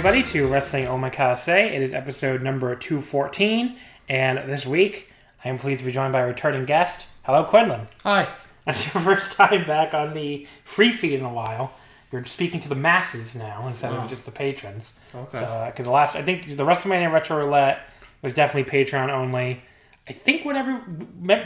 [0.00, 1.46] Everybody, to Wrestling Omakase.
[1.46, 3.76] It is episode number 214,
[4.08, 5.12] and this week
[5.44, 7.06] I am pleased to be joined by a returning guest.
[7.24, 7.86] Hello, Quinlan.
[8.02, 8.26] Hi.
[8.64, 11.74] That's your first time back on the free feed in a while.
[12.10, 14.94] You're speaking to the masses now instead of just the patrons.
[15.14, 15.38] Okay.
[15.38, 17.80] So, because the last, I think the WrestleMania Retro Roulette
[18.22, 19.60] was definitely Patreon only.
[20.08, 20.82] I think whatever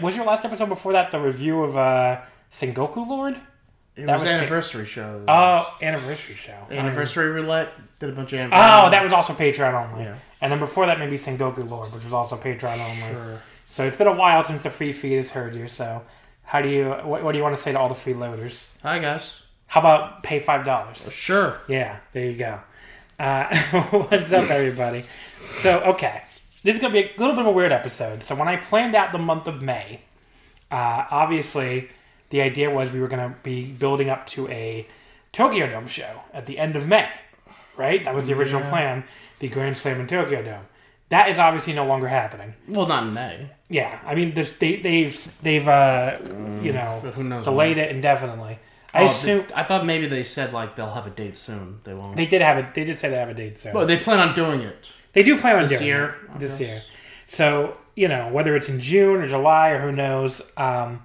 [0.01, 2.21] was your last episode before that the review of uh,
[2.53, 3.37] Sengoku Lord.
[3.97, 5.25] It That was, was anniversary show.
[5.29, 6.67] Oh, anniversary show.
[6.71, 7.73] anniversary roulette.
[8.05, 8.67] Did a bunch of anniversary.
[8.71, 10.05] Oh, that was also Patreon only.
[10.05, 10.19] Yeah.
[10.43, 13.15] And then before that, maybe Sengoku Lord, which was also Patreon only.
[13.15, 13.43] Sure.
[13.67, 15.69] So it's been a while since the free feed has heard you.
[15.69, 16.03] So
[16.43, 16.91] how do you?
[16.91, 18.69] What, what do you want to say to all the freeloaders?
[18.83, 19.41] Hi guys.
[19.69, 21.11] How about pay five dollars?
[21.13, 21.57] Sure.
[21.67, 22.61] Yeah, there you go.
[23.19, 23.57] Uh,
[23.91, 25.05] what's up, everybody?
[25.55, 26.25] So okay,
[26.63, 28.23] this is gonna be a little bit of a weird episode.
[28.23, 30.03] So when I planned out the month of May,
[30.71, 31.89] uh, obviously
[32.29, 34.87] the idea was we were gonna be building up to a
[35.33, 37.09] Tokyo Dome show at the end of May,
[37.77, 38.03] right?
[38.05, 39.05] That was the original plan.
[39.41, 40.65] The Grand Slam in Tokyo Dome.
[41.11, 42.55] That is obviously no longer happening.
[42.67, 43.51] Well, not in May.
[43.69, 46.19] Yeah, I mean the, they, they've they've uh,
[46.63, 48.59] you know But who knows delayed it indefinitely.
[48.93, 51.81] I Oh, assume they- I thought maybe they said like they'll have a date soon.
[51.85, 52.17] They won't.
[52.17, 52.75] they did have it.
[52.75, 53.75] They did say they have a date soon.
[53.75, 54.89] well, they plan on doing it.
[55.13, 56.83] They do plan on This doing year, it I this year.
[57.27, 60.41] So you know whether it's in June or July or who knows.
[60.57, 61.03] Um,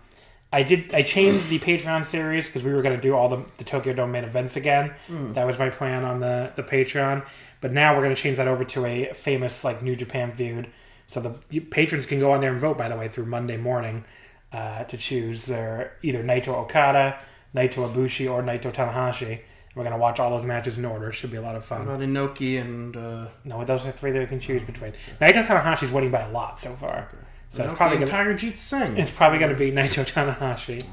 [0.51, 0.93] I did.
[0.93, 3.93] I changed the Patreon series because we were going to do all the, the Tokyo
[3.93, 4.93] Dome main events again.
[5.07, 5.33] Hmm.
[5.33, 7.23] That was my plan on the the Patreon.
[7.61, 10.69] But now we're going to change that over to a famous like New Japan feud.
[11.07, 12.77] So the patrons can go on there and vote.
[12.77, 14.05] By the way, through Monday morning
[14.51, 17.19] uh, to choose their either Naito Okada,
[17.55, 19.41] Naito Ibushi, or Naito Tanahashi.
[19.75, 21.09] We're going to watch all those matches in order.
[21.09, 21.85] It should be a lot of fun.
[21.85, 24.93] How about Inoki and uh, No, those are three that we can choose between.
[25.21, 27.07] Naito Tanahashi's winning by a lot so far,
[27.49, 28.97] so it's probably Tiger Jeet Singh?
[28.97, 30.85] it's probably gonna be Naito Tanahashi.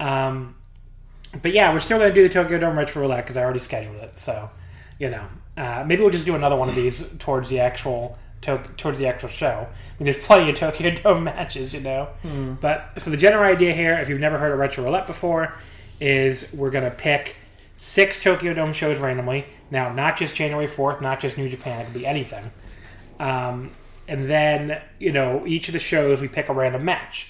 [0.00, 0.54] Um,
[1.42, 3.96] but yeah, we're still gonna do the Tokyo Dome Retro Roulette because I already scheduled
[3.96, 4.18] it.
[4.18, 4.50] So,
[4.98, 5.24] you know,
[5.56, 9.06] uh, maybe we'll just do another one of these towards the actual to- towards the
[9.08, 9.66] actual show.
[9.68, 12.08] I mean, there's plenty of Tokyo Dome matches, you know.
[12.60, 15.54] But so the general idea here, if you've never heard of Retro Roulette before,
[16.00, 17.34] is we're gonna pick
[17.76, 19.44] six Tokyo Dome shows randomly.
[19.70, 22.50] Now, not just January 4th, not just New Japan, it could be anything.
[23.20, 23.72] Um,
[24.08, 27.28] and then, you know, each of the shows we pick a random match.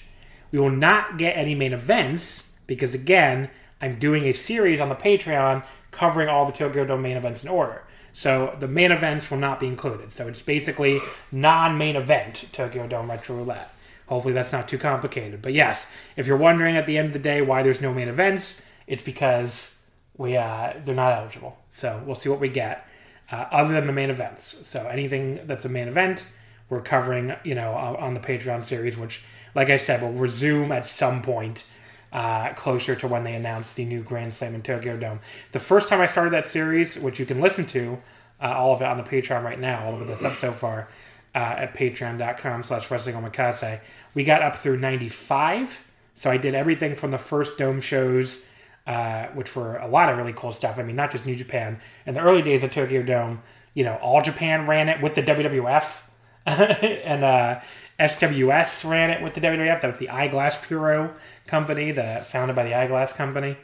[0.51, 3.49] We will not get any main events because, again,
[3.81, 7.49] I'm doing a series on the Patreon covering all the Tokyo Dome main events in
[7.49, 7.83] order.
[8.13, 10.11] So the main events will not be included.
[10.11, 10.99] So it's basically
[11.31, 13.73] non main event Tokyo Dome Retro Roulette.
[14.07, 15.41] Hopefully that's not too complicated.
[15.41, 15.85] But yes,
[16.15, 19.03] if you're wondering at the end of the day why there's no main events, it's
[19.03, 19.77] because
[20.17, 21.57] we uh, they're not eligible.
[21.69, 22.87] So we'll see what we get
[23.31, 24.67] uh, other than the main events.
[24.67, 26.25] So anything that's a main event,
[26.69, 29.21] we're covering, you know, on the Patreon series, which,
[29.55, 31.65] like I said, will resume at some point
[32.11, 35.19] uh, closer to when they announce the new Grand Slam in Tokyo Dome.
[35.51, 37.99] The first time I started that series, which you can listen to,
[38.41, 40.51] uh, all of it on the Patreon right now, all of it that's up so
[40.51, 40.87] far
[41.35, 43.79] uh, at patreon.com slash wrestling omakase,
[44.13, 45.85] we got up through 95.
[46.15, 48.43] So I did everything from the first Dome shows
[48.89, 50.79] uh, which were a lot of really cool stuff.
[50.79, 51.79] I mean, not just New Japan.
[52.07, 53.43] In the early days of Tokyo Dome,
[53.75, 56.01] you know, All Japan ran it with the WWF,
[57.05, 57.59] and uh,
[57.99, 59.81] SWS ran it with the WWF.
[59.81, 61.13] That was the Eyeglass Puro
[61.47, 63.57] company, the founded by the Eyeglass Company.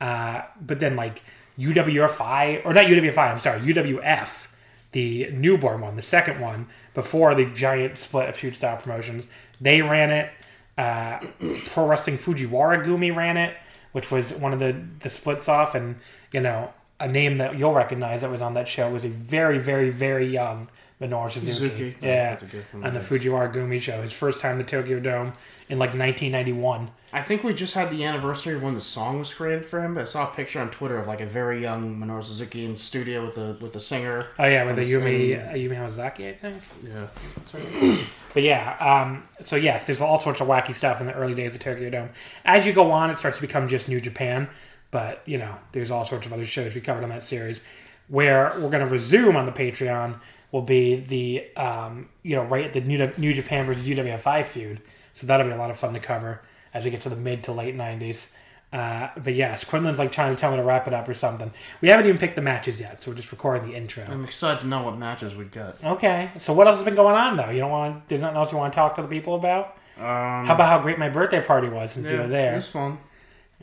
[0.00, 1.22] Uh, but then like
[1.58, 4.46] UWFI or not UWFI, I'm sorry, UWF,
[4.92, 9.26] the newborn one, the second one before the giant split of shoot style promotions.
[9.60, 10.30] They ran it.
[10.76, 11.20] Uh,
[11.66, 13.54] Pro Wrestling Fujiwara Gumi ran it,
[13.92, 15.96] which was one of the the splits off, and
[16.32, 19.58] you know a name that you'll recognize that was on that show was a very
[19.58, 20.68] very very young
[21.02, 21.52] Minoru Suzuki.
[21.52, 21.96] Suzuki.
[22.00, 25.32] Yeah, That's a on the Fujiwara Gumi show, his first time in the Tokyo Dome
[25.68, 26.90] in like 1991.
[27.14, 29.94] I think we just had the anniversary of when the song was created for him.
[29.94, 32.70] But I saw a picture on Twitter of like a very young Minoru Suzuki in
[32.70, 34.28] the studio with the with the singer.
[34.38, 36.62] Oh yeah, with the Yumi uh, Yumi Hamazaki, I think.
[36.82, 37.98] Yeah.
[38.32, 41.54] But yeah, um, so yes, there's all sorts of wacky stuff in the early days
[41.54, 42.08] of Tokyo Dome.
[42.46, 44.48] As you go on, it starts to become just New Japan,
[44.90, 47.60] but you know, there's all sorts of other shows we covered on that series.
[48.08, 50.18] Where we're going to resume on the Patreon
[50.52, 54.80] will be the um, you know right at the New, New Japan versus UWFI feud,
[55.12, 56.40] so that'll be a lot of fun to cover
[56.72, 58.30] as we get to the mid to late '90s.
[58.72, 61.52] Uh, but yes, Quinlan's like trying to tell me to wrap it up or something.
[61.82, 64.02] We haven't even picked the matches yet, so we're just recording the intro.
[64.08, 65.84] I'm excited to know what matches we get.
[65.84, 66.30] Okay.
[66.40, 67.50] So what else has been going on though?
[67.50, 68.08] You don't want?
[68.08, 69.76] There's nothing else you want to talk to the people about?
[69.98, 72.54] Um, How about how great my birthday party was since you were It there?
[72.56, 72.98] was fun.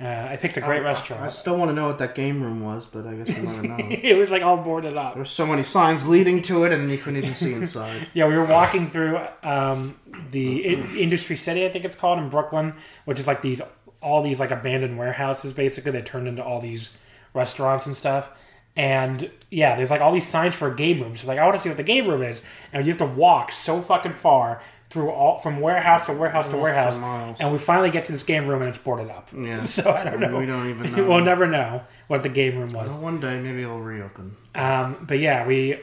[0.01, 1.23] Uh, I picked a great I, restaurant.
[1.23, 3.63] I still want to know what that game room was, but I guess we'll never
[3.63, 3.77] know.
[3.89, 5.15] it was like all boarded up.
[5.15, 8.07] There's so many signs leading to it, and you couldn't even see inside.
[8.13, 9.99] Yeah, we were walking through um,
[10.31, 12.75] the in- Industry City, I think it's called in Brooklyn,
[13.05, 13.61] which is like these
[14.01, 15.91] all these like abandoned warehouses basically.
[15.91, 16.91] They turned into all these
[17.33, 18.29] restaurants and stuff.
[18.77, 21.17] And yeah, there's like all these signs for a game room.
[21.17, 22.41] So like, I want to see what the game room is,
[22.71, 26.57] and you have to walk so fucking far through all from warehouse to warehouse to
[26.57, 27.37] warehouse, miles.
[27.39, 29.29] and we finally get to this game room and it's boarded up.
[29.37, 29.65] Yeah.
[29.67, 30.35] So I don't know.
[30.37, 31.07] We don't even know.
[31.07, 32.89] we'll never know what the game room was.
[32.89, 34.35] Well, one day maybe it'll reopen.
[34.55, 35.77] Um, but yeah, we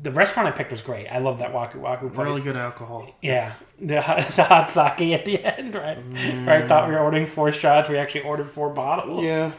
[0.00, 1.08] the restaurant I picked was great.
[1.08, 2.26] I love that Waku Waku place.
[2.26, 3.10] Really good alcohol.
[3.20, 5.98] Yeah, the hot- the hot sake at the end, right?
[6.48, 9.24] I thought we were ordering four shots, we actually ordered four bottles.
[9.24, 9.52] Yeah.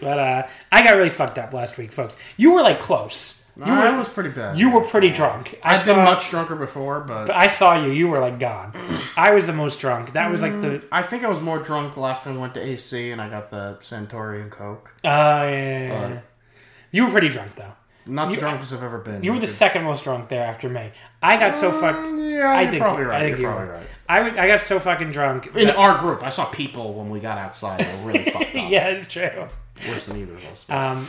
[0.00, 2.16] But uh, I got really fucked up last week, folks.
[2.36, 3.43] You were like close.
[3.56, 4.58] You I were was pretty bad.
[4.58, 5.58] you were pretty drunk.
[5.62, 7.92] I I've saw, been much drunker before, but I saw you.
[7.92, 8.72] You were like gone.
[9.16, 10.12] I was the most drunk.
[10.14, 10.66] That was like the.
[10.68, 13.20] Mm, I think I was more drunk the last time I went to AC and
[13.22, 14.92] I got the Centauri and Coke.
[15.04, 16.20] Oh yeah, yeah, yeah, yeah.
[16.90, 17.72] You were pretty drunk though.
[18.06, 19.22] Not You- the drunkest I've ever been.
[19.22, 20.90] You were the second most drunk there after me.
[21.22, 22.18] I got so mm, fucked.
[22.18, 23.20] Yeah, I you're think probably I right.
[23.24, 23.72] think you're you probably
[24.28, 24.38] right.
[24.38, 25.54] I got so fucking drunk.
[25.56, 28.70] In our group, I saw people when we got outside that were really fucked up.
[28.70, 29.48] yeah, it's true.
[29.88, 30.66] Worse than either of us.
[30.68, 31.08] Um,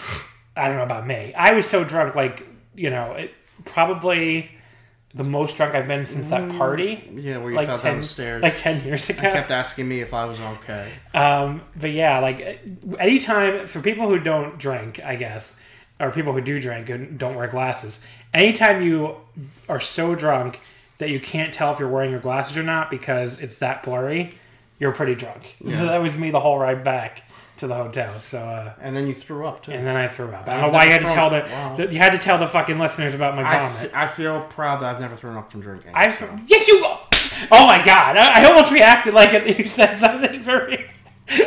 [0.55, 1.33] I don't know about me.
[1.33, 3.33] I was so drunk, like you know, it,
[3.65, 4.51] probably
[5.13, 8.01] the most drunk I've been since that party, yeah, where you like fell ten, down
[8.01, 8.43] the stairs.
[8.43, 9.21] like ten years ago.
[9.21, 10.91] kept asking me if I was okay.
[11.13, 12.61] Um, but yeah, like
[12.99, 15.57] anytime for people who don't drink, I guess,
[15.99, 18.01] or people who do drink and don't wear glasses,
[18.33, 19.15] anytime you
[19.69, 20.59] are so drunk
[20.97, 24.31] that you can't tell if you're wearing your glasses or not because it's that blurry,
[24.79, 25.55] you're pretty drunk.
[25.69, 27.23] So that was me the whole ride back
[27.57, 28.11] to the hotel.
[28.19, 28.39] So.
[28.39, 29.71] uh And then you threw up too.
[29.71, 30.47] and then I threw up.
[30.47, 31.75] I I've don't know why you had to tell the, wow.
[31.75, 33.85] the you had to tell the fucking listeners about my vomit.
[33.85, 35.91] f- I feel proud that I've never thrown up from drinking.
[35.93, 36.07] I
[36.47, 36.83] yes you.
[37.51, 38.15] Oh my god!
[38.17, 40.89] I, I almost reacted like it, you said something very.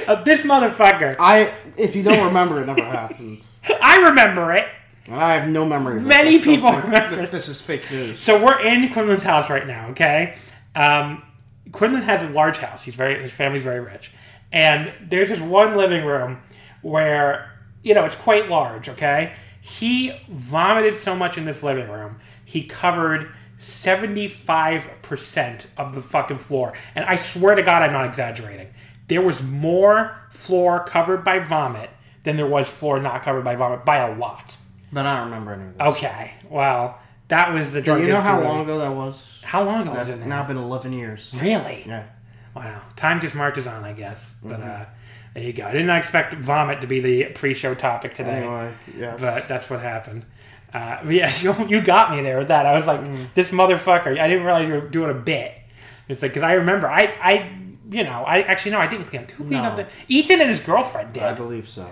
[0.06, 1.14] Uh, this motherfucker.
[1.20, 3.40] I, if you don't remember, it never happened.
[3.80, 4.66] I remember it.
[5.06, 6.00] And I have no memory.
[6.00, 7.26] Many I people remember.
[7.26, 8.20] This is fake news.
[8.20, 9.88] So we're in Quinlan's house right now.
[9.90, 10.36] Okay,
[10.74, 11.22] um,
[11.72, 12.82] Quinlan has a large house.
[12.82, 14.10] He's very his family's very rich,
[14.52, 16.40] and there's this one living room
[16.82, 17.52] where
[17.82, 18.88] you know it's quite large.
[18.88, 23.32] Okay, he vomited so much in this living room, he covered.
[23.60, 26.72] 75% of the fucking floor.
[26.94, 28.68] And I swear to God, I'm not exaggerating.
[29.08, 31.90] There was more floor covered by vomit
[32.22, 34.56] than there was floor not covered by vomit by a lot.
[34.92, 35.86] But I don't remember any of this.
[35.88, 39.40] Okay, well, that was the Do you know how long ago that was?
[39.42, 40.26] How long ago was It's it?
[40.26, 40.46] now Now?
[40.46, 41.30] been 11 years.
[41.34, 41.84] Really?
[41.86, 42.04] Yeah.
[42.58, 42.82] Wow.
[42.96, 44.34] Time just marches on, I guess.
[44.42, 44.82] But Mm-hmm.
[44.82, 44.84] uh,
[45.34, 45.66] there you go.
[45.66, 49.16] I did not expect vomit to be the pre-show topic today, Anyway, yeah.
[49.18, 50.24] but that's what happened.
[50.72, 52.66] Uh, but yes, you, you got me there with that.
[52.66, 53.28] I was like, Mm.
[53.34, 54.18] this motherfucker.
[54.18, 55.52] I didn't realize you were doing a bit.
[56.08, 57.52] It's like because I remember, I, I,
[57.90, 59.30] you know, I actually no, I didn't clean up.
[59.32, 59.68] Who cleaned No.
[59.70, 61.22] up the Ethan and his girlfriend did?
[61.22, 61.88] I believe so.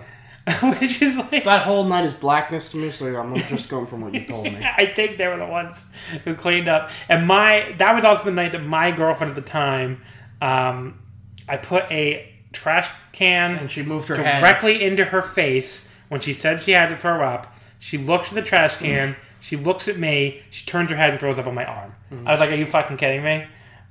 [0.79, 3.99] which is like That whole night is blackness to me, so I'm just going from
[4.01, 4.57] what you told me.
[4.77, 5.83] I think they were the ones
[6.23, 6.89] who cleaned up.
[7.09, 10.01] And my that was also the night that my girlfriend at the time,
[10.41, 10.99] um,
[11.47, 14.39] I put a trash can And she moved her head.
[14.41, 17.53] directly into her face when she said she had to throw up.
[17.79, 19.15] She looks at the trash can.
[19.39, 20.41] she looks at me.
[20.49, 21.93] She turns her head and throws up on my arm.
[22.25, 23.45] I was like, "Are you fucking kidding me?"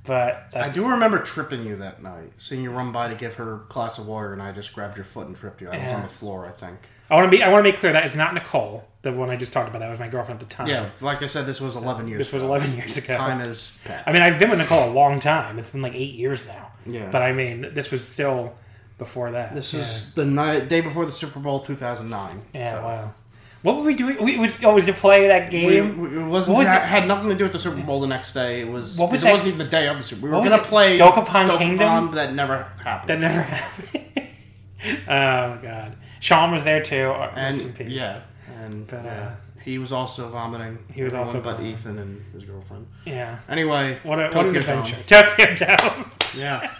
[0.04, 3.54] But I do remember tripping you that night, seeing you run by to give her
[3.54, 5.68] a glass of water, and I just grabbed your foot and tripped you.
[5.68, 6.78] I was on the floor, I think.
[7.10, 7.42] I want to be.
[7.42, 9.78] I want to make clear that is not Nicole, the one I just talked about.
[9.80, 10.66] That was my girlfriend at the time.
[10.68, 12.50] Yeah, like I said, this was 11 years This was ago.
[12.54, 13.16] 11 years ago.
[13.16, 14.06] Time is passed.
[14.08, 15.58] I mean, I've been with Nicole a long time.
[15.58, 16.72] It's been like eight years now.
[16.86, 17.08] Yeah.
[17.10, 18.54] But I mean, this was still
[18.98, 19.54] before that.
[19.54, 19.80] this yeah.
[19.80, 22.42] is the night, day before the Super Bowl 2009.
[22.54, 23.14] Yeah, So, wow.
[23.62, 24.22] What were we doing?
[24.22, 26.00] We was always to play that game.
[26.00, 26.86] we- it wasn't was had, it?
[26.86, 28.60] had nothing to do with the Super Bowl the next day.
[28.60, 30.20] It was, What was it that- wasn't even the day of the Super.
[30.22, 30.28] Bowl.
[30.28, 30.68] We were What was gonna it?
[30.68, 31.78] play Dokapon Kingdom?
[31.88, 33.08] Dokapon, but that never happened.
[33.10, 34.28] that never happened.
[35.08, 37.10] oh god, Sean was there too.
[37.10, 37.88] uh, Rest in and peace.
[37.88, 38.20] yeah,
[38.66, 39.30] and But, uh,
[39.64, 40.78] he was also vomiting.
[40.92, 41.72] He was also but vomiting.
[41.72, 42.86] Ethan and his girlfriend.
[43.04, 43.38] yeah.
[43.48, 44.78] Anyway, What, a, what Tokyo an Dome.
[44.84, 45.02] adventure!
[45.06, 46.10] Tokyo Dome.
[46.36, 46.70] Yeah,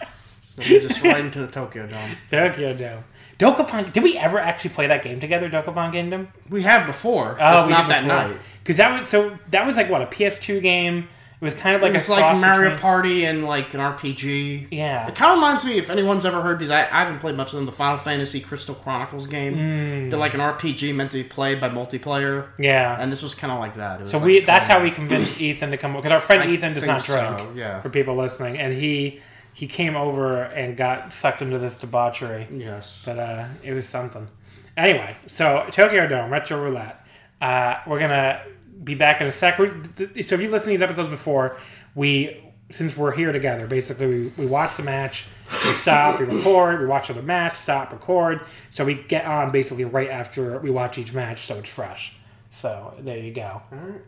[0.43, 2.11] so we just right into the Tokyo Dome.
[2.29, 3.03] Tokyo Dome.
[3.39, 3.91] Dokapon.
[3.91, 6.27] Did we ever actually play that game together, Dokapon Kingdom?
[6.49, 8.17] We have before, Oh, just we not that before.
[8.29, 8.37] night.
[8.63, 9.37] Because that was so.
[9.51, 11.09] That was like what a PS2 game.
[11.39, 13.79] It was kind of like It was a like Mario between- Party and like an
[13.79, 14.69] RPG.
[14.71, 15.07] Yeah.
[15.07, 17.49] It kind of reminds me, if anyone's ever heard these, I, I haven't played much
[17.49, 19.53] of them, the Final Fantasy Crystal Chronicles game.
[19.53, 20.09] Hmm.
[20.09, 22.47] They're like an RPG meant to be played by multiplayer.
[22.57, 22.97] Yeah.
[22.99, 24.07] And this was kind of like that.
[24.07, 26.01] So like we that's how we convinced Ethan to come over.
[26.01, 27.37] because our friend I Ethan does not drink.
[27.39, 27.81] so, yeah.
[27.81, 29.21] For people listening, and he
[29.53, 32.47] he came over and got sucked into this debauchery.
[32.51, 33.01] Yes.
[33.05, 34.27] But uh, it was something.
[34.75, 37.03] Anyway, so Tokyo Dome Retro Roulette.
[37.41, 38.41] Uh, we're gonna
[38.83, 39.57] be back in a sec.
[39.57, 41.59] so if you listen to these episodes before,
[41.95, 45.25] we since we're here together, basically we, we watch the match,
[45.65, 48.41] we stop, we record, we watch the match, stop, record.
[48.71, 52.13] So we get on basically right after we watch each match, so it's fresh.
[52.51, 53.61] So there you go.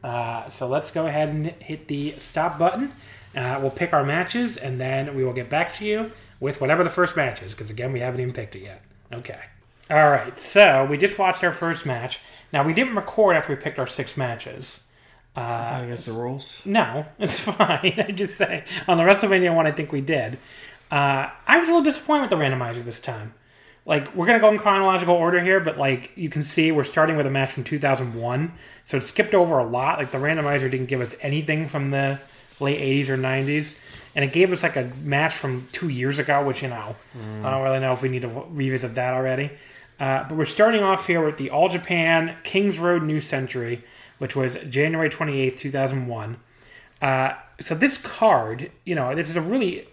[0.04, 2.92] Uh, so let's go ahead and hit the stop button.
[3.36, 6.84] Uh, we'll pick our matches, and then we will get back to you with whatever
[6.84, 8.82] the first match is, because again, we haven't even picked it yet.
[9.14, 9.40] Okay.
[9.90, 10.38] All right.
[10.40, 12.20] So we just watched our first match.
[12.52, 14.82] Now we didn't record after we picked our six matches.
[15.36, 16.60] Uh, against the rules.
[16.66, 17.94] no, it's fine.
[17.98, 20.38] I just say on the WrestleMania one, I think we did.
[20.92, 23.34] Uh, I was a little disappointed with the randomizer this time.
[23.86, 27.16] Like we're gonna go in chronological order here, but like you can see, we're starting
[27.16, 28.52] with a match from 2001,
[28.84, 30.00] so it skipped over a lot.
[30.00, 32.20] Like the randomizer didn't give us anything from the
[32.60, 36.44] late 80s or 90s, and it gave us like a match from two years ago,
[36.44, 36.96] which you know,
[37.44, 39.52] I don't really know if we need to revisit that already.
[40.00, 43.84] Uh, but we're starting off here with the All Japan Kings Road New Century,
[44.18, 46.38] which was January 28th, 2001.
[47.02, 49.88] Uh, so this card, you know, this is a really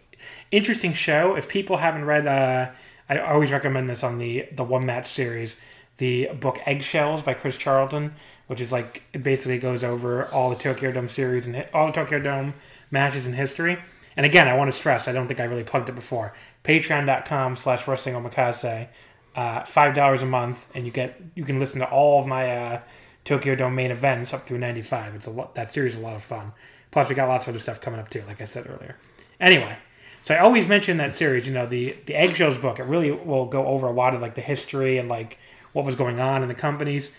[0.51, 1.35] interesting show.
[1.35, 2.71] If people haven't read, uh,
[3.09, 5.61] I always recommend this on the the one match series,
[5.99, 8.15] the book Eggshells by Chris Charlton,
[8.47, 11.93] which is like it basically goes over all the Tokyo Dome series and all the
[11.93, 12.55] Tokyo Dome
[12.91, 13.79] matches in history.
[14.17, 16.35] And again, I want to stress, I don't think I really plugged it before.
[16.65, 18.89] Patreon.com slash wrestling omakase.
[19.37, 22.51] Uh, five dollars a month, and you get you can listen to all of my
[22.51, 22.81] uh,
[23.25, 25.15] Tokyo Dome main events up through '95.
[25.15, 25.55] It's a lot.
[25.55, 26.53] That series is a lot of fun.
[26.91, 28.97] Plus, we got lots of other stuff coming up too, like I said earlier.
[29.39, 29.77] Anyway,
[30.25, 31.47] so I always mention that series.
[31.47, 32.79] You know, the the Eggshells book.
[32.79, 35.39] It really will go over a lot of like the history and like
[35.75, 37.13] what was going on in the companies.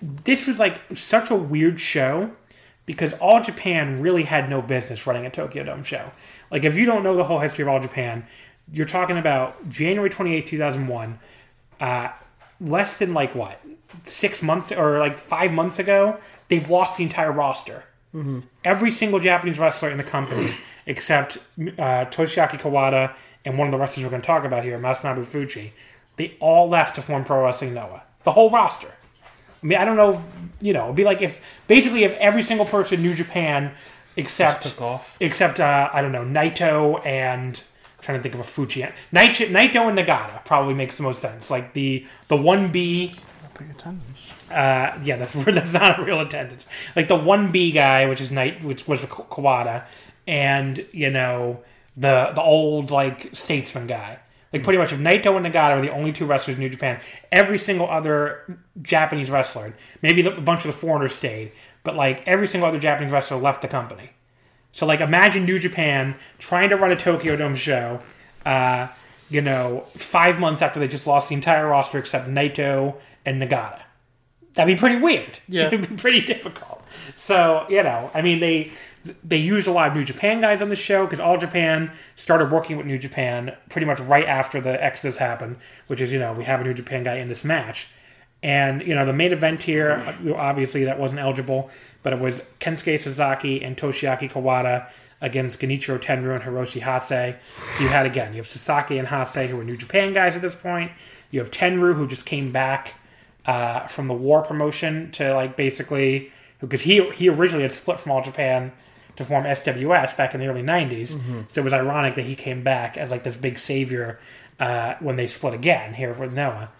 [0.00, 2.32] This was like such a weird show
[2.86, 6.10] because All Japan really had no business running a Tokyo Dome show.
[6.50, 8.26] Like, if you don't know the whole history of All Japan,
[8.72, 11.18] you're talking about January 28, 2001.
[11.82, 12.12] Uh,
[12.60, 13.58] less than like what
[14.04, 16.16] six months or like five months ago,
[16.48, 17.84] they've lost the entire roster.
[18.64, 20.54] Every single Japanese wrestler in the company,
[20.86, 24.78] except uh, Toshiaki Kawada and one of the wrestlers we're going to talk about here,
[24.78, 25.70] Masanobu Fuchi,
[26.16, 28.02] they all left to form Pro Wrestling Noah.
[28.24, 28.92] The whole roster.
[29.62, 30.22] I mean, I don't know.
[30.60, 33.72] You know, it'd be like if basically if every single person in New Japan
[34.16, 35.16] except off.
[35.20, 37.71] except uh, I don't know Naito and I'm
[38.02, 38.82] trying to think of a Fuji
[39.12, 41.50] Naito, Naito and Nagata probably makes the most sense.
[41.50, 43.14] Like the the one B
[43.70, 44.32] attendance.
[44.50, 46.66] uh, yeah, that's that's not a real attendance.
[46.96, 49.84] Like the one B guy, which is Night, which was Ka- Kawada,
[50.26, 51.62] and you know
[51.96, 54.18] the the old like statesman guy.
[54.52, 57.00] Like pretty much, if Naito and Nagata are the only two wrestlers in New Japan,
[57.30, 61.52] every single other Japanese wrestler, maybe a bunch of the foreigners stayed,
[61.84, 64.10] but like every single other Japanese wrestler left the company.
[64.72, 68.00] So like imagine New Japan trying to run a Tokyo Dome show,
[68.44, 68.88] uh,
[69.28, 73.80] you know, five months after they just lost the entire roster except Naito and Nagata.
[74.54, 75.38] That'd be pretty weird.
[75.48, 75.66] Yeah.
[75.66, 76.82] It'd be pretty difficult.
[77.16, 78.70] So, you know, I mean they
[79.24, 82.50] they used a lot of New Japan guys on the show because All Japan started
[82.52, 85.56] working with New Japan pretty much right after the Exodus happened,
[85.88, 87.88] which is, you know, we have a New Japan guy in this match.
[88.44, 91.70] And, you know, the main event here, obviously that wasn't eligible,
[92.02, 94.88] but it was Kensuke Sasaki and Toshiaki Kawada
[95.20, 97.36] against Genichiro Tenryu and Hiroshi Hase.
[97.76, 100.42] So you had, again, you have Sasaki and Hase, who were New Japan guys at
[100.42, 100.90] this point.
[101.30, 102.94] You have Tenryu, who just came back
[103.46, 108.12] uh, from the War promotion to, like, basically, because he, he originally had split from
[108.12, 108.72] All Japan
[109.16, 111.44] to form SWS back in the early 90s.
[111.48, 114.18] So it was ironic that he came back as, like, this big savior
[114.58, 116.70] uh, when they split again here with Noah.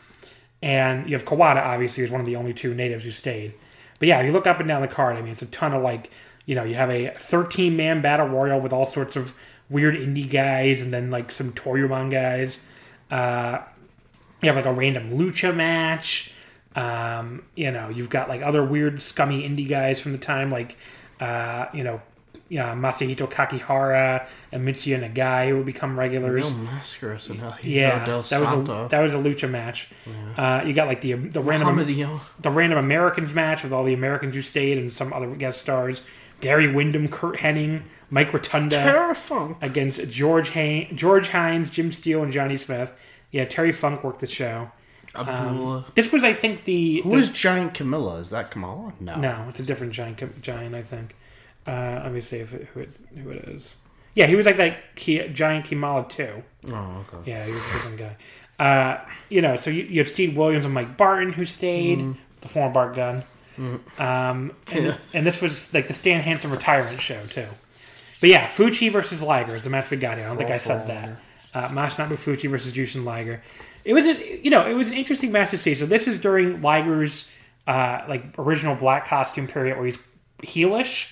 [0.63, 3.55] And you have Kawada, obviously, who's one of the only two natives who stayed.
[4.03, 5.73] But yeah, if you look up and down the card, I mean, it's a ton
[5.73, 6.11] of like,
[6.45, 9.33] you know, you have a 13 man battle royal with all sorts of
[9.71, 12.65] weird indie guys and then like some Toryumon guys.
[13.13, 13.61] Uh,
[14.43, 16.33] you have like a random lucha match.
[16.75, 20.77] Um, you know, you've got like other weird, scummy indie guys from the time, like
[21.21, 22.03] uh, you know,
[22.53, 26.53] yeah, Masahito Kakihara and Mitsuya Nagai who would become regulars.
[26.53, 26.69] Real
[27.31, 29.89] and El yeah, that was a that was a lucha match.
[30.37, 34.35] Uh, you got like the the random the random Americans match with all the Americans
[34.35, 36.03] who stayed and some other guest stars.
[36.43, 39.57] Gary Wyndham, Curt Hennig, Mike Rotunda Terry Funk.
[39.63, 42.93] against George Hain, George Hines, Jim Steele, and Johnny Smith.
[43.31, 44.71] Yeah, Terry Funk worked the show.
[45.15, 45.87] Abdullah.
[45.95, 48.17] This was, I think, the, Who the is Giant Camilla?
[48.17, 48.95] Is that Kamala?
[48.99, 49.17] No.
[49.17, 50.43] no, it's a different giant.
[50.43, 51.15] Giant, I think.
[51.67, 52.91] Uh, let me see if it, who it
[53.23, 53.77] who it is.
[54.15, 56.43] Yeah, he was like that Ki, giant Kimala too.
[56.69, 57.31] Oh, okay.
[57.31, 58.17] Yeah, he was a different guy.
[58.59, 62.49] Uh, you know, so you, you had Steve Williams and Mike Barton who stayed, the
[62.49, 63.25] former Bart Gunn.
[63.59, 64.97] Um, and, Yeah.
[65.15, 67.47] and this was like the Stan Hansen retirement show too.
[68.21, 70.27] But yeah, Fuchi versus Liger is the match we got here.
[70.27, 71.19] I don't think I said that.
[71.55, 73.43] Uh, Masanobu Fuchi versus Jushin Liger.
[73.85, 75.75] It was a, you know it was an interesting match to see.
[75.75, 77.29] So this is during Liger's
[77.67, 79.99] uh, like original black costume period where he's
[80.43, 81.11] heelish,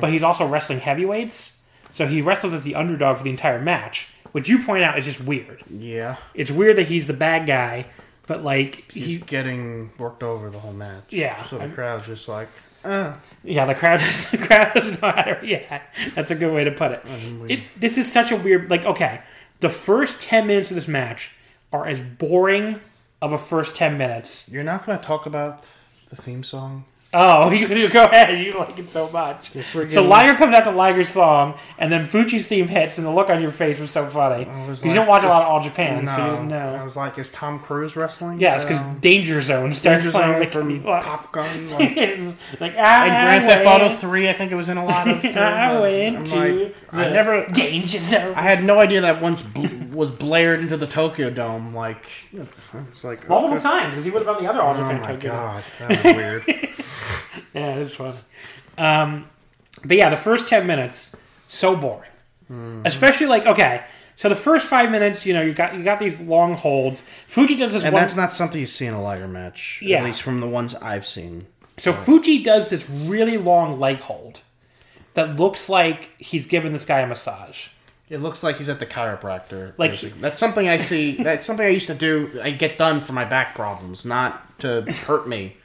[0.00, 1.58] but he's also wrestling heavyweights.
[1.92, 5.04] So he wrestles as the underdog for the entire match, which you point out is
[5.04, 5.62] just weird.
[5.70, 6.16] Yeah.
[6.34, 7.86] It's weird that he's the bad guy,
[8.26, 11.04] but like He's he's getting worked over the whole match.
[11.10, 11.44] Yeah.
[11.46, 12.48] So the crowd's just like,
[12.84, 15.82] uh, yeah the crowd just, the crowd doesn't know how to yeah
[16.14, 17.02] that's a good way to put it.
[17.48, 17.60] it.
[17.76, 19.20] This is such a weird like okay
[19.60, 21.32] the first ten minutes of this match
[21.72, 22.78] are as boring
[23.20, 24.48] of a first ten minutes.
[24.48, 25.68] you're not going to talk about
[26.10, 26.84] the theme song?
[27.14, 28.44] Oh, you, go ahead.
[28.44, 29.50] You like it so much.
[29.72, 33.30] So Liger comes out to Liger's song, and then Fuchi's theme hits, and the look
[33.30, 34.44] on your face was so funny.
[34.44, 36.14] I was you don't watch a lot of All Japan, no.
[36.14, 36.74] so you didn't know.
[36.74, 38.40] I was like, is Tom Cruise wrestling?
[38.40, 41.70] Yes, because Um, Danger Zone starts Danger playing Zone like, from like, Top Gun.
[41.78, 43.66] Like, like ah, and Grand Theft.
[43.66, 45.22] Auto 3, I think it was in a lot of.
[45.22, 47.46] too, I went to the I never.
[47.48, 48.34] Danger Zone.
[48.34, 51.74] I had no idea that once bl- was blared into the Tokyo Dome.
[51.74, 53.62] Like, it's like Multiple okay.
[53.62, 54.98] times because he would have done the other All Japan.
[54.98, 56.68] Oh my Tokyo god, that was weird.
[57.54, 58.14] Yeah, it's funny.
[58.76, 59.28] Um,
[59.84, 61.14] but yeah, the first ten minutes
[61.48, 63.84] so boring, especially like okay.
[64.16, 67.02] So the first five minutes, you know, you got you got these long holds.
[67.28, 68.02] Fuchi does this and one.
[68.02, 69.78] that's not something you see in a Liger match.
[69.80, 69.98] Yeah.
[69.98, 71.46] At least from the ones I've seen.
[71.76, 74.40] So Fuchi does this really long leg hold
[75.14, 77.68] that looks like he's giving this guy a massage.
[78.10, 79.78] It looks like he's at the chiropractor.
[79.78, 80.20] Like- basically.
[80.20, 81.22] that's something I see.
[81.22, 82.40] That's something I used to do.
[82.42, 85.56] I get done for my back problems, not to hurt me.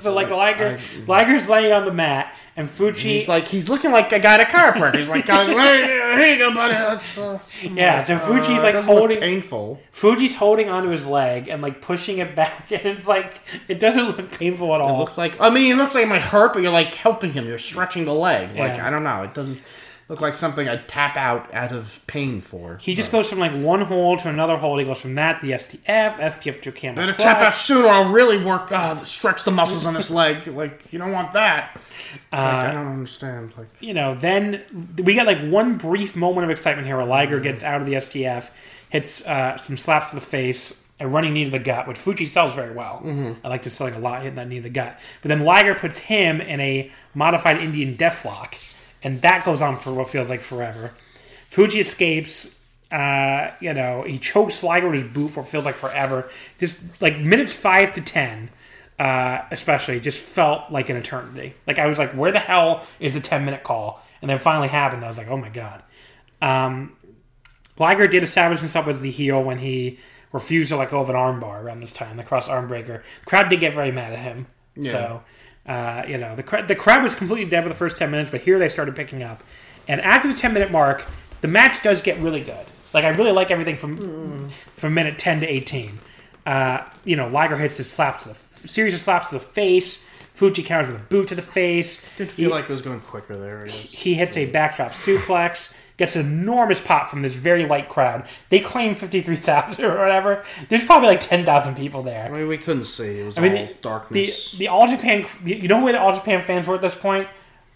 [0.00, 4.12] So like Liger, Liger's laying on the mat, and Fuchi, He's like he's looking like
[4.12, 4.98] a guy at a chiropractor.
[4.98, 6.74] He's like, guys, here you go, buddy.
[6.74, 8.04] That's uh, yeah.
[8.04, 9.80] So Fuchi's uh, like doesn't look holding, painful.
[9.94, 14.16] Fuchi's holding onto his leg and like pushing it back, and it's like it doesn't
[14.16, 14.96] look painful at all.
[14.96, 17.32] It looks like I mean, it looks like it might hurt, but you're like helping
[17.32, 17.46] him.
[17.46, 18.50] You're stretching the leg.
[18.50, 18.86] Like Yeah.
[18.86, 19.22] I don't know.
[19.22, 19.60] It doesn't
[20.12, 22.76] look like something I'd tap out out of pain for.
[22.76, 24.76] He just goes from like one hole to another hole.
[24.76, 26.96] He goes from that to the STF, STF to a camel.
[26.96, 27.88] Better tap out sooner.
[27.88, 28.70] I'll really work.
[28.70, 30.46] Uh, stretch the muscles on this leg.
[30.46, 31.80] Like you don't want that.
[32.30, 33.54] Like, I don't understand.
[33.56, 34.62] Like you know, then
[35.02, 37.94] we get like one brief moment of excitement here where Liger gets out of the
[37.94, 38.50] STF,
[38.90, 42.26] hits uh, some slaps to the face, a running knee to the gut, which Fuchi
[42.26, 43.02] sells very well.
[43.42, 44.98] I like to sell like a lot, hitting that knee to the gut.
[45.22, 48.52] But then Liger puts him in a modified Indian deathlock,
[49.02, 50.92] and that goes on for what feels like forever.
[51.50, 52.58] Fuchi escapes.
[52.90, 56.28] Uh, you know, he chokes Liger with his boot for what feels like forever.
[56.58, 58.50] Just like minutes five to ten,
[58.98, 61.54] uh, especially, just felt like an eternity.
[61.66, 64.02] Like I was like, where the hell is the ten minute call?
[64.20, 65.04] And then it finally happened.
[65.04, 65.82] I was like, oh my god.
[66.40, 66.96] Um,
[67.78, 69.98] Liger did establish himself as the heel when he
[70.32, 73.02] refused to let go of an armbar around this time, the cross arm breaker.
[73.24, 74.46] The crowd did get very mad at him.
[74.90, 75.22] So,
[75.66, 78.30] uh, you know, the, cr- the crowd was completely dead for the first 10 minutes,
[78.30, 79.42] but here they started picking up.
[79.88, 81.04] And after the 10 minute mark,
[81.40, 82.66] the match does get really good.
[82.94, 85.98] Like, I really like everything from from minute 10 to 18.
[86.44, 89.40] Uh, you know, Liger hits his slaps to the f- series of slaps to the
[89.40, 90.04] face.
[90.36, 92.00] Fuchi counters with a boot to the face.
[92.16, 93.62] did feel like it was going quicker there.
[93.62, 93.76] I guess.
[93.76, 98.26] He hits a backdrop suplex, gets an enormous pop from this very light crowd.
[98.48, 100.44] They claim 53,000 or whatever.
[100.68, 102.24] There's probably like 10,000 people there.
[102.24, 103.20] I mean, we couldn't see.
[103.20, 104.52] It was I mean, all the, the, darkness.
[104.52, 107.28] the All Japan, you know where the All Japan fans were at this point?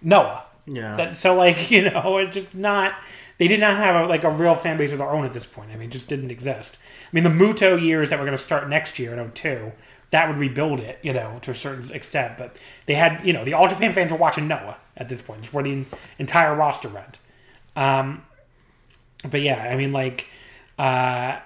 [0.02, 0.42] Noah.
[0.66, 0.96] yeah.
[0.96, 2.94] That, so, like, you know, it's just not,
[3.38, 5.46] they did not have a, like a real fan base of their own at this
[5.46, 5.70] point.
[5.70, 6.78] I mean, it just didn't exist.
[7.04, 9.70] I mean, the Muto years that were going to start next year in 02,
[10.10, 12.38] that would rebuild it, you know, to a certain extent.
[12.38, 15.44] But they had, you know, the All Japan fans were watching Noah at this point.
[15.44, 15.84] It's where the
[16.18, 17.20] entire roster went.
[17.76, 18.22] Um,
[19.28, 20.26] but yeah, I mean, like,
[20.78, 21.38] uh,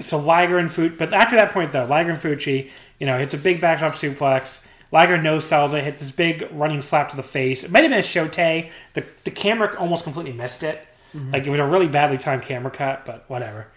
[0.00, 3.34] so Liger and Fuchi, but after that point though, Liger and Fuchi, you know, hits
[3.34, 4.64] a big backdrop suplex.
[4.92, 7.64] Liger no sells it, hits this big running slap to the face.
[7.64, 8.36] It might have been a Shote.
[8.36, 10.86] The the camera almost completely missed it.
[11.32, 13.68] Like it was a really badly timed camera cut, but whatever.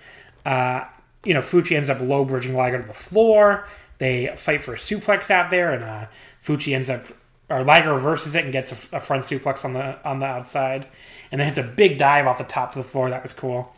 [0.45, 0.85] Uh,
[1.23, 3.67] you know, Fuchi ends up low bridging Liger to the floor.
[3.97, 6.05] They fight for a suplex out there, and uh,
[6.43, 7.05] Fuchi ends up
[7.49, 10.87] or Liger reverses it and gets a, a front suplex on the on the outside,
[11.31, 13.09] and then hits a big dive off the top to the floor.
[13.09, 13.73] That was cool.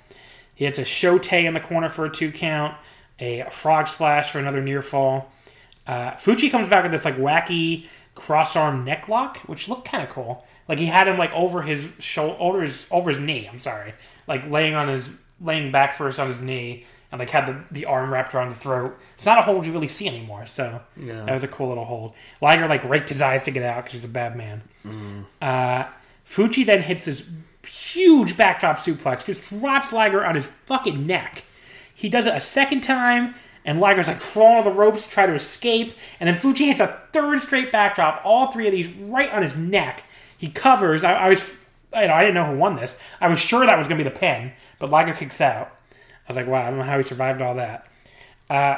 [0.56, 2.76] He hits a shote in the corner for a two count,
[3.20, 5.32] a frog splash for another near fall.
[5.88, 10.04] Uh, Fuchi comes back with this like wacky cross arm neck lock, which looked kind
[10.04, 10.46] of cool.
[10.68, 13.50] Like he had him like over his shoulder, over his over his knee.
[13.52, 13.94] I'm sorry,
[14.28, 15.10] like laying on his
[15.42, 18.56] laying back first on his knee, and like had the, the arm wrapped around the
[18.56, 18.96] throat.
[19.18, 21.26] It's not a hold you really see anymore, so Yeah.
[21.26, 22.14] that was a cool little hold.
[22.40, 24.62] Liger like raked his eyes to get out because he's a bad man.
[25.42, 25.86] Uh,
[26.32, 27.24] Fuchi then hits this
[27.68, 31.44] huge backdrop suplex, just drops Liger on his fucking neck.
[31.94, 35.26] He does it a second time, and Liger's like crawling on the ropes to try
[35.26, 39.32] to escape, and then Fuchi hits a third straight backdrop, all three of these right
[39.32, 40.04] on his neck.
[40.38, 41.04] He covers.
[41.04, 41.58] I, I was,
[41.94, 42.98] you know, I didn't know who won this.
[43.20, 45.68] I was sure that was going to be the pin, but Liger kicks out.
[46.28, 47.88] I was like, wow, I don't know how he survived all that.
[48.50, 48.78] Uh,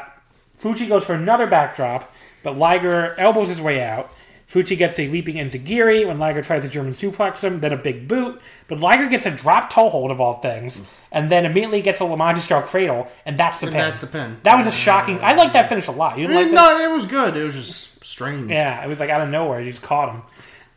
[0.58, 2.12] Fuchi goes for another backdrop,
[2.42, 4.12] but Liger elbows his way out.
[4.54, 8.08] Fuchi gets a leaping enzuigiri when Liger tries a German suplex him, then a big
[8.08, 8.40] boot.
[8.68, 12.06] But Liger gets a drop toe hold of all things, and then immediately gets a
[12.06, 13.82] La Magistral cradle, and that's the And pin.
[13.82, 14.38] that's the pin.
[14.44, 15.20] That was a shocking.
[15.24, 16.20] I like that finish a lot.
[16.20, 16.80] You didn't like that?
[16.80, 17.36] no, it was good.
[17.36, 18.52] It was just strange.
[18.52, 19.60] Yeah, it was like out of nowhere.
[19.60, 20.22] You just caught him.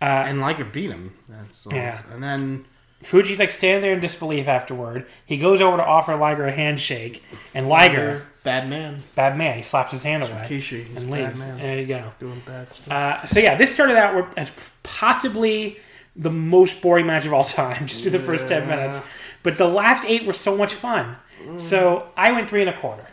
[0.01, 1.13] Uh, and Liger beat him.
[1.29, 1.67] That's.
[1.71, 2.01] Yeah.
[2.13, 2.65] And then
[3.07, 5.07] Fuchi's like standing there in disbelief afterward.
[5.25, 7.23] He goes over to offer Liger a handshake,
[7.55, 8.99] and Liger, bad man.
[9.15, 11.39] bad man, he slaps his hand away Kishi, he's and leaves.
[11.39, 12.13] There you go.
[12.19, 12.93] Doing bad stuff.
[12.93, 15.79] Uh, so yeah, this started out as possibly
[16.17, 19.03] the most boring match of all time, just through the first ten minutes.
[19.45, 21.17] But the last eight were so much fun.
[21.59, 23.07] So I went three and a quarter.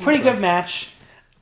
[0.00, 0.90] Pretty good match.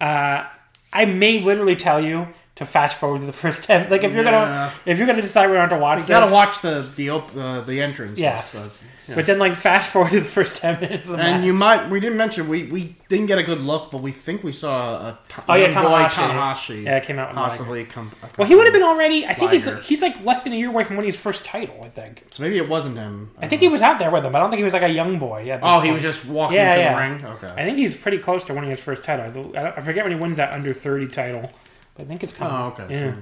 [0.00, 0.44] Uh,
[0.92, 2.28] I may literally tell you
[2.60, 3.90] to fast forward to the first ten.
[3.90, 4.30] Like if you're Yeah.
[4.30, 7.36] gonna if you're gonna decide where to watch You gotta this, watch the the op-
[7.36, 8.18] uh, the entrance.
[8.18, 8.50] Yes.
[8.50, 8.84] stuff.
[9.08, 9.14] Yeah.
[9.16, 11.46] But then like fast forward to the first ten minutes of the And match.
[11.46, 14.44] you might we didn't mention we, we didn't get a good look, but we think
[14.44, 16.10] we saw a ta- Oh, yeah, Tanahashi.
[16.10, 16.84] Tanahashi.
[16.84, 18.12] Yeah, it came out possibly come.
[18.36, 19.26] well, he would have been already.
[19.26, 19.80] I think he's Liger.
[19.80, 21.80] he's like less than a year away from winning his first title.
[21.82, 22.24] I think.
[22.30, 23.30] So maybe it wasn't him.
[23.40, 24.36] I think he was out there with him.
[24.36, 25.44] I don't think he was like a young boy.
[25.46, 26.92] yeah Oh, he was just walking Yeah, yeah.
[26.92, 27.24] the ring.
[27.36, 27.48] Okay.
[27.56, 29.52] I think he's pretty close to winning his first title.
[29.56, 31.50] I forget when he wins that under thirty title.
[32.00, 32.54] I think it's coming.
[32.54, 32.86] Oh, okay.
[32.88, 33.16] Yeah.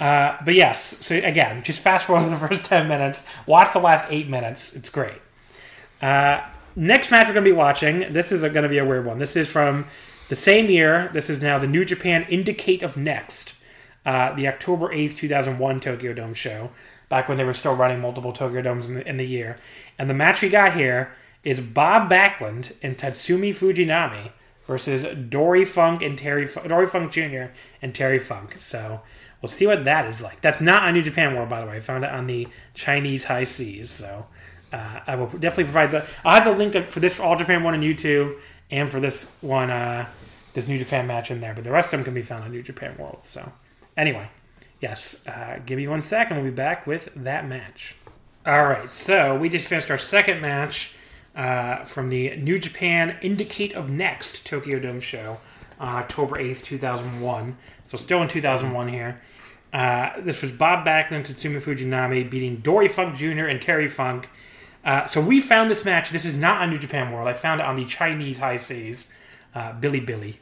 [0.00, 3.22] Uh, but yes, so again, just fast forward the first ten minutes.
[3.46, 4.74] Watch the last eight minutes.
[4.74, 5.20] It's great.
[6.00, 6.40] Uh,
[6.76, 8.12] next match we're going to be watching.
[8.12, 9.18] This is going to be a weird one.
[9.18, 9.86] This is from
[10.28, 11.10] the same year.
[11.12, 13.54] This is now the New Japan Indicate of Next,
[14.06, 16.70] uh, the October eighth, two thousand one Tokyo Dome show.
[17.08, 19.56] Back when they were still running multiple Tokyo Domes in the, in the year.
[19.98, 21.10] And the match we got here
[21.42, 24.32] is Bob Backlund and Tatsumi Fujinami
[24.66, 27.46] versus Dory Funk and Terry Dory Funk Jr.
[27.82, 28.56] and Terry Funk.
[28.58, 29.00] So
[29.40, 30.40] we'll see what that is like.
[30.40, 31.76] That's not on New Japan World, by the way.
[31.76, 33.90] I found it on the Chinese high seas.
[33.90, 34.26] So
[34.72, 36.06] uh, I will definitely provide the.
[36.24, 38.38] I'll have the link for this All Japan one on YouTube
[38.70, 40.06] and for this one, uh,
[40.54, 41.54] this New Japan match in there.
[41.54, 43.20] But the rest of them can be found on New Japan World.
[43.22, 43.52] So
[43.96, 44.28] anyway,
[44.80, 45.26] yes.
[45.26, 46.36] Uh, give me one second.
[46.36, 47.94] We'll be back with that match.
[48.46, 50.94] All right, so we just finished our second match
[51.36, 55.38] uh, from the New Japan Indicate of Next Tokyo Dome show
[55.80, 57.56] on October 8th, 2001.
[57.84, 59.20] So still in 2001 here.
[59.72, 63.44] Uh, this was Bob Backlund Tatsumi Fujinami beating Dory Funk Jr.
[63.44, 64.28] and Terry Funk.
[64.84, 66.10] Uh, so we found this match.
[66.10, 67.28] This is not on New Japan World.
[67.28, 69.10] I found it on the Chinese high seas.
[69.54, 70.36] Uh, Bilibili.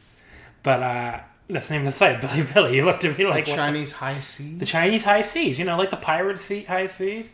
[0.62, 2.74] But uh, that's the name of the site, Bilibili.
[2.74, 4.58] You looked at me like, the- Chinese high seas.
[4.58, 7.30] the Chinese high seas, you know, like the pirate sea high seas.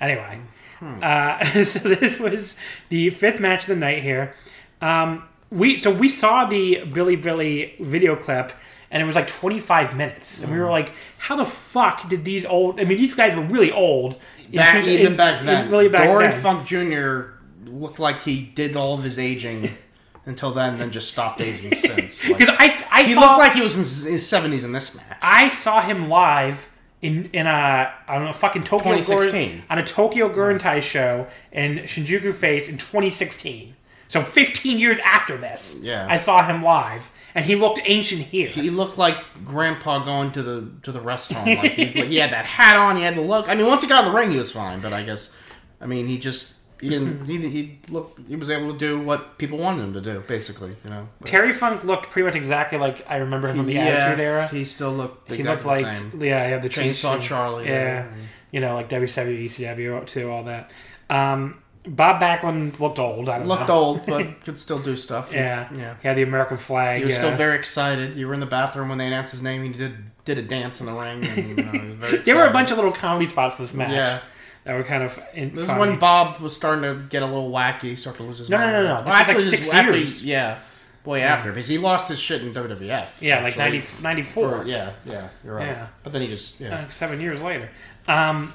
[0.00, 0.40] Anyway,
[0.82, 2.58] uh, so this was
[2.90, 4.34] the fifth match of the night here.
[4.82, 8.52] Um, we so we saw the Bilibili video clip,
[8.90, 12.44] and it was like 25 minutes, and we were like, "How the fuck did these
[12.44, 12.80] old?
[12.80, 14.18] I mean, these guys were really old.
[14.52, 16.40] Back, two- even in- back then, really back Dory then.
[16.40, 17.32] Funk Jr.
[17.70, 19.70] looked like he did all of his aging
[20.26, 22.28] until then, then just stopped aging since.
[22.28, 24.94] Like, I, I he saw looked like he was in his- his seventies in this
[24.96, 25.16] match.
[25.22, 26.68] I saw him live
[27.02, 29.50] in in a on a fucking Tokyo 2016.
[29.50, 33.75] Gurren, on a Tokyo Gurentai show in Shinjuku Face in 2016.
[34.08, 36.06] So 15 years after this, Yeah.
[36.08, 38.48] I saw him live, and he looked ancient here.
[38.48, 41.46] He looked like Grandpa going to the to the restaurant.
[41.46, 42.96] Like he, he had that hat on.
[42.96, 43.48] He had the look.
[43.48, 44.80] I mean, once he got in the ring, he was fine.
[44.80, 45.32] But I guess,
[45.80, 47.24] I mean, he just he didn't.
[47.26, 48.26] he, he looked.
[48.28, 50.76] He was able to do what people wanted him to do, basically.
[50.84, 51.08] You know.
[51.24, 54.46] Terry Funk looked pretty much exactly like I remember him from the Attitude Era.
[54.48, 56.20] He still looked He exactly looked like same.
[56.22, 57.66] yeah, yeah, the Chainsaw Charlie.
[57.66, 58.06] Yeah,
[58.52, 60.70] you know, like WCW, ECW too, all that.
[61.10, 63.28] Um, Bob Backlund looked old.
[63.28, 63.74] I don't Looked know.
[63.74, 65.32] old, but could still do stuff.
[65.32, 65.94] Yeah, Yeah.
[66.02, 66.98] He had the American flag.
[66.98, 67.18] He was yeah.
[67.20, 68.16] still very excited.
[68.16, 69.62] You were in the bathroom when they announced his name.
[69.62, 71.24] He did did a dance in the ring.
[71.24, 73.66] And, you know, he was very There were a bunch of little comedy spots in
[73.66, 74.18] this match Yeah.
[74.64, 77.50] that were kind of in, This is when Bob was starting to get a little
[77.52, 78.72] wacky, start to lose his No, no, mind.
[78.74, 78.94] no, no.
[79.08, 80.24] Well, was like six after years.
[80.24, 80.58] yeah.
[81.04, 83.22] Boy, after because he lost his shit in WWF.
[83.22, 83.78] Yeah, like actually.
[83.78, 84.44] 90, 94.
[84.56, 85.68] Or- yeah, yeah, you're right.
[85.68, 85.86] Yeah.
[86.02, 86.80] But then he just yeah.
[86.80, 87.68] like seven years later.
[88.08, 88.52] Um,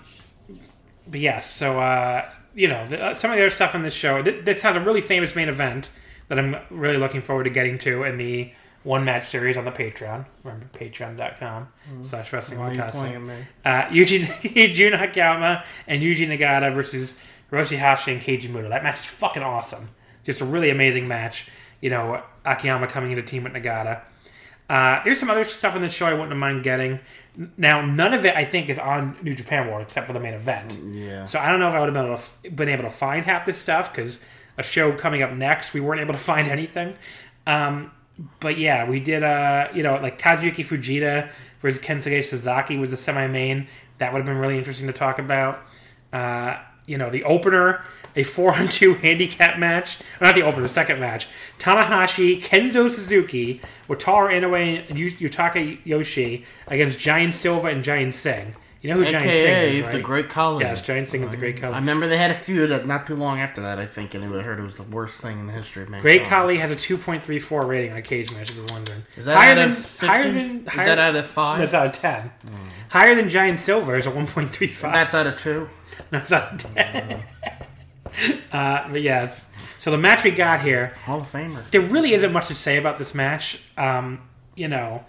[1.08, 3.94] but yes, so uh, you know the, uh, some of the other stuff on this
[3.94, 4.22] show.
[4.22, 5.90] Th- this has a really famous main event
[6.28, 8.52] that I'm really looking forward to getting to in the
[8.84, 10.26] one match series on the Patreon.
[10.44, 11.68] Remember patreon.com
[12.04, 13.46] slash wrestling Why are you podcasting.
[13.64, 17.16] Uh, Yuji Yuji Nakayama and Yuji Nagata versus
[17.52, 18.70] Hiroshi Hashi and Keiji Muto.
[18.70, 19.90] That match is fucking awesome.
[20.24, 21.48] Just a really amazing match.
[21.82, 24.02] You know, Akiyama coming into team with Nagata.
[24.70, 27.00] Uh, there's some other stuff in the show I wouldn't mind getting.
[27.58, 30.34] Now, none of it I think is on New Japan World except for the main
[30.34, 30.78] event.
[30.94, 31.26] Yeah.
[31.26, 33.26] So I don't know if I would have been able to, been able to find
[33.26, 34.20] half this stuff because
[34.58, 36.96] a show coming up next, we weren't able to find anything.
[37.48, 37.92] Um,
[38.40, 39.24] but yeah, we did.
[39.24, 43.68] Uh, you know, like Kazuyuki Fujita versus Kensuke Sasaki was the semi-main.
[43.98, 45.62] That would have been really interesting to talk about.
[46.12, 47.84] Uh, you know, the opener,
[48.16, 50.00] a four-on-two handicap match.
[50.20, 51.28] Or not the opener, the second match.
[51.60, 58.56] Tanahashi, Kenzo Suzuki, Wataru Inoue, and Yu- Yutaka Yoshie against Giant Silva and Giant Singh.
[58.82, 59.92] You know who Giant Singh is, right?
[59.92, 60.66] the Great Khali.
[60.66, 61.72] Yes, Giant Singh is the Great uh-huh.
[61.72, 64.42] I remember they had a feud not too long after that, I think, and I
[64.42, 66.02] heard it was the worst thing in the history of mankind.
[66.02, 69.04] Great Khali has a 2.34 rating on Cage Match, if you're wondering.
[69.16, 70.08] Is that higher out than, of 50?
[70.08, 71.60] higher than, Is higher, that out of 5?
[71.60, 72.32] That's out of 10.
[72.90, 74.82] Higher than Giant Silva is a 1.35.
[74.82, 75.70] That's out of 2?
[76.12, 77.04] No, it's out of 10.
[77.04, 77.54] Hmm.
[78.52, 79.52] uh, but yes.
[79.80, 81.70] So the match we got here, Hall of Famer.
[81.72, 83.62] there really isn't much to say about this match.
[83.78, 84.22] Um,
[84.56, 85.04] you know,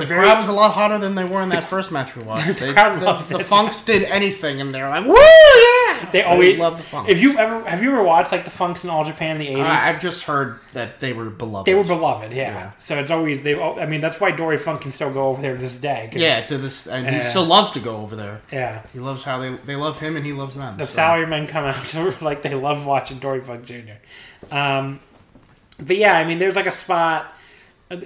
[0.00, 0.22] The very.
[0.22, 2.58] crowd was a lot hotter than they were in that first match we watched.
[2.58, 3.46] They, crowd the, loved the it.
[3.46, 7.10] Funks did anything, and they're like, "Woo, yeah!" they always love the Funks.
[7.10, 9.60] If you ever have you ever watched like the Funks in All Japan in the
[9.60, 9.64] 80s?
[9.64, 11.66] I, I've just heard that they were beloved.
[11.66, 12.50] they were beloved, yeah.
[12.50, 12.72] Yeah.
[12.78, 13.60] So it's always they.
[13.60, 16.10] I mean, that's why Dory Funk can still go over there to this day.
[16.12, 18.42] yeah, to this, and he still loves to go over there.
[18.52, 18.82] yeah.
[18.92, 20.76] He loves how they they love him, and he loves them.
[20.76, 20.94] the so.
[20.94, 23.94] salary men come out to like they love watching Dory Funk Jr.
[24.50, 25.00] Um,
[25.80, 27.34] but yeah, I mean, there's like a spot.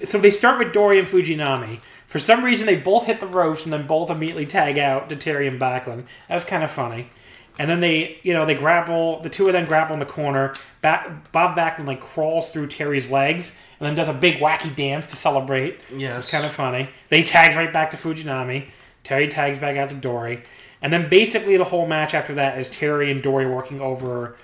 [0.05, 1.81] So they start with Dory and Fujinami.
[2.07, 5.17] For some reason, they both hit the ropes and then both immediately tag out to
[5.17, 6.05] Terry and Backlund.
[6.29, 7.11] That was kind of funny.
[7.59, 9.21] And then they, you know, they grapple.
[9.21, 10.55] The two of them grapple in the corner.
[10.81, 15.09] Back, Bob Backlund like crawls through Terry's legs and then does a big wacky dance
[15.09, 15.79] to celebrate.
[15.95, 16.25] Yes.
[16.25, 16.89] It's kind of funny.
[17.09, 18.69] They tags right back to Fujinami.
[19.05, 20.45] Terry tags back out to Dory.
[20.81, 24.37] And then basically the whole match after that is Terry and Dory working over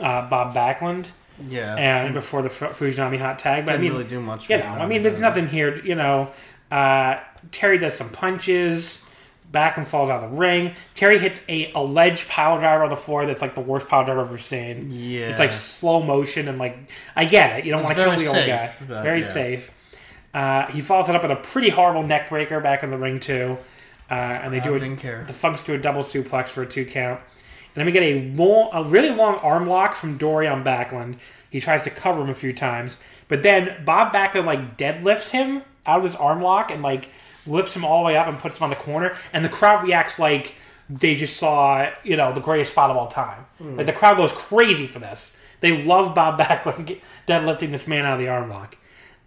[0.00, 1.08] uh, Bob Backlund
[1.48, 3.66] Yeah, and before the Fujinami hot tag.
[3.66, 4.48] But I mean, really do much.
[4.50, 4.64] you know.
[4.64, 5.80] I mean, there's nothing here.
[5.82, 6.30] You know,
[6.70, 7.20] uh,
[7.52, 9.04] Terry does some punches.
[9.50, 10.76] Back and falls out of the ring.
[10.94, 14.20] Terry hits a alleged pile driver on the floor that's like the worst pile driver
[14.20, 14.92] I've ever seen.
[14.92, 15.28] Yeah.
[15.30, 16.78] It's like slow motion and like
[17.16, 17.64] I get it.
[17.64, 18.72] You don't want to kill the old guy.
[18.86, 19.32] but, very yeah.
[19.32, 19.70] safe.
[20.32, 23.18] Uh, he follows it up with a pretty horrible neck breaker back in the ring
[23.18, 23.58] too,
[24.08, 24.80] uh, and they do it.
[24.80, 25.24] didn't care.
[25.26, 27.20] The Funks do a double suplex for a two count.
[27.74, 31.16] And then we get a long, a really long arm lock from Dory on Backlund.
[31.50, 35.62] He tries to cover him a few times, but then Bob Backlund like deadlifts him
[35.86, 37.08] out of his arm lock and like
[37.46, 39.84] lifts him all the way up and puts him on the corner, and the crowd
[39.84, 40.54] reacts like
[40.88, 43.46] they just saw you know the greatest spot of all time.
[43.76, 45.36] Like the crowd goes crazy for this.
[45.60, 48.76] They love Bob Backlund deadlifting this man out of the arm lock.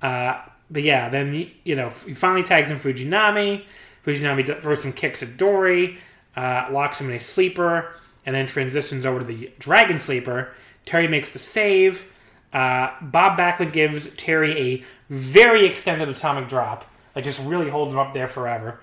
[0.02, 3.64] Uh, but yeah, then you know he finally tags in Fujinami.
[4.06, 5.98] Fujinami throws some kicks at Dory,
[6.36, 7.94] uh, locks him in a sleeper,
[8.26, 10.52] and then transitions over to the Dragon Sleeper.
[10.86, 12.12] Terry makes the save.
[12.52, 18.00] Uh, Bob Backlund gives Terry a very extended atomic drop, like just really holds him
[18.00, 18.80] up there forever.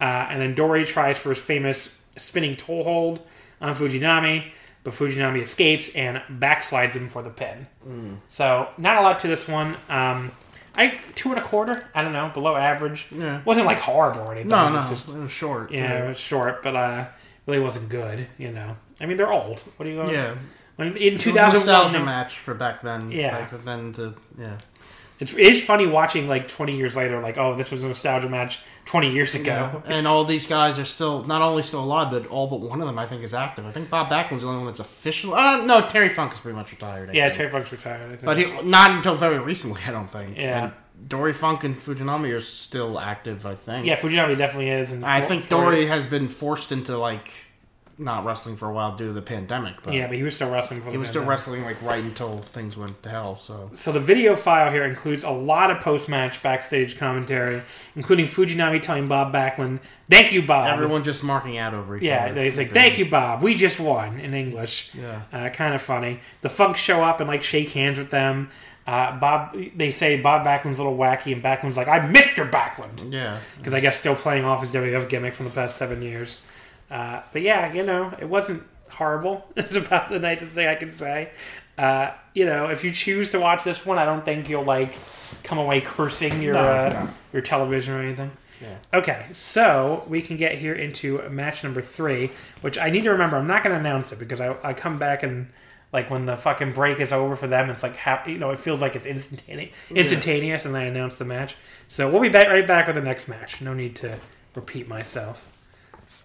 [0.00, 3.20] Uh, and then Dory tries for his famous spinning toe hold
[3.60, 4.50] on Fujinami,
[4.82, 7.68] but Fujinami escapes and backslides him for the pin.
[8.28, 9.76] So not a lot to this one.
[9.88, 10.32] Um,
[10.74, 11.86] I two and a quarter.
[11.94, 13.06] I don't know, below average.
[13.12, 13.42] Yeah.
[13.44, 14.48] wasn't like horrible or anything.
[14.48, 15.70] No, it no, was just it was short.
[15.70, 17.04] yeah, it was short, but uh,
[17.46, 18.26] really wasn't good.
[18.38, 19.60] You know, I mean they're old.
[19.76, 20.14] What are you going?
[20.14, 20.36] yeah.
[20.76, 23.10] When, in It was a two thousand nostalgia one, match for back then.
[23.10, 23.40] Yeah.
[23.40, 24.56] Back then the yeah.
[25.20, 28.60] it's it's funny watching like twenty years later, like oh, this was a nostalgia match
[28.86, 29.82] twenty years ago.
[29.86, 32.86] And all these guys are still not only still alive, but all but one of
[32.86, 33.66] them I think is active.
[33.66, 35.34] I think Bob Backlund's the only one that's official.
[35.34, 37.10] Uh, no, Terry Funk is pretty much retired.
[37.10, 37.36] I Yeah, think.
[37.38, 38.06] Terry Funk's retired.
[38.06, 38.24] I think.
[38.24, 40.36] but he, not until very recently, I don't think.
[40.38, 40.64] Yeah.
[40.64, 40.72] And
[41.08, 43.44] Dory Funk and Fujinami are still active.
[43.46, 43.86] I think.
[43.86, 44.92] yeah, Fujinami definitely is.
[44.92, 47.30] And I Flo- think Dory has been forced into like
[47.98, 49.74] not wrestling for a while due to the pandemic.
[49.82, 50.80] But Yeah, but he was still wrestling.
[50.80, 53.36] For he was still wrestling like right until things went to hell.
[53.36, 57.62] So So the video file here includes a lot of post-match backstage commentary,
[57.94, 62.24] including Fujinami telling Bob Backlund, "Thank you, Bob." everyone just marking out over each Yeah,
[62.26, 62.34] other.
[62.34, 63.42] they say, "Thank you, Bob.
[63.42, 64.90] We just won" in English.
[64.94, 65.22] Yeah.
[65.32, 66.20] uh, kind of funny.
[66.40, 68.50] The Funks show up and like shake hands with them.
[68.86, 72.48] Uh, Bob, they say Bob Backlund's a little wacky, and Backlund's like, "I'm Mr.
[72.50, 73.38] Backlund," Yeah.
[73.58, 76.38] because I guess still playing off his WWF gimmick from the past seven years.
[76.90, 79.46] Uh, but yeah, you know, it wasn't horrible.
[79.56, 81.30] It's about the nicest thing I can say.
[81.78, 84.92] Uh, you know, if you choose to watch this one, I don't think you'll like
[85.44, 87.10] come away cursing your No, uh, no.
[87.32, 88.30] your television or anything.
[88.60, 88.76] Yeah.
[88.94, 93.36] Okay, so we can get here into match number three, which I need to remember.
[93.36, 95.50] I'm not going to announce it because I, I come back and
[95.92, 98.58] like when the fucking break is over for them, it's like hap- you know it
[98.58, 101.54] feels like it's instantaneous, instantaneous, and they announce the match.
[101.88, 103.60] So we'll be back right back with the next match.
[103.60, 104.18] No need to
[104.54, 105.48] repeat myself.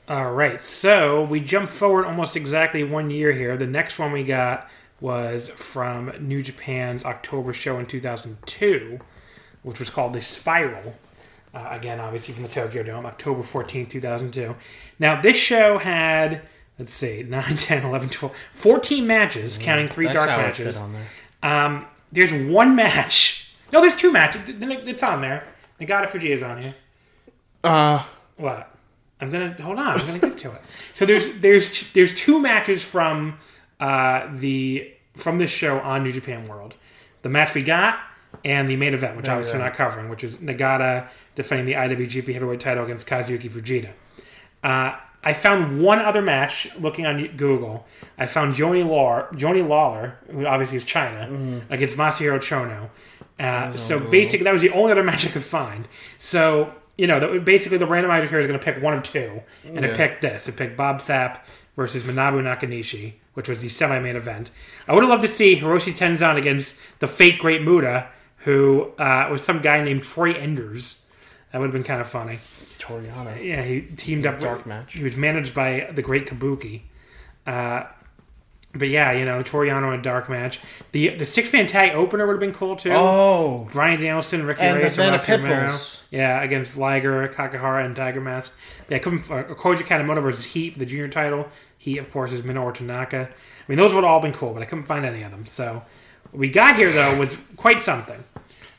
[0.09, 3.57] All right, so we jump forward almost exactly one year here.
[3.57, 8.99] The next one we got was from New Japan's October show in 2002,
[9.63, 10.95] which was called The Spiral.
[11.53, 14.55] Uh, again, obviously from the Tokyo Dome, October 14, 2002.
[14.99, 16.41] Now, this show had,
[16.79, 20.77] let's see, 9, 10, 11, 12, 14 matches, counting three dark matches.
[20.77, 21.07] on there.
[21.43, 23.43] Um, there's one match.
[23.73, 24.43] No, there's two matches.
[24.47, 25.43] It's on there.
[25.81, 26.73] Nagata Fuji is on here.
[27.65, 28.01] Uh,
[28.37, 28.73] What?
[29.19, 29.99] I'm gonna hold on.
[29.99, 30.61] I'm gonna get to it.
[30.93, 33.37] So there's there's there's two matches from
[33.81, 36.75] uh, the from this show on New Japan World.
[37.23, 37.99] The match we got
[38.45, 42.31] and the main event, which obviously we're not covering, which is Nagata defending the IWGP
[42.31, 43.91] Heavyweight Title against Kazuyuki Fujita.
[44.63, 47.85] Uh, I found one other match looking on Google.
[48.17, 52.89] I found Joanie Laurer, Joanie Laurer, who obviously is Chyna, against Masahiro Chono.
[53.39, 55.87] Uh, so basically, that was the only other match I could find.
[56.17, 59.41] So you know, that, basically, the randomizer here is going to pick one of two,
[59.63, 60.47] and it picked this.
[60.47, 61.41] It picked Bob Sapp
[61.75, 64.49] versus Manabu Nakanishi, which was the semi-main event.
[64.87, 69.27] I would have loved to see Hiroshi Tenzan against the fake Great Muta, who uh,
[69.29, 71.05] was some guy named Troy Enders.
[71.51, 72.39] That would have been kind of funny.
[72.87, 73.43] Toriano.
[73.43, 74.39] Yeah, he teamed up.
[74.39, 74.93] Dark with, match.
[74.93, 76.81] He was managed by the Great Kabuki.
[77.45, 77.83] Uh,
[78.73, 80.59] but yeah, you know, Toriano in a dark match.
[80.91, 82.91] The the six man tag opener would have been cool too.
[82.91, 85.77] Oh, Bryan Danielson, Ricky And the Reyes, and Vanna Rocky Romero.
[86.11, 88.53] Yeah, against Liger, Kakihara, and Tiger Mask.
[88.89, 91.47] Yeah, couldn't, uh, Koji Kanemoto versus Heat for the junior title.
[91.77, 93.29] Heat, of course, is Minoru Tanaka.
[93.29, 95.45] I mean, those would have all been cool, but I couldn't find any of them.
[95.45, 95.83] So
[96.31, 98.23] what we got here, though, was quite something.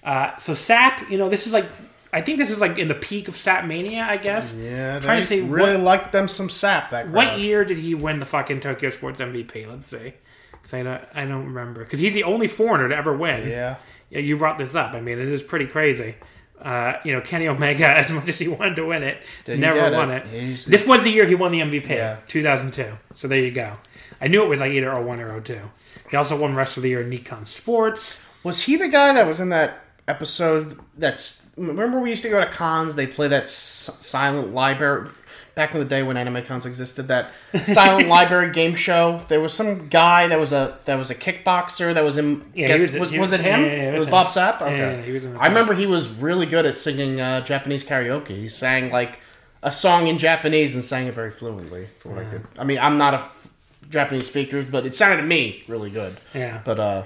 [0.03, 1.66] Uh, so Sapp, you know, this is like,
[2.12, 4.55] I think this is like in the peak of Sapp Mania, I guess.
[4.55, 4.99] yeah.
[5.01, 6.90] Trying they to say really what, liked them some sap.
[6.90, 9.66] That what year did he win the fucking Tokyo Sports MVP?
[9.68, 10.14] Let's see,
[10.53, 11.85] because I don't, I don't remember.
[11.85, 13.49] Because he's the only foreigner to ever win.
[13.49, 13.77] Yeah.
[14.11, 14.94] Yeah, you brought this up.
[14.94, 16.14] I mean, it is pretty crazy.
[16.61, 19.90] Uh, you know, Kenny Omega, as much as he wanted to win it, Didn't never
[19.94, 20.27] won it.
[20.33, 20.59] it.
[20.66, 22.16] This was the year he won the MVP, Yeah.
[22.27, 22.87] 2002.
[23.14, 23.75] So there you go.
[24.21, 25.61] I knew it was like either 01 or 02.
[26.11, 28.25] He also won Rest of the Year in Nikkan Sports.
[28.42, 30.79] Was he the guy that was in that episode?
[30.97, 32.97] That's remember we used to go to cons.
[32.97, 35.11] They play that s- silent library
[35.55, 37.09] back in the day when anime cons existed.
[37.09, 37.33] That
[37.64, 39.21] silent library game show.
[39.29, 42.51] There was some guy that was a that was a kickboxer that was in.
[42.55, 43.61] Yeah, guess- was- was, was was- it him?
[43.61, 44.11] yeah, yeah, it it was him.
[44.11, 44.61] Bob Sapp.
[44.62, 44.77] Okay.
[44.79, 47.85] yeah, he was in the I remember he was really good at singing uh, Japanese
[47.85, 48.29] karaoke.
[48.37, 49.21] He sang like
[49.62, 51.87] a song in Japanese and sang it very fluently.
[51.99, 52.47] For what I could.
[52.59, 53.49] I mean, I'm not a f-
[53.90, 56.16] Japanese speaker, but it sounded to me really good.
[56.35, 56.61] Yeah.
[56.64, 57.05] But uh.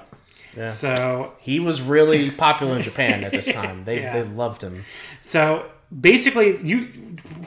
[0.70, 3.84] So, He was really popular in Japan at this time.
[3.84, 4.12] They, Yeah.
[4.12, 4.84] they loved him.
[5.22, 5.66] so
[6.00, 6.88] basically, you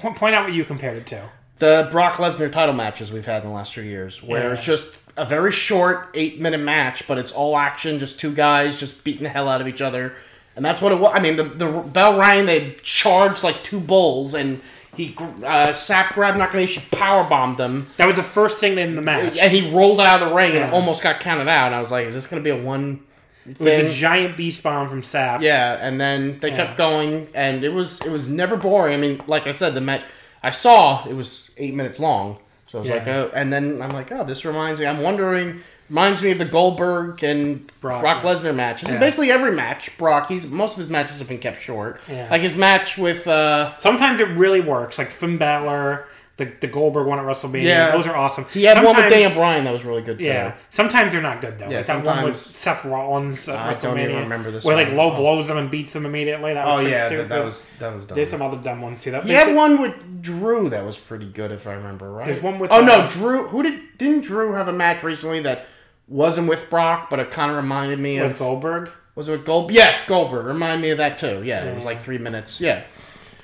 [0.02, 1.30] point out what you compared it to.
[1.58, 4.54] The Brock Lesnar title matches we've had in the last few years, where Yeah.
[4.54, 8.78] it's just a very short eight minute match, but it's all action, just two guys
[8.80, 10.14] just beating the hell out of each other,
[10.58, 11.12] and that's what it was.
[11.16, 14.62] I mean, the the bell rang, they charged like two bulls, and
[14.96, 19.02] he uh, Sapp grabbed Nakanishi, power bombed him, That was the first thing in the
[19.02, 19.38] match.
[19.38, 21.68] and he rolled out of the ring and almost got counted out.
[21.68, 23.02] And I was like, is this going to be a one?
[23.48, 25.42] It was a giant beast bomb from Sapp.
[25.42, 28.96] Yeah, and then they kept going, and it was it was never boring.
[28.96, 30.04] I mean, like I said, the match
[30.42, 32.96] I saw it was eight minutes long, so I was Yeah.
[32.96, 34.88] like, oh, and then I'm like, oh, this reminds me.
[34.88, 38.24] I'm wondering, reminds me of the Goldberg and Brock, Brock.
[38.24, 38.88] Lesnar matches.
[38.88, 38.96] Yeah.
[38.96, 42.00] And basically every match, Brock, he's most of his matches have been kept short.
[42.10, 42.28] Yeah.
[42.30, 47.08] Like his match with uh, Sometimes it really works, like Finn Balor, the, the Goldberg
[47.08, 47.64] one at WrestleMania.
[47.64, 47.92] Yeah.
[47.92, 48.46] Those are awesome.
[48.52, 50.26] he had one with Sometimes- Daniel Bryan that was really good too.
[50.26, 51.70] Yeah, sometimes they're not good though.
[51.70, 54.76] Yeah, like that one with Seth Rollins at I WrestleMania, don't even remember this where
[54.76, 54.92] like.
[54.92, 55.16] Low Oh.
[55.16, 56.54] blows him and beats him immediately.
[56.54, 57.30] That was Oh pretty yeah, stupid.
[57.30, 58.16] that, was that was dumb.
[58.16, 59.12] There's some other dumb ones too.
[59.12, 62.26] That He had one with Drew that was pretty good, if I remember right.
[62.26, 63.48] There's one with, oh uh, no, Drew.
[63.48, 65.68] Who did didn't Drew have a match recently that
[66.08, 68.92] wasn't with Brock, but it kind of reminded me with of Goldberg.
[69.16, 69.72] was it with Gold?
[69.72, 70.46] Yes, Goldberg.
[70.46, 71.42] Remind me of that too.
[71.44, 72.60] Yeah, it was like three minutes.
[72.62, 72.84] Yeah.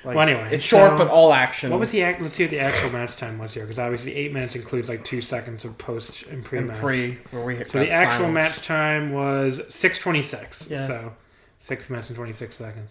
[0.04, 1.70] Like, Well, anyway, it's short so- but all action.
[1.70, 2.20] What was the act?
[2.20, 5.04] Let's see what the actual match time was here, because obviously eight minutes includes like
[5.04, 6.76] two seconds of post and pre match.
[6.78, 8.34] pre where we hit So that the actual silence.
[8.34, 10.68] match time was six twenty six.
[10.68, 10.86] Yeah.
[10.88, 11.12] So
[11.60, 12.90] six minutes and twenty six seconds.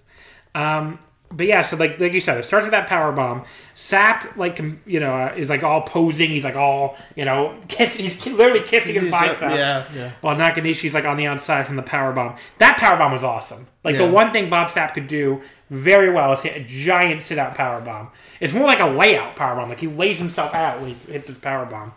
[0.55, 0.99] Um,
[1.31, 3.43] but yeah, so like like you said, it starts with that power bomb.
[3.75, 6.29] Sapp like you know uh, is like all posing.
[6.29, 8.03] He's like all you know kissing.
[8.03, 9.41] He's literally kissing his uh, biceps.
[9.41, 10.11] yeah, yeah.
[10.21, 12.35] While Nakanishi's like on the outside from the power bomb.
[12.57, 13.67] That power bomb was awesome.
[13.83, 17.37] Like the one thing Bob Sapp could do very well is hit a giant sit
[17.39, 18.11] out power bomb.
[18.39, 19.69] It's more like a layout power bomb.
[19.69, 21.93] Like he lays himself out when he hits his power bomb.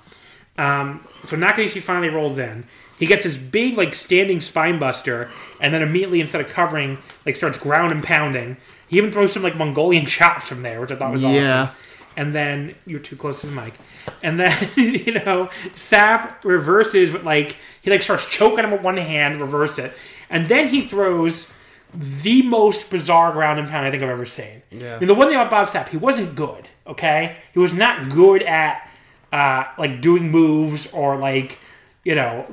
[0.56, 2.66] Um, so Nakanishi finally rolls in.
[2.98, 5.30] He gets this big like standing spine buster,
[5.60, 8.56] and then immediately instead of covering, like starts ground and pounding.
[8.88, 11.62] He even throws some like Mongolian chops from there, which I thought was Yeah.
[11.62, 11.76] awesome.
[12.16, 13.74] And then you're too close to the mic.
[14.22, 18.96] And then you know, Sapp reverses with like he like starts choking him with one
[18.96, 19.92] hand, reverse it,
[20.30, 21.50] and then he throws
[21.92, 24.62] the most bizarre ground and pound I think I've ever seen.
[24.70, 24.96] Yeah.
[24.96, 26.68] I mean, the one thing about Bob Sapp, he wasn't good.
[26.86, 28.88] Okay, he was not good at
[29.32, 31.58] uh, like doing moves or like
[32.04, 32.46] you know,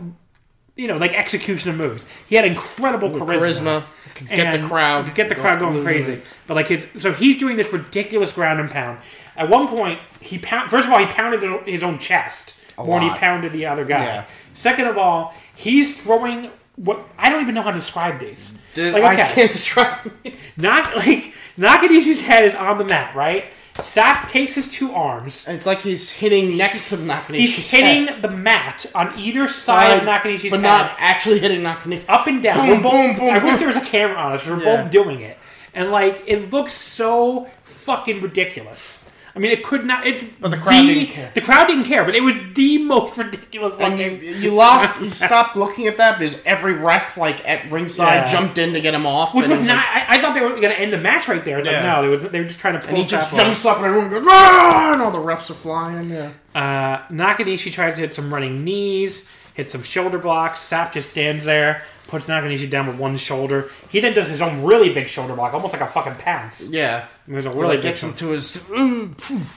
[0.75, 2.05] you know, like execution of moves.
[2.27, 3.85] He had incredible charisma.
[4.15, 4.29] Charisma.
[4.29, 5.15] Get the crowd.
[5.15, 6.21] get the crowd going crazy.
[6.47, 8.99] But like his, so he's doing this ridiculous ground and pound.
[9.35, 10.69] At one point, he pound.
[10.69, 14.03] First of all, he pounded his own chest more than he pounded the other guy.
[14.03, 14.25] Yeah.
[14.53, 18.57] Second of all, he's throwing what I don't even know how to describe these.
[18.75, 20.11] Like, I can't describe
[20.57, 23.45] not like Nakanishi's head is on the mat, right?
[23.81, 25.45] Sapp takes his two arms.
[25.47, 29.47] And It's like he's hitting next to Nakanishi's He's head, hitting the mat on either
[29.47, 30.63] side of Nakanishi's but head.
[30.63, 32.03] not actually hitting Nakanishi.
[32.07, 32.57] up and down.
[32.57, 34.45] Boom, We're boom, boom, I wish there was a camera on us.
[34.45, 34.81] We're Yeah.
[34.83, 35.37] both doing it,
[35.73, 39.00] and like it looks so fucking ridiculous.
[39.35, 40.05] I mean, it could not.
[40.05, 41.31] It's But the crowd the, didn't care.
[41.33, 45.09] The crowd didn't care, but it was the most ridiculous And you, you lost, you
[45.27, 48.31] stopped looking at that because every ref, like at ringside, Yeah.
[48.31, 49.33] jumped in to get him off.
[49.33, 49.77] Which and was not.
[49.77, 51.59] like- I, I thought they were going to end the match right there.
[51.59, 51.93] It's like, Yeah.
[51.95, 53.37] no, they, was, they were just trying to pull and he just Sapp off.
[53.39, 56.09] jumps up and everyone goes, "Ah!" and all the refs are flying.
[56.09, 56.31] Yeah.
[56.53, 60.59] Uh, Nakanishi tries to hit some running knees, hit some shoulder blocks.
[60.59, 63.71] Sapp just stands there, puts Nakanishi down with one shoulder.
[63.89, 66.69] He then does his own really big shoulder block, almost like a fucking pounce.
[66.69, 67.05] Yeah.
[67.25, 68.55] It was a Really big gets him to his.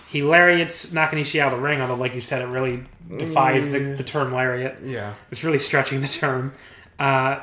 [0.08, 2.84] He lariats Nakanishi out of the ring, although, like you said, it really
[3.18, 4.78] defies the, the term lariat.
[4.84, 5.14] Yeah.
[5.32, 6.54] It's really stretching the term.
[6.98, 7.40] Uh,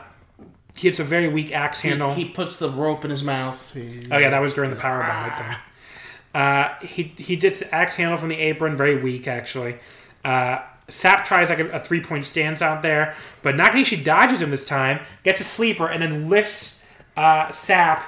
[0.75, 2.13] he hits a very weak axe handle.
[2.13, 3.73] He, he puts the rope in his mouth.
[3.73, 6.41] He, oh, yeah, that was during the power bomb right there.
[6.41, 9.77] Uh, he, he did the axe handle from the apron, very weak, actually.
[10.23, 10.59] Uh,
[10.91, 14.63] Sapp tries like a, a three point stance out there, but Nakanishi dodges him this
[14.65, 16.83] time, gets a sleeper, and then lifts
[17.17, 18.03] uh, Sapp.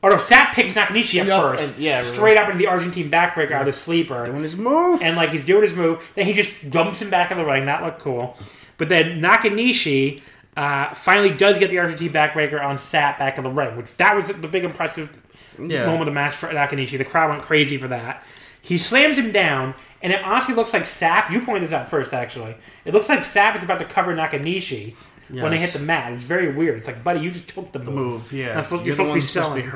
[0.00, 1.62] Or no, Sapp picks Nakanishi up Yup, first.
[1.64, 4.26] and- yeah, straight up into the Argentine backbreaker out of the sleeper.
[4.26, 5.02] doing his move.
[5.02, 6.00] and like he's doing his move.
[6.14, 7.66] Then he just dumps him back in the ring.
[7.66, 8.36] That looked cool.
[8.76, 10.20] But then Nakanishi
[10.56, 14.14] uh, finally does get the Argentine backbreaker on Sapp back in the ring, which that
[14.14, 15.10] was the big impressive
[15.58, 15.84] Yeah.
[15.86, 16.96] moment of the match for Nakanishi.
[16.98, 18.22] The crowd went crazy for that.
[18.60, 21.30] He slams him down, and it honestly looks like Sapp.
[21.30, 22.56] You pointed this out first, actually.
[22.84, 24.94] It looks like Sapp is about to cover Nakanishi.
[25.30, 26.78] When they hit the mat, it's very weird.
[26.78, 27.94] It's like, buddy, you just took the move.
[27.94, 28.54] move, yeah.
[28.54, 29.66] Not supposed, You're you're, supposed to be selling.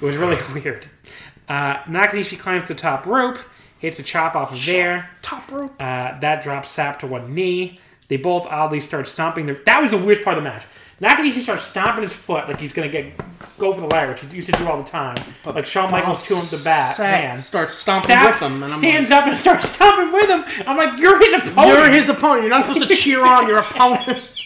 [0.00, 0.86] It was really weird.
[1.48, 3.38] Uh, Nakanishi climbs the top rope,
[3.78, 5.10] hits a chop off of there.
[5.22, 5.74] Top rope.
[5.78, 7.80] Uh, that drops Sapp to one knee.
[8.10, 9.54] They both oddly start stomping their.
[9.66, 10.64] That was the weirdest part of the match.
[11.00, 13.12] Nakanishi starts stomping his foot like he's gonna get
[13.56, 15.16] go for the ladder, which he used to do all the time.
[15.46, 16.98] like Shawn Michaels to him the bat.
[16.98, 17.38] Man.
[17.38, 20.44] starts stomping with him, and I'm stands like, up and starts stomping with him.
[20.66, 21.68] I'm like, you're his opponent.
[21.68, 22.40] "You're his opponent.
[22.42, 24.28] You're not supposed to cheer on your opponent."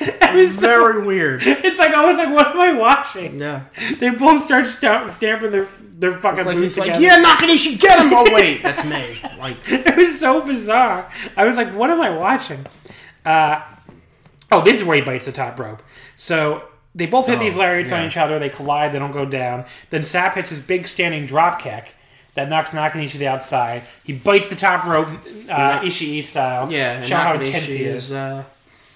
[0.30, 1.42] So- Very weird.
[1.44, 3.38] It's like I was like, what am I watching?
[3.40, 3.64] Yeah.
[3.98, 7.20] They both start stamp, stamping their their fucking Like boots he's like, together.
[7.22, 9.18] "Yeah, Nakanishi, get him!" Oh wait, that's me.
[9.38, 11.10] Like, it was so bizarre.
[11.36, 12.64] I was like, what am I watching?
[13.26, 13.60] Uh,
[14.50, 15.82] oh, this is where he bites the top rope.
[16.16, 16.62] So
[16.94, 18.38] they both hit these lariats on each other.
[18.38, 18.92] They collide.
[18.92, 19.64] They don't go down.
[19.90, 21.92] Then Sapp hits his big standing drop kick
[22.34, 23.82] that knocks Nakanishi to the outside.
[24.04, 25.08] He bites the top rope,
[25.50, 26.72] uh, Ishii style.
[26.72, 28.04] yeah, and show how intense he is.
[28.06, 28.44] is uh,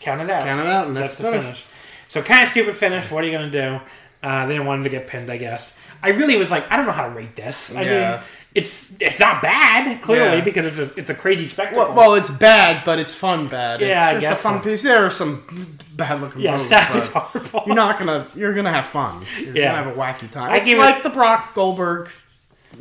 [0.05, 0.43] Count it out.
[0.45, 1.65] count it out, and That's that's, the the finish.
[2.09, 3.11] So kind of stupid finish.
[3.11, 3.81] What are you gonna do?
[4.23, 5.75] Uh, they didn't want him to get pinned, I guess.
[6.03, 7.75] I really was like, I don't know how to rate this.
[7.75, 8.11] I Yeah.
[8.13, 8.21] mean,
[8.55, 10.45] it's it's not bad clearly Yeah.
[10.45, 11.85] because it's a it's a crazy spectacle.
[11.87, 13.81] Well, well, it's bad, but it's fun bad.
[13.83, 14.69] It's Yeah, I just guess a fun so.
[14.69, 14.83] piece.
[14.83, 17.63] There are some bad looking yeah, moves, but horrible.
[17.67, 18.27] you're not gonna.
[18.37, 19.23] You're gonna have fun.
[19.41, 19.73] You're Yeah.
[19.73, 20.53] gonna have a wacky time.
[20.53, 22.11] I It's like the Brock Goldberg.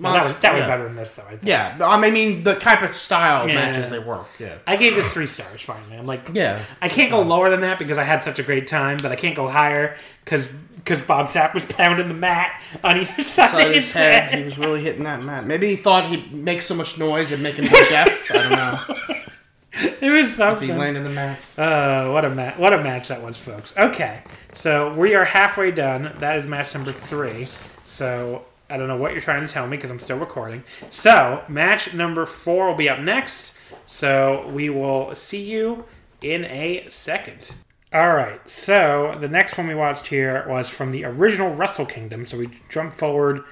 [0.01, 0.67] That was, that was yeah.
[0.67, 1.23] better than this though.
[1.23, 1.45] I think.
[1.45, 3.55] Yeah, but, I mean the type of style Yeah.
[3.55, 4.27] matches they work.
[4.39, 4.57] Yeah.
[4.67, 5.97] I gave this three stars finally.
[5.97, 6.63] I'm like, Yeah.
[6.81, 9.15] I can't go lower than that because I had such a great time, but I
[9.15, 13.67] can't go higher because because Bob Sapp was pounding the mat on either side, Side
[13.67, 14.39] of his head, head.
[14.39, 15.45] he was really hitting that mat.
[15.45, 18.29] Maybe he thought he'd make so much noise and make him deaf.
[18.31, 19.15] I don't know.
[19.75, 20.77] It was If he something.
[20.77, 21.39] landed the mat.
[21.57, 22.57] Uh, what a match!
[22.57, 23.73] What a match that was, folks.
[23.75, 24.21] Okay,
[24.53, 26.11] so we are halfway done.
[26.19, 27.47] That is match number three.
[27.85, 30.63] So I don't know what you're trying to tell me because I'm still recording.
[30.89, 33.53] So match number four will be up next.
[33.85, 35.85] So we will see you
[36.23, 37.51] in a second.
[37.93, 38.41] All right.
[38.49, 42.25] So the next one we watched here was from the original Wrestle Kingdom.
[42.25, 43.43] So we jumped forward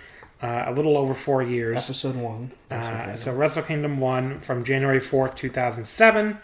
[0.42, 1.78] uh, a little over four years.
[1.78, 2.52] Episode one.
[2.72, 6.40] Uh, so Wrestle Kingdom 1 from January 4th, 2007.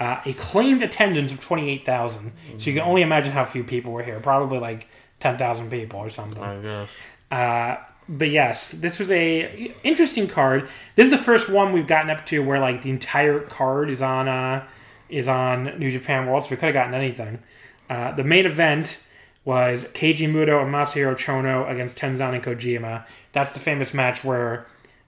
[0.00, 2.32] Uh, a claimed attendance of 28,000.
[2.56, 4.18] So you can only imagine how few people were here.
[4.20, 4.88] Probably like
[5.20, 6.42] 10,000 people or something.
[6.42, 6.88] I guess.
[7.30, 7.76] Uh,
[8.12, 10.68] but yes, this was a interesting card.
[10.96, 14.02] This is the first one we've gotten up to where like the entire card is
[14.02, 14.66] on uh,
[15.08, 17.38] is on New Japan World, so we could have gotten anything.
[17.88, 19.02] Uh, the main event
[19.46, 23.06] was Keiji Muto and Masahiro Chono against Tenzan and Kojima.
[23.32, 24.66] That's the famous match where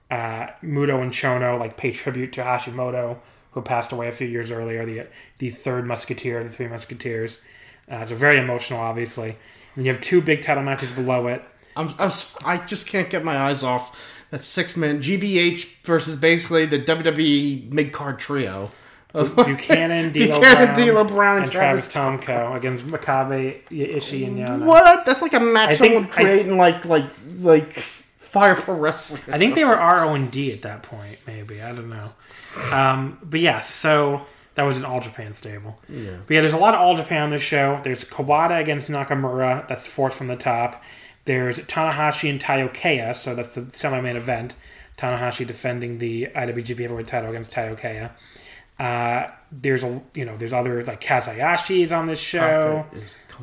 [0.09, 3.19] uh, Muto and Chono like pay tribute to Hashimoto,
[3.51, 5.05] who passed away a few years earlier, the
[5.37, 7.37] the third Musketeer of the Three Musketeers.
[7.89, 9.37] Uh, it's very emotional, obviously.
[9.75, 11.43] And you have two big title matches below it.
[11.75, 12.11] I'm, I'm
[12.43, 17.71] I just can't get my eyes off that six man GBH versus basically the WWE
[17.71, 18.71] mid card trio.
[19.15, 24.65] Buchanan, D'Lo Buchanan, Brown, D'Lo Brown, and Travis Tomko against Makabe, Ishii, and Yano.
[24.65, 25.05] What?
[25.05, 27.05] That's like a match I someone creating like like
[27.39, 27.79] like
[28.17, 29.21] Fire Pro Wrestling.
[29.31, 31.61] I think they were RO and D at that point, maybe.
[31.61, 32.11] I don't know.
[32.75, 35.79] Um, but yeah, so that was an All Japan stable.
[35.87, 36.17] Yeah.
[36.27, 37.79] But yeah, there's a lot of All Japan on this show.
[37.83, 40.83] There's Kawada against Nakamura, that's fourth from the top.
[41.25, 44.55] There's Tanahashi and Taiyo Kea, so that's the semi main event.
[44.97, 48.09] Tanahashi defending the IWGP Heavyweight title against Taiyo Kea.
[48.83, 52.85] Uh, there's a you know there's other like Kaz Hayashi is on this show.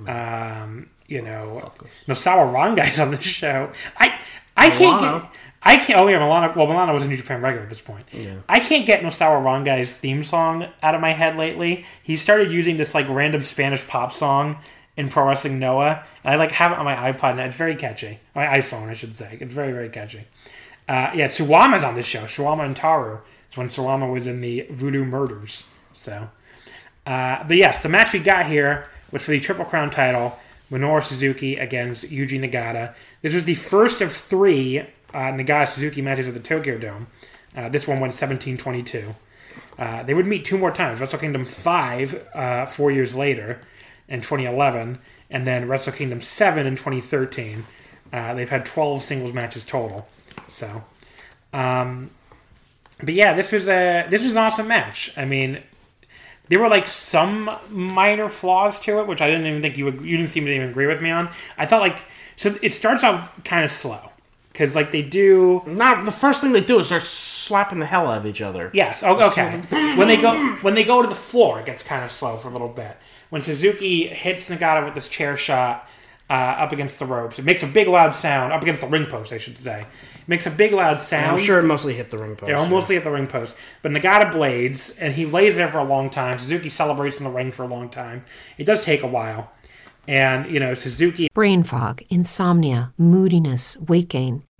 [0.06, 1.88] Um, you know, Fuckers.
[2.06, 3.70] Nosawa Rongai's on this show.
[3.96, 4.20] I
[4.56, 5.30] I can't get.
[5.62, 6.00] I can't.
[6.00, 6.52] Oh yeah, Milano.
[6.54, 8.06] Well, Milano was a New Japan regular at this point.
[8.12, 8.36] Yeah.
[8.48, 11.84] I can't get Nosawa Rongai's theme song out of my head lately.
[12.02, 14.58] He started using this like random Spanish pop song
[14.96, 17.74] in Pro Wrestling Noah, and I like have it on my iPod, and it's very
[17.74, 18.20] catchy.
[18.34, 19.38] My iPhone, I should say.
[19.40, 20.24] It's very very catchy.
[20.88, 22.24] Uh, yeah, Suwama's on this show.
[22.24, 23.20] Suwama and Taru.
[23.46, 25.64] It's when Suwama was in the Voodoo Murders.
[25.94, 26.28] So,
[27.06, 30.38] uh, but yes, the match we got here was for the Triple Crown title:
[30.70, 32.94] Minoru Suzuki against Yuji Nagata.
[33.22, 37.06] This was the first of three uh, Nagata Suzuki matches at the Tokyo Dome.
[37.54, 39.14] Uh, this one went 17-22.
[39.78, 43.60] Uh, they would meet two more times: Wrestle Kingdom five uh, four years later
[44.12, 44.98] in 2011,
[45.30, 47.64] and then Wrestle Kingdom seven in 2013.
[48.12, 50.06] Uh, they've had 12 singles matches total.
[50.48, 50.84] So,
[51.54, 52.10] um,
[52.98, 55.12] but yeah, this was a this was an awesome match.
[55.16, 55.62] I mean,
[56.48, 60.02] there were like some minor flaws to it, which I didn't even think you would.
[60.02, 61.30] You didn't seem to even agree with me on.
[61.56, 62.04] I thought like
[62.36, 64.10] so it starts off kind of slow
[64.52, 65.62] because like they do.
[65.66, 68.70] Not the first thing they do is they're slapping the hell out of each other.
[68.74, 69.02] Yes.
[69.02, 69.62] Okay.
[69.96, 72.48] When they go when they go to the floor, it gets kind of slow for
[72.48, 72.96] a little bit.
[73.32, 75.88] When Suzuki hits Nagata with this chair shot
[76.28, 79.06] uh, up against the ropes, it makes a big loud sound up against the ring
[79.06, 79.80] post, I should say.
[79.80, 81.38] It makes a big loud sound.
[81.38, 82.50] I'm sure it mostly hit the ring post.
[82.50, 83.54] Yeah, almost at the ring post.
[83.80, 86.38] But Nagata blades, and he lays there for a long time.
[86.38, 88.22] Suzuki celebrates in the ring for a long time.
[88.58, 89.50] It does take a while.
[90.06, 94.42] And, you know, Suzuki Brain fog, insomnia, moodiness, weight gain.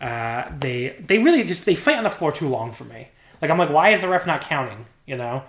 [0.00, 3.08] Uh, they they really just they fight on the floor too long for me.
[3.42, 4.86] Like I'm like, why is the ref not counting?
[5.06, 5.42] You know,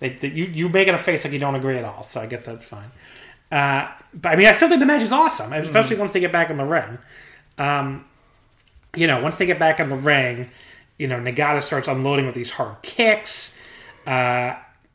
[0.00, 2.02] they, they, you you make it a face like you don't agree at all.
[2.04, 2.90] So I guess that's fine.
[3.50, 6.32] Uh, but I mean, I still think the match is awesome, especially once they get
[6.32, 6.98] back in the ring.
[7.56, 8.04] Um,
[8.94, 10.50] you know, once they get back in the ring,
[10.98, 13.58] you know, Nagata starts unloading with these hard kicks.
[14.06, 14.54] Uh,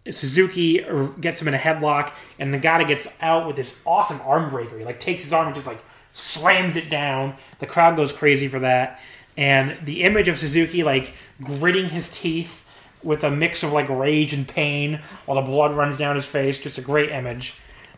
[0.10, 0.84] Suzuki
[1.22, 4.78] gets him in a headlock, and Nagata gets out with this awesome arm breaker.
[4.78, 5.84] He like takes his arm and just like
[6.14, 7.36] slams it down.
[7.60, 9.00] The crowd goes crazy for that.
[9.36, 12.66] And the image of Suzuki like gritting his teeth
[13.04, 16.60] with a mix of like rage and pain while the blood runs down his face,
[16.60, 17.58] just a great image.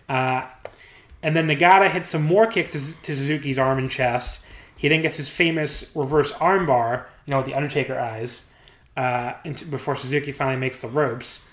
[0.09, 0.45] Uh,
[1.21, 4.41] and then Nagata hits some more kicks to, to Suzuki's arm and chest.
[4.77, 8.45] He then gets his famous reverse armbar, you know, with the Undertaker eyes,
[8.97, 9.33] uh,
[9.69, 11.45] before Suzuki finally makes the ropes.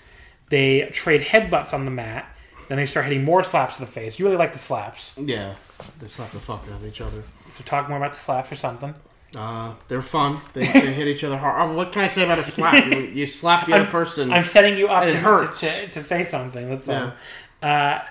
[0.49, 2.32] They trade headbutts on the mat.
[2.67, 4.17] Then they start hitting more slaps to the face.
[4.17, 5.15] You really like the slaps.
[5.17, 5.55] Yeah,
[5.99, 7.23] they slap the fuck out of each other.
[7.49, 8.93] So talk more about the slaps or something.
[9.35, 10.41] Uh, they're fun.
[10.53, 11.69] They, they hit each other hard.
[11.69, 12.85] Oh, what can I say about a slap?
[12.93, 14.31] You, you slap the other person.
[14.31, 15.61] I'm setting you up to, it hurts.
[15.61, 16.69] To, to, to say something.
[16.69, 17.13] That's all.
[17.61, 18.01] Uh,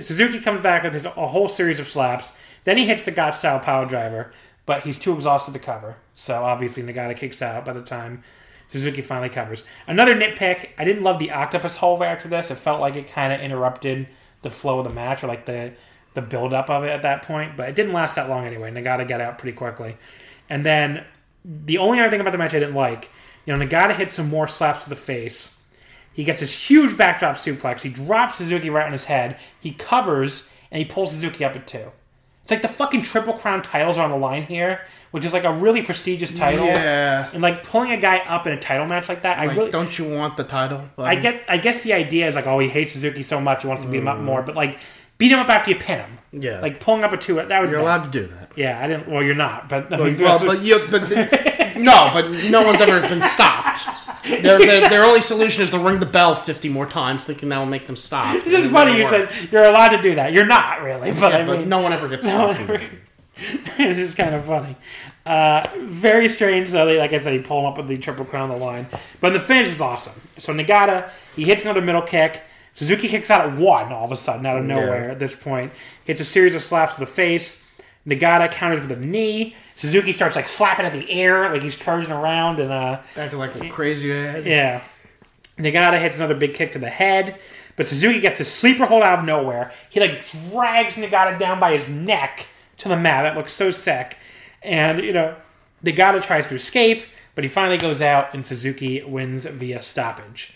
[0.00, 2.32] Suzuki comes back with his, a whole series of slaps.
[2.64, 4.30] Then he hits the Gotch style piledriver,
[4.64, 5.96] but he's too exhausted to cover.
[6.14, 8.22] So obviously Nagata kicks out by the time
[8.68, 9.64] Suzuki finally covers.
[9.86, 12.50] Another nitpick: I didn't love the octopus hold after this.
[12.50, 14.08] It felt like it kind of interrupted
[14.42, 15.72] the flow of the match or like the
[16.14, 17.56] the build up of it at that point.
[17.56, 18.70] But it didn't last that long anyway.
[18.70, 19.96] Nagata got out pretty quickly,
[20.48, 21.04] and then
[21.44, 23.10] the only other thing about the match I didn't like,
[23.44, 25.58] you know, Nagata hit some more slaps to the face.
[26.12, 27.82] He gets this huge backdrop suplex.
[27.82, 29.38] He drops Suzuki right on his head.
[29.60, 31.92] He covers and he pulls Suzuki up at two.
[32.46, 35.42] It's like the fucking Triple Crown titles are on the line here, which is like
[35.42, 36.64] a really prestigious title.
[36.66, 37.28] Yeah.
[37.32, 39.70] And like pulling a guy up in a title match like that, I Like, really
[39.72, 40.84] don't you want the title?
[40.96, 43.68] I get I guess the idea is like, oh, he hates Suzuki so much, he
[43.68, 44.22] wants to beat him up mm.
[44.22, 44.78] more, but like
[45.18, 46.18] beat him up after you pin him.
[46.30, 46.60] Yeah.
[46.60, 47.82] Like pulling up a two that was You're bad.
[47.82, 48.52] allowed to do that.
[48.54, 51.10] Yeah, I didn't well you're not, but I mean, well, but you, but
[51.76, 53.88] no, but no one's ever been stopped.
[54.26, 57.58] Their, their, their only solution is to ring the bell fifty more times, thinking that
[57.58, 58.34] will make them stop.
[58.36, 60.32] it's just funny you said you're allowed to do that.
[60.32, 62.60] You're not really, but Yeah, I but mean no one ever gets No stopped.
[62.60, 62.82] ever-
[63.38, 64.76] it's just kind of funny.
[65.26, 66.86] Uh, very strange, though.
[66.86, 68.86] They, like I said, he pulled up with the triple crown on the line.
[69.20, 70.14] But the finish is awesome.
[70.38, 72.42] So Nagata, he hits another middle kick.
[72.74, 75.72] Suzuki kicks out at one all of a sudden, out of nowhere at this point.
[76.04, 77.62] Hits a series of slaps to the face.
[78.06, 79.54] Nagata counters with a knee.
[79.76, 83.54] Suzuki starts like slapping at the air, like he's charging around, and uh, Acting like
[83.54, 84.44] a crazy head.
[84.46, 84.82] yeah.
[85.58, 87.38] Nagata hits another big kick to the head,
[87.76, 89.72] but Suzuki gets a sleeper hold out of nowhere.
[89.90, 92.46] He like drags Nagata down by his neck
[92.78, 93.22] to the mat.
[93.22, 94.16] That looks so sick.
[94.62, 95.34] And you know,
[95.84, 97.04] Nagata tries to escape,
[97.34, 100.52] but he finally goes out, and Suzuki wins via stoppage.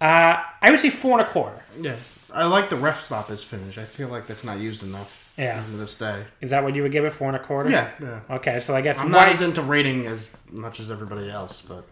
[0.00, 1.62] Uh, I would say four and a quarter.
[1.78, 1.96] Yeah.
[2.32, 3.76] I like the ref stoppage finish.
[3.76, 5.19] I feel like that's not used enough.
[5.40, 5.62] Yeah.
[5.64, 6.24] To this day.
[6.40, 7.10] Is that what you would give it?
[7.10, 7.70] Four and a quarter?
[7.70, 7.90] Yeah.
[8.00, 8.20] Yeah.
[8.30, 11.84] Okay, so I guess I'm not as into rating as much as everybody else, but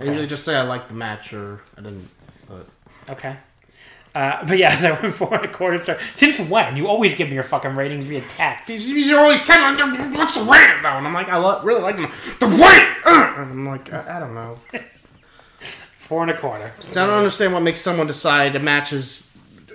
[0.00, 2.08] I usually just say I like the match or I didn't.
[2.48, 2.66] But
[3.10, 3.36] Okay.
[4.14, 5.98] Uh, but yeah, so four and a quarter star.
[6.14, 6.76] Since when?
[6.76, 8.68] You always give me your fucking ratings via text.
[8.68, 9.60] these, these are always ten.
[10.14, 10.90] What's the rant though?
[10.90, 12.12] And I'm like, I lo- really like them.
[12.38, 12.98] The rant.
[13.06, 13.34] Uh!
[13.38, 14.56] And I'm like, I, I don't know.
[15.58, 16.70] Four and a quarter.
[16.80, 19.26] So I don't understand what makes someone decide a match is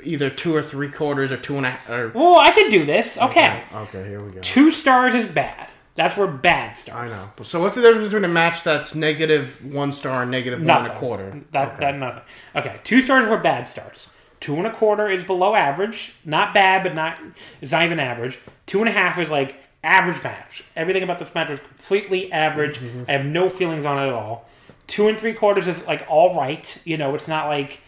[0.08, 1.90] either two or three quarters or two and a half.
[1.90, 3.18] Or, Well, I can do this.
[3.18, 3.64] Okay.
[3.74, 4.40] okay, here we go.
[4.42, 5.68] Two stars is bad.
[5.96, 7.14] That's where bad I starts.
[7.38, 7.44] know.
[7.44, 10.88] So what's the difference between a match that's negative one star and negative one and
[10.88, 11.42] a quarter?
[11.52, 11.80] That Okay.
[11.80, 12.22] that nothing.
[12.56, 12.80] Okay.
[12.84, 14.14] Two stars is where bad starts.
[14.40, 16.14] Two and a quarter is below average.
[16.24, 17.20] Not bad, but not
[17.62, 18.38] it's not even average.
[18.68, 20.64] Two and a half is like average match.
[20.76, 22.78] Everything about this match is completely average.
[22.78, 23.06] Mm-hmm.
[23.08, 24.48] I have no feelings on it at all.
[24.86, 26.80] Two and three quarters is like all right.
[26.86, 27.80] You know, it's not like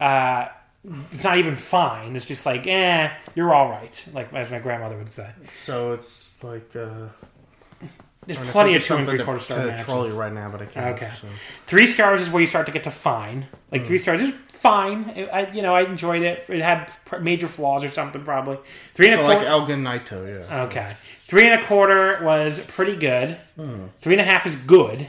[0.00, 0.46] uh
[1.12, 2.16] it's not even fine.
[2.16, 4.08] It's just like, eh, you're all right.
[4.14, 5.30] Like as my grandmother would say.
[5.54, 6.74] So it's like.
[6.76, 7.08] Uh,
[8.26, 9.86] There's plenty of two and three quarter star to matches.
[9.86, 10.94] troll you right now, but I can't.
[10.96, 11.10] Okay.
[11.20, 11.26] so.
[11.66, 13.46] Three stars is where you start to get to fine.
[13.72, 13.86] Like Hmm.
[13.86, 15.08] three stars is fine.
[15.16, 16.44] It- I, you know, I enjoyed it.
[16.48, 18.58] It had pr- major flaws or something, probably.
[18.94, 19.38] Three and a So quarter.
[19.40, 20.62] like Elgin Naito, yeah.
[20.64, 23.36] okay, three and a quarter was pretty good.
[23.56, 23.84] Hmm.
[24.00, 25.06] Three and a half is good.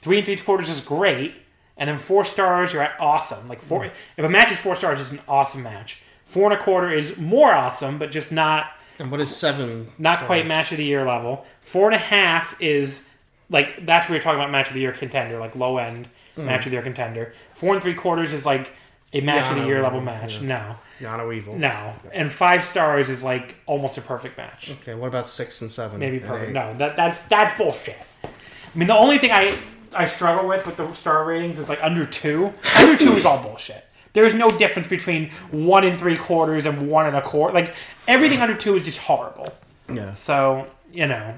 [0.00, 1.34] Three and three quarters is great.
[1.76, 3.48] And then four stars, you're at awesome.
[3.48, 3.66] Like Hmm.
[3.68, 3.84] four.
[4.16, 5.98] If a match is four stars, it's an awesome match.
[6.24, 8.66] Four and a quarter is more awesome, but just not
[8.98, 9.88] And what is seven?
[9.98, 10.26] not stars?
[10.26, 11.44] quite match of the year level.
[11.60, 13.06] Four and a half is
[13.50, 16.60] like that's where you're talking about match of the year contender, like low end match
[16.66, 17.32] of the year contender.
[17.54, 18.72] Four and three quarters is like
[19.12, 20.40] a match of the year level match.
[20.40, 21.56] No, Yano Evil.
[21.56, 24.72] no, and five stars is like almost a perfect match.
[24.82, 26.00] Okay, what about six and seven?
[26.00, 26.50] Maybe and perfect.
[26.50, 26.54] eight?
[26.54, 27.96] No, that that's that's bullshit.
[28.24, 28.28] I
[28.74, 29.56] mean, the only thing I
[29.94, 32.52] I struggle with with the star ratings is like under two.
[32.78, 33.84] Under two is all bullshit.
[34.12, 37.52] There's no difference between one and three quarters and one and a quarter.
[37.54, 37.74] Like
[38.06, 39.48] everything under two is just horrible.
[39.92, 40.12] Yeah.
[40.12, 41.34] So you know,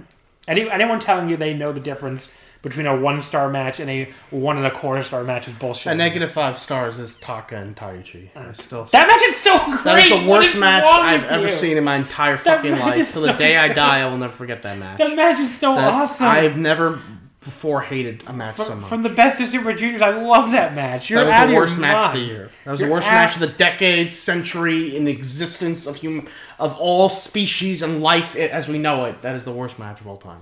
[0.46, 2.30] any, anyone telling you they know the difference
[2.62, 5.92] between a one star match and a one and a quarter star match is bullshit.
[5.92, 8.28] A negative five stars is Taka and Taichi.
[8.36, 8.84] Uh, I still.
[8.86, 9.84] That match is so great.
[9.84, 11.48] That is the worst is match I've ever you?
[11.48, 13.12] seen in my entire fucking life.
[13.12, 14.98] Till the day I die, I will never forget that match.
[14.98, 16.26] That match is so That- awesome.
[16.26, 17.00] I've never
[17.46, 18.88] before hated a match so from, much.
[18.88, 21.08] from the best of Super Juniors, I love that match.
[21.08, 22.50] You're that was the worst match of the year.
[22.64, 26.28] That was You're the worst out- match of the decade, century, in existence of human,
[26.58, 29.22] of all species and life as we know it.
[29.22, 30.40] That is the worst match of all time.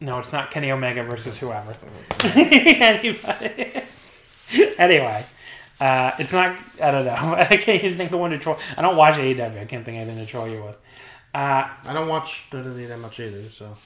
[0.00, 1.72] No, it's not Kenny Omega versus whoever.
[2.24, 3.82] Anybody.
[4.76, 5.24] anyway,
[5.80, 6.56] uh, it's not.
[6.82, 7.14] I don't know.
[7.38, 8.58] I can't even think of one to troll.
[8.76, 9.60] I don't watch AEW.
[9.60, 10.76] I can't think of anything to troll you with.
[11.32, 13.42] Uh, I don't watch WWE that much either.
[13.44, 13.76] So.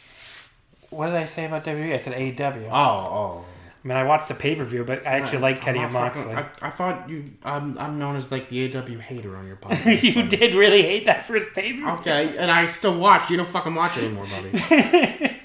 [0.94, 1.94] What did I say about WWE?
[1.94, 2.68] I said AEW.
[2.70, 3.44] Oh, oh.
[3.84, 6.32] I mean, I watched the pay per view, but I actually like Kenny and Moxley.
[6.32, 7.24] I, I thought you.
[7.42, 10.02] I'm, I'm known as like the AW hater on your podcast.
[10.02, 10.36] you buddy.
[10.36, 11.88] did really hate that first pay per view.
[11.90, 13.28] Okay, and I still watch.
[13.30, 15.30] You don't fucking watch anymore, buddy.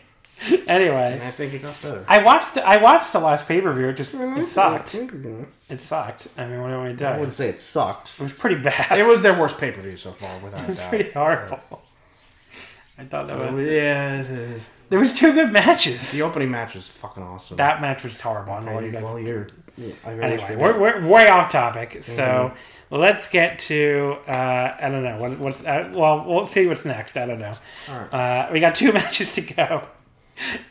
[0.48, 2.06] And Anyway, I think it got better.
[2.08, 2.58] I watched.
[2.58, 3.90] I watched the last pay per view.
[3.90, 4.96] It just it sucked.
[4.96, 6.28] It sucked.
[6.38, 8.12] I mean, what do me to I wouldn't say it sucked.
[8.18, 8.98] It was pretty bad.
[8.98, 10.90] It was their worst pay per view so far, without a It was doubt.
[10.90, 11.82] pretty horrible.
[12.98, 13.68] I thought that oh, was.
[13.68, 14.48] Yeah,
[14.90, 16.12] There was two good matches.
[16.12, 17.58] the opening match was fucking awesome.
[17.58, 18.54] That match was horrible.
[18.54, 19.04] I don't know what you Okay, guys.
[19.04, 19.48] well, you're.
[19.78, 22.04] yeah, I Anyway, we're, we're way off topic.
[22.04, 22.96] So Mm-hmm.
[22.96, 27.16] let's get to uh, I don't know what, what's uh, well we'll see what's next.
[27.18, 27.54] I don't know.
[27.88, 29.84] Uh, we got two matches to go.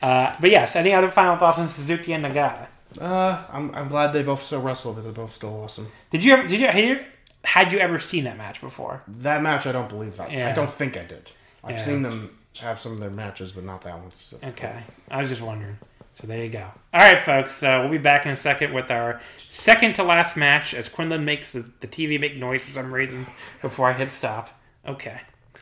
[0.02, 2.66] Uh, but yes, any other final thoughts on Suzuki and Nagata?
[2.98, 5.92] Uh, I'm, I'm glad they both still wrestle, but they're both still awesome.
[6.10, 6.48] Did you ever?
[6.48, 6.66] Did you?
[6.68, 7.04] Had you,
[7.44, 9.02] had you ever seen that match before?
[9.06, 10.32] That match, I don't believe that.
[10.32, 10.48] Yeah.
[10.48, 11.28] I don't think I did.
[11.62, 11.84] I've Yeah.
[11.84, 14.50] seen them have some of their matches, but not that one specifically.
[14.50, 15.76] Okay, I was just wondering.
[16.14, 16.66] So there you go.
[16.92, 17.62] All right, folks.
[17.62, 21.24] Uh, we'll be back in a second with our second to last match as Quinlan
[21.24, 23.26] makes the, the TV make noise for some reason
[23.62, 24.50] before I hit stop.
[24.86, 25.20] Okay.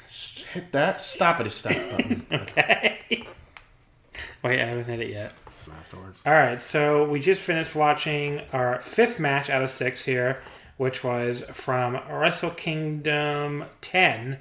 [0.09, 3.27] Hit that stoppity stop button Okay.
[4.43, 5.33] Wait, I haven't hit it yet.
[5.79, 6.17] afterwards.
[6.25, 10.41] All right, so we just finished watching our fifth match out of six here,
[10.77, 14.39] which was from Wrestle Kingdom 10,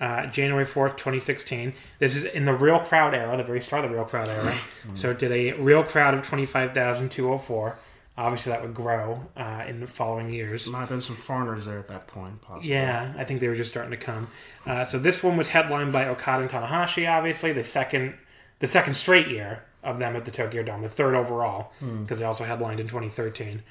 [0.00, 1.72] uh, January 4th, 2016.
[1.98, 4.54] This is in the real crowd era, the very start of the real crowd era.
[4.94, 7.76] so it did a real crowd of 25,204.
[8.16, 10.68] Obviously, that would grow uh, in the following years.
[10.68, 12.70] Might have been some foreigners there at that point, possibly.
[12.70, 14.28] Yeah, I think they were just starting to come.
[14.64, 17.10] Uh, so this one was headlined by Okada and Tanahashi.
[17.10, 18.14] Obviously, the second,
[18.60, 21.72] the second straight year of them at the Tokyo Dome, the third overall,
[22.02, 23.62] because they also headlined in 2013.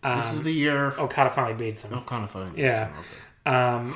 [0.00, 0.92] This is the year.
[0.96, 2.00] Okada finally beats them.
[2.04, 2.52] Kind of funny.
[2.62, 2.90] Yeah.
[3.46, 3.94] Um,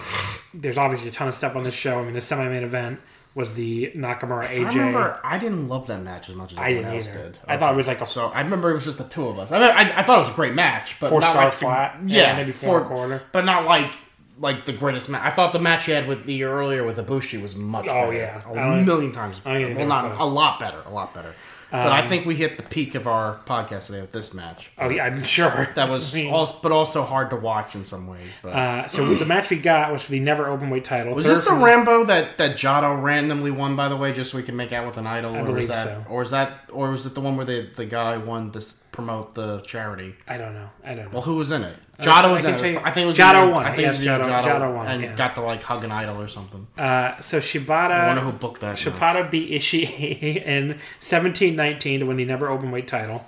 [0.54, 1.98] there's obviously a ton of stuff on this show.
[1.98, 3.00] I mean, the semi-main event
[3.34, 4.66] was the Nakamura AJ.
[4.66, 7.22] I remember I didn't love that match as much as I didn't either.
[7.30, 7.38] did.
[7.46, 9.38] I thought it was like a So I remember it was just the two of
[9.38, 9.50] us.
[9.52, 11.52] I mean, I, I thought it was a great match, but Four not star like
[11.52, 11.98] the- flat?
[12.06, 13.22] Yeah, Yeah, maybe four a quarter.
[13.32, 13.94] but not like
[14.38, 15.22] like the greatest match.
[15.24, 17.86] I thought the match you had with the earlier with Ibushi was much.
[17.88, 18.12] Oh, better.
[18.14, 18.40] yeah.
[18.80, 19.38] a million times.
[19.40, 19.74] Better.
[19.74, 21.34] Well, not it a lot better, a lot better.
[21.72, 24.70] But I think we hit the peak of our podcast today with this match.
[24.78, 27.82] oh yeah, I'm sure That was, I mean, also, but also hard to watch in
[27.82, 28.28] some ways.
[28.42, 31.14] But uh, so the match we got was for the never open weight title.
[31.14, 33.74] was Third this the Rambo that that Jado randomly won?
[33.74, 35.68] By the way, just so we can make out with an idol, or believe was
[35.68, 36.04] that, so.
[36.10, 38.62] or is that, or was it the one where the the guy won to
[38.92, 40.14] promote the charity?
[40.28, 40.68] I don't know.
[40.84, 41.10] I don't know.
[41.12, 41.76] Well, who was in it?
[41.98, 43.64] Jado was I in tell you- I think it was Jado either- won.
[43.66, 45.14] I think Yes, it was either Jado- Jado, Jado won, and yeah.
[45.16, 46.66] got to like hug an idol or something.
[46.78, 47.90] Uh, so Shibata.
[47.92, 48.76] I wonder who booked that.
[48.76, 53.24] Shibata beat Ishii in 17-19 to win the never open weight title.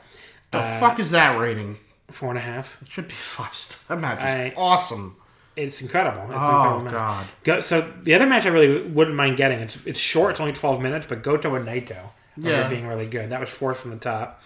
[0.50, 1.78] The fuck is that rating?
[2.10, 2.76] Four and a half.
[2.82, 3.76] It should be first.
[3.88, 5.16] That match is I- awesome.
[5.56, 6.22] It's incredible.
[6.24, 7.26] It's Oh incredible god.
[7.44, 9.60] Go, so the other match I really wouldn't mind getting.
[9.60, 10.32] It's it's short.
[10.32, 11.96] It's only twelve minutes, but Goto and Naito
[12.36, 12.66] Yeah.
[12.68, 13.30] being really good.
[13.30, 14.42] That was fourth from the top.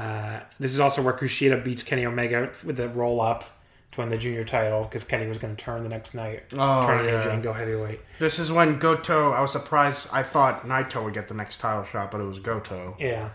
[0.00, 3.44] Uh, this is also where Kushida beats Kenny Omega with the roll up
[3.92, 6.86] to win the junior title because Kenny was going to turn the next night, Oh,
[6.86, 7.24] turn yeah.
[7.24, 8.00] AJ and go heavyweight.
[8.18, 9.32] This is when Goto.
[9.32, 10.08] I was surprised.
[10.12, 12.96] I thought Naito would get the next title shot, but it was Goto.
[13.00, 13.30] Yeah,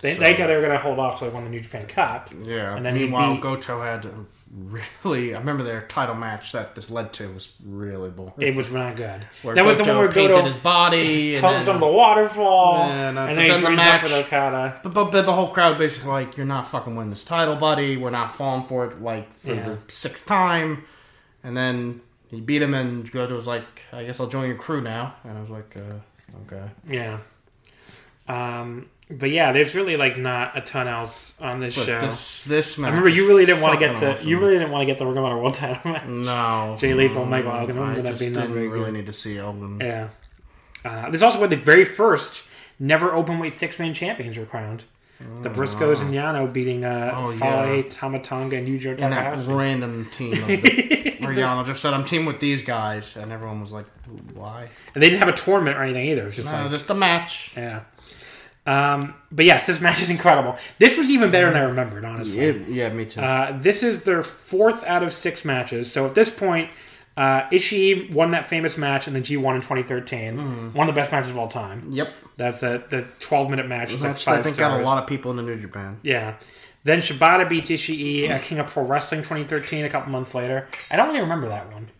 [0.00, 1.86] they, they thought they were going to hold off till they won the New Japan
[1.86, 2.30] Cup.
[2.42, 2.76] Yeah.
[2.76, 3.42] and then he Meanwhile, beat.
[3.42, 4.08] Goto had
[4.52, 5.34] really.
[5.34, 8.32] I remember their title match that this led to was really boring.
[8.38, 9.26] It was not good.
[9.42, 11.34] Where that was the one where painted Goto his body.
[11.34, 13.76] and comes then- on the waterfall, Yeah, no, and but then he then the joins
[13.76, 14.80] match- up with Okada.
[14.82, 17.96] But, but, but the whole crowd basically like, you're not fucking winning this title, buddy.
[17.96, 19.64] We're not falling for it like for Yeah.
[19.68, 20.84] the sixth time.
[21.44, 24.80] And then he beat him, and Goto was like, I guess I'll join your crew
[24.80, 25.14] now.
[25.24, 26.70] And I was like, uh, okay.
[26.88, 27.18] Yeah.
[28.28, 32.00] Um, but yeah, there's really like not a ton else on this But show.
[32.00, 32.88] this this match.
[32.88, 34.28] I remember you really didn't want to get the awesome.
[34.28, 36.06] you really didn't want to get the Ring of Honor World Title match.
[36.06, 38.92] no Jay Lethal, Michael Elgin, I just didn't really good?
[38.92, 39.78] need to see Elgin.
[39.80, 40.08] Yeah.
[40.84, 42.42] Uh, this is also where the very first
[42.78, 44.84] never open weight six man champions were crowned.
[45.42, 47.82] The Briscoes and Yano beating uh, Oh, Fale, yeah.
[47.90, 49.52] Tama Tonga, and Yujiro And that Takahashi.
[49.52, 53.84] random team where Yano just said, "I'm team with these guys," and everyone was like,
[54.32, 56.22] "Why?" And they didn't have a tournament or anything either.
[56.22, 57.52] It was just No, like just a match.
[57.54, 57.80] yeah.
[58.66, 60.56] Um, but yes, this match is incredible.
[60.78, 62.46] This was even better than I remembered, honestly.
[62.46, 63.20] Yeah, yeah, me too.
[63.20, 65.90] Uh, this is their fourth out of six matches.
[65.90, 66.70] So at this point,
[67.16, 70.34] uh, Ishii won that famous match in the G1 in 2013.
[70.34, 70.68] Mm-hmm.
[70.78, 71.86] One of the best matches of all time.
[71.90, 72.12] yep.
[72.36, 73.92] That's a, the 12 minute match.
[73.92, 74.72] It's like five I think stars.
[74.72, 75.98] got a lot of people in the New Japan.
[76.02, 76.36] Yeah.
[76.84, 80.66] Then Shibata beats Ishii at King of Pro Wrestling 2013 a couple months later.
[80.90, 81.90] I don't really remember that one.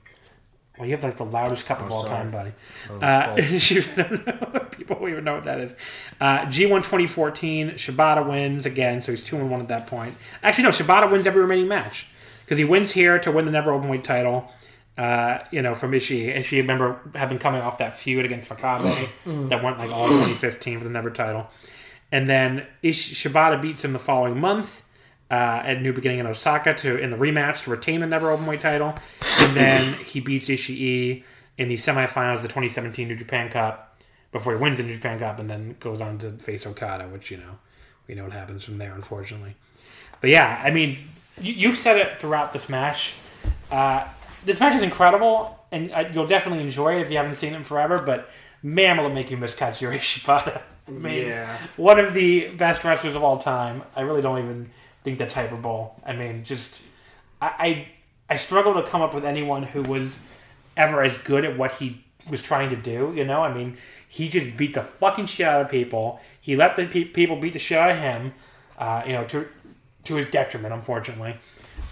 [0.81, 2.17] Well, you have like the loudest cup of all Oh, sorry.
[2.17, 2.53] time, buddy.
[2.91, 5.75] Uh, don't know- people don't even know what that is.
[6.19, 10.15] Uh, G1 2014, Shibata wins again, so he's 2 and 1 at that point.
[10.43, 12.07] Actually, no, Shibata wins every remaining match
[12.47, 14.51] because he wins here to win the Never Openweight title.
[14.97, 16.35] Uh, you know, from Ishii.
[16.39, 19.09] Ishii, remember, had been coming off that feud against Makabe
[19.51, 21.47] that went like all 2015 for the Never title.
[22.11, 24.83] And then Ish- Shibata beats him the following month
[25.31, 28.61] uh, at New Beginning in Osaka to in the rematch to retain the Never Openweight
[28.61, 28.95] title.
[29.39, 31.23] And then he beats Ishii
[31.59, 34.01] in the semifinals of the 2017 New Japan Cup
[34.33, 37.31] before he wins the New Japan Cup and then goes on to face Okada, which,
[37.31, 37.59] you know,
[38.09, 39.55] we know what happens from there, unfortunately.
[40.21, 40.99] But yeah, I mean,
[41.41, 43.15] you, you said it throughout this match.
[43.71, 44.07] Uh,
[44.45, 47.57] this match is incredible, and uh, you'll definitely enjoy it if you haven't seen it
[47.59, 47.99] in forever.
[48.01, 48.31] But
[48.63, 50.63] man, will it make you miss Katsuyori Shibata?
[50.89, 51.57] I mean, Yeah.
[51.77, 53.83] one of the best wrestlers of all time.
[53.95, 54.71] I really don't even
[55.03, 55.91] think that's hyperbole.
[56.05, 56.79] I mean, just
[57.41, 57.47] I,
[58.29, 60.21] I I struggle to come up with anyone who was
[60.77, 63.13] ever as good at what he was trying to do.
[63.17, 63.77] You know, I mean,
[64.09, 66.21] he just beat the fucking shit out of people.
[66.41, 68.35] He let the pe- people beat the shit out of him.
[68.79, 69.47] Uh, you know, to
[70.05, 71.37] to his detriment, unfortunately.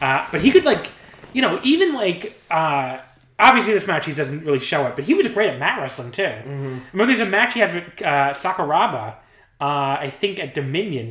[0.01, 0.91] Uh, but he could like,
[1.33, 2.99] you know, even like uh,
[3.39, 6.13] obviously this match he doesn't really show it, but he was great at mat wrestling
[6.13, 6.23] too.
[6.23, 6.79] Mm-hmm.
[6.93, 9.17] Remember, there's a match he had with uh, Sakuraba,
[9.61, 11.11] uh, I think at Dominion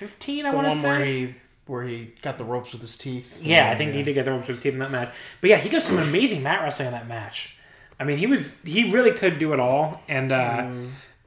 [0.00, 0.46] 2015.
[0.46, 0.88] I want to one say.
[0.88, 1.34] where he
[1.66, 3.40] where he got the ropes with his teeth.
[3.42, 5.14] Yeah, I think he did get the ropes with his teeth in that match.
[5.40, 7.56] But yeah, he does some amazing mat wrestling in that match.
[7.98, 10.68] I mean, he was he really could do it all, and uh,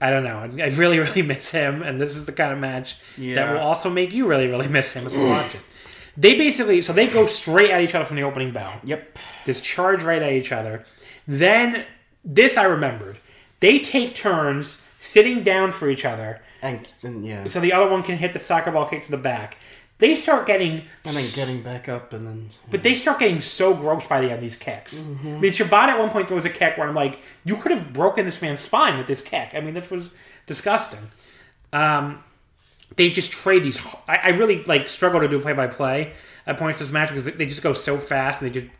[0.01, 0.39] I don't know.
[0.63, 3.89] I really really miss him, and this is the kind of match that will also
[3.89, 5.61] make you really really miss him if you watch it.
[6.17, 8.79] They basically so they go straight at each other from the opening bell.
[8.83, 9.17] Yep.
[9.45, 10.85] Just charge right at each other.
[11.27, 11.85] Then
[12.25, 13.17] this I remembered.
[13.59, 18.03] They take turns sitting down for each other, And, and yeah, so the other one
[18.03, 19.57] can hit the soccer ball kick to the back.
[19.99, 23.73] They start getting and then getting back up and then but they start getting so
[23.73, 24.99] gross by the end of these kicks.
[24.99, 27.93] I mean, Shibata at one point throws a kick where I'm like, you could have
[27.93, 29.51] broken this man's spine with this kick.
[29.53, 30.11] I mean, this was
[30.47, 31.11] disgusting.
[31.71, 32.23] Um,
[32.95, 33.79] they just trade these.
[34.07, 36.13] I, I really like struggle to do play by play
[36.47, 38.71] at points in this match because they just go so fast and they just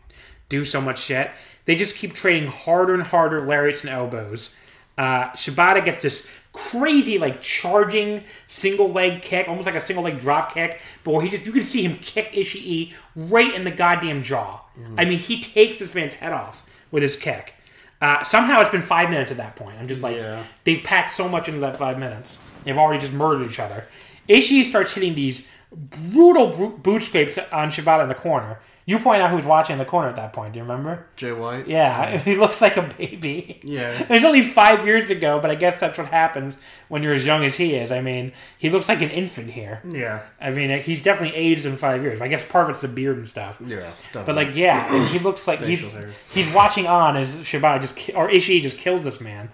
[0.48, 1.30] do so much shit.
[1.64, 4.54] They just keep trading harder and harder lariats and elbows.
[4.96, 10.18] Uh, Shibata gets this crazy, like charging single leg kick, almost like a single leg
[10.20, 13.70] drop kick, but where he just you can see him kick Ishii right in the
[13.70, 14.62] goddamn jaw.
[14.96, 17.54] I mean, he takes this man's head off with his kick.
[18.00, 19.76] Uh, somehow it's been five minutes at that point.
[19.78, 20.44] I'm just like, Yeah.
[20.64, 22.38] they've packed so much into that five minutes.
[22.64, 23.86] They've already just murdered each other.
[24.28, 28.58] Ishii starts hitting these brutal boot scrapes on Shibata in the corner.
[28.86, 30.52] You point out who's watching in the corner at that point.
[30.52, 31.06] Do you remember?
[31.16, 31.66] Jay White.
[31.66, 33.60] Yeah, he looks like a baby.
[33.62, 34.06] Yeah.
[34.14, 36.56] It's only five years ago, but I guess that's what happens
[36.88, 37.90] when you're as young as he is.
[37.90, 39.80] I mean, he looks like an infant here.
[39.88, 40.22] Yeah.
[40.40, 42.20] I mean, he's definitely aged in five years.
[42.20, 43.56] I guess part of it's the beard and stuff.
[43.64, 43.90] Yeah.
[44.12, 46.10] But like, yeah, he looks like he's, hair.
[46.32, 49.48] he's watching on as Shibata just or Ishii just kills this man.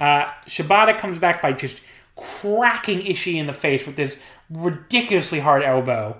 [0.00, 1.80] Uh, Shibata comes back by just
[2.16, 6.16] cracking Ishii in the face with this ridiculously hard elbow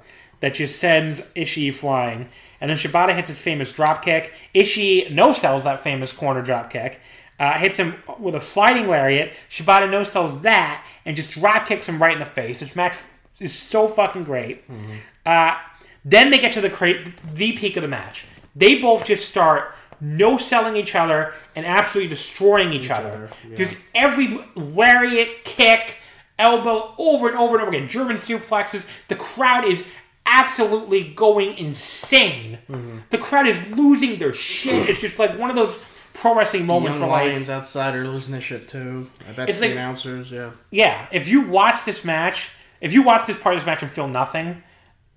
[0.47, 2.29] that just sends Ishii flying.
[2.61, 4.33] And then Shibata hits his famous drop kick.
[4.55, 7.01] Ishii no sells that famous corner drop kick.
[7.41, 9.33] Uh, hits him with a sliding lariat.
[9.51, 12.61] Shibata no sells that and just drop kicks him right in the face.
[12.61, 12.95] This match
[13.41, 14.63] is so fucking great.
[15.27, 15.57] Uh,
[16.05, 18.25] then they get to the cra- the peak of the match.
[18.55, 23.09] They both just start no selling each other and absolutely destroying each, other.
[23.09, 23.57] other, yeah.
[23.57, 25.97] Just every lariat, kick,
[26.39, 27.89] elbow, over and over and over again.
[27.89, 28.87] German suplexes.
[29.09, 29.85] The crowd is
[30.27, 32.59] absolutely going insane.
[32.69, 32.99] Mm-hmm.
[33.11, 34.89] The crowd is losing their shit.
[34.89, 35.79] It's just like one of those
[36.15, 39.09] pro wrestling moments Young where like Lions outside are losing their shit too.
[39.29, 40.31] I bet It's the like- announcers.
[40.33, 40.51] Yeah.
[40.71, 42.51] yeah, if you watch this match,
[42.81, 44.63] if you watch this part of this match and feel nothing,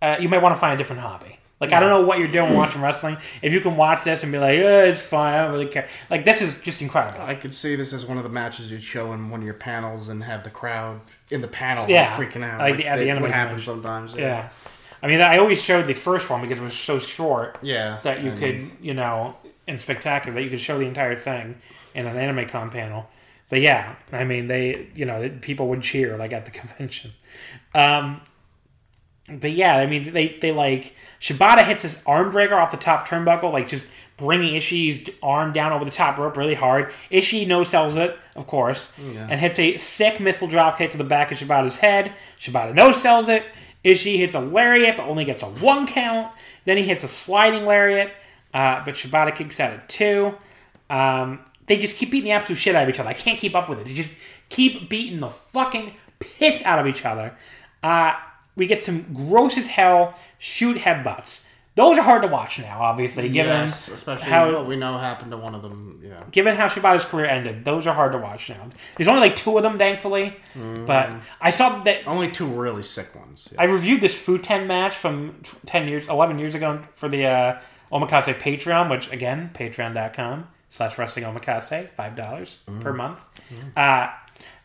[0.01, 1.35] uh, you might want to find a different hobby.
[1.61, 3.17] Like I don't know what you're doing watching wrestling.
[3.41, 5.33] If you can watch this and be like, "Yeah, it's fine.
[5.33, 7.21] I don't really care." Like this is just incredible.
[7.21, 9.55] I could see this as one of the matches you'd show in one of your
[9.55, 11.01] panels and have the crowd
[11.31, 12.15] in the panel like, Yeah.
[12.15, 12.59] freaking out.
[12.59, 13.65] Like the- at the end of what happens match.
[13.65, 14.15] sometimes.
[14.15, 14.47] Yeah,
[15.01, 17.99] I mean, I always showed the first one because it was so short Yeah.
[18.03, 19.35] that you could, you know,
[19.67, 21.55] and spectacular that you could show the entire thing
[21.93, 23.07] in an anime con panel.
[23.49, 27.13] But yeah, I mean, they, you know, people would cheer like at the convention.
[27.73, 28.21] Um,
[29.31, 33.07] but yeah, I mean, they they like Shibata hits this arm breaker off the top
[33.07, 33.85] turnbuckle, like just
[34.17, 36.91] bringing Ishii's arm down over the top rope really hard.
[37.11, 41.03] Ishii no sells it, of course, and hits a sick missile drop kick to the
[41.03, 42.11] back of Shibata's head.
[42.39, 43.43] Shibata no sells it.
[43.83, 46.31] Ishii hits a lariat, but only gets a one count.
[46.65, 48.11] Then he hits a sliding lariat,
[48.53, 50.35] uh, but Shibata kicks out at two.
[50.89, 53.09] Um, they just keep beating the absolute shit out of each other.
[53.09, 53.85] I can't keep up with it.
[53.85, 54.11] They just
[54.49, 57.37] keep beating the fucking piss out of each other.
[57.81, 58.13] Uh,
[58.55, 61.41] we get some gross as hell shoot headbutts.
[61.75, 65.31] Those are hard to watch now, obviously, given Yes, especially how what we know happened
[65.31, 66.01] to one of them.
[66.03, 66.23] Yeah.
[66.31, 67.63] given how Shibata's career ended.
[67.63, 68.67] Those are hard to watch now.
[68.97, 70.35] There's only like two of them, thankfully.
[70.55, 73.47] But I saw that Only two really sick ones.
[73.51, 73.61] Yeah.
[73.61, 77.59] I reviewed this Futen match from 10 years, 11 years ago for the uh,
[77.93, 83.23] Omakase Patreon, which again, patreon.com slash wrestling omakase, $5 per month.
[83.77, 84.09] Uh,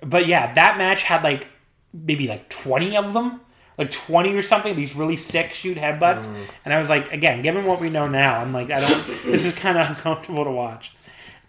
[0.02, 1.46] but yeah, that match had like
[1.92, 3.40] maybe like 20 of them,
[3.76, 6.28] like 20 or something, these really sick shoot headbutts.
[6.64, 9.44] And I was like, again, given what we know now, I'm like, I don't, this
[9.44, 10.92] is kind of uncomfortable to watch.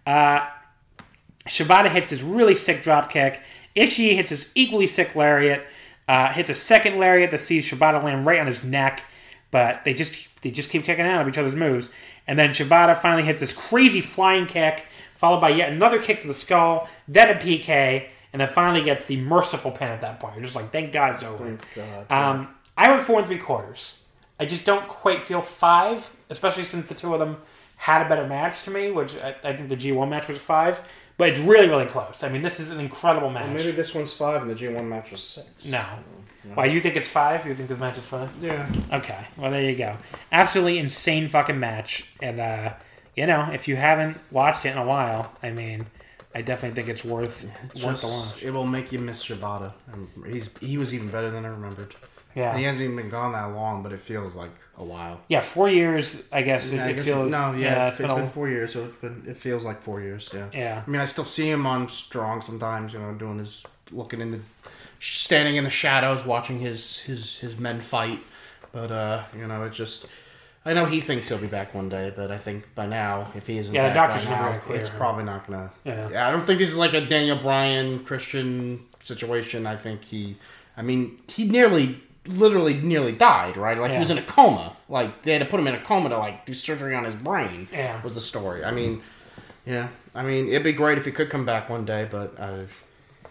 [0.06, 0.48] Uh,
[1.48, 3.42] Shibata hits his really sick drop kick.
[3.76, 5.66] Ishii hits his equally sick lariat.
[6.08, 9.04] Uh, hits a second lariat that sees Shibata land right on his neck,
[9.50, 11.90] but they just they just keep kicking out of each other's moves.
[12.28, 16.28] And then Shibata finally hits this crazy flying kick, followed by yet another kick to
[16.28, 20.36] the skull, then a PK, and then finally gets the merciful pen at that point.
[20.36, 21.58] You're just like, thank God it's over.
[22.10, 24.00] Um, I went four and three quarters.
[24.38, 27.38] I just don't quite feel five, especially since the two of them
[27.78, 30.86] had a better match to me, which I, I think the G1 match was five.
[31.16, 32.24] But it's really, really close.
[32.24, 33.56] I mean, this is an incredible match.
[33.56, 35.64] Maybe this one's five and the G1 match was six.
[35.64, 35.86] No.
[36.56, 37.48] Why, you think it's five?
[37.48, 38.30] You think this match is five?
[38.42, 38.70] Yeah.
[38.92, 39.28] Okay.
[39.38, 39.96] Well, there you go.
[40.34, 42.06] Absolutely insane fucking match.
[42.22, 42.74] And, uh,
[43.16, 45.86] you know, if you haven't watched it in a while, I mean,
[46.38, 47.46] I definitely think it's worth
[47.84, 48.44] worth the watch.
[48.44, 49.72] it will make you miss Shibata.
[49.92, 51.96] And he's he was even better than I remembered.
[52.36, 55.22] Yeah, And he hasn't even been gone that long, but it feels like a while.
[55.30, 56.22] yeah, four years.
[56.34, 57.32] I guess it, Yeah, I it guess feels.
[57.32, 59.80] no, yeah, it's it's been, been a, four years, so it's been it feels like
[59.82, 60.30] four years.
[60.34, 60.48] Yeah.
[60.52, 60.84] yeah.
[60.86, 62.92] I mean, I still see him on Strong sometimes.
[62.92, 64.40] You know, doing his looking in the
[65.00, 68.20] standing in the shadows, watching his his his men fight.
[68.74, 70.06] But uh, you know, it just.
[70.68, 73.46] I know he thinks he'll be back one day, but I think by now, if
[73.46, 75.72] he isn't Yeah, the doctor's by now, clear it's probably not gonna.
[75.84, 76.28] Yeah.
[76.28, 79.68] I don't think this is like a Daniel Bryan Christian situation.
[79.68, 80.38] I think he,
[80.76, 83.58] I mean, he nearly, literally, nearly died.
[83.58, 84.76] Right, like he was in a coma.
[84.90, 87.16] Like they had to put him in a coma to like do surgery on his
[87.16, 87.68] brain.
[87.72, 88.02] Yeah.
[88.02, 88.66] was the story.
[88.66, 89.04] I mean,
[89.68, 92.62] yeah, I mean, it'd be great if he could come back one day, but uh,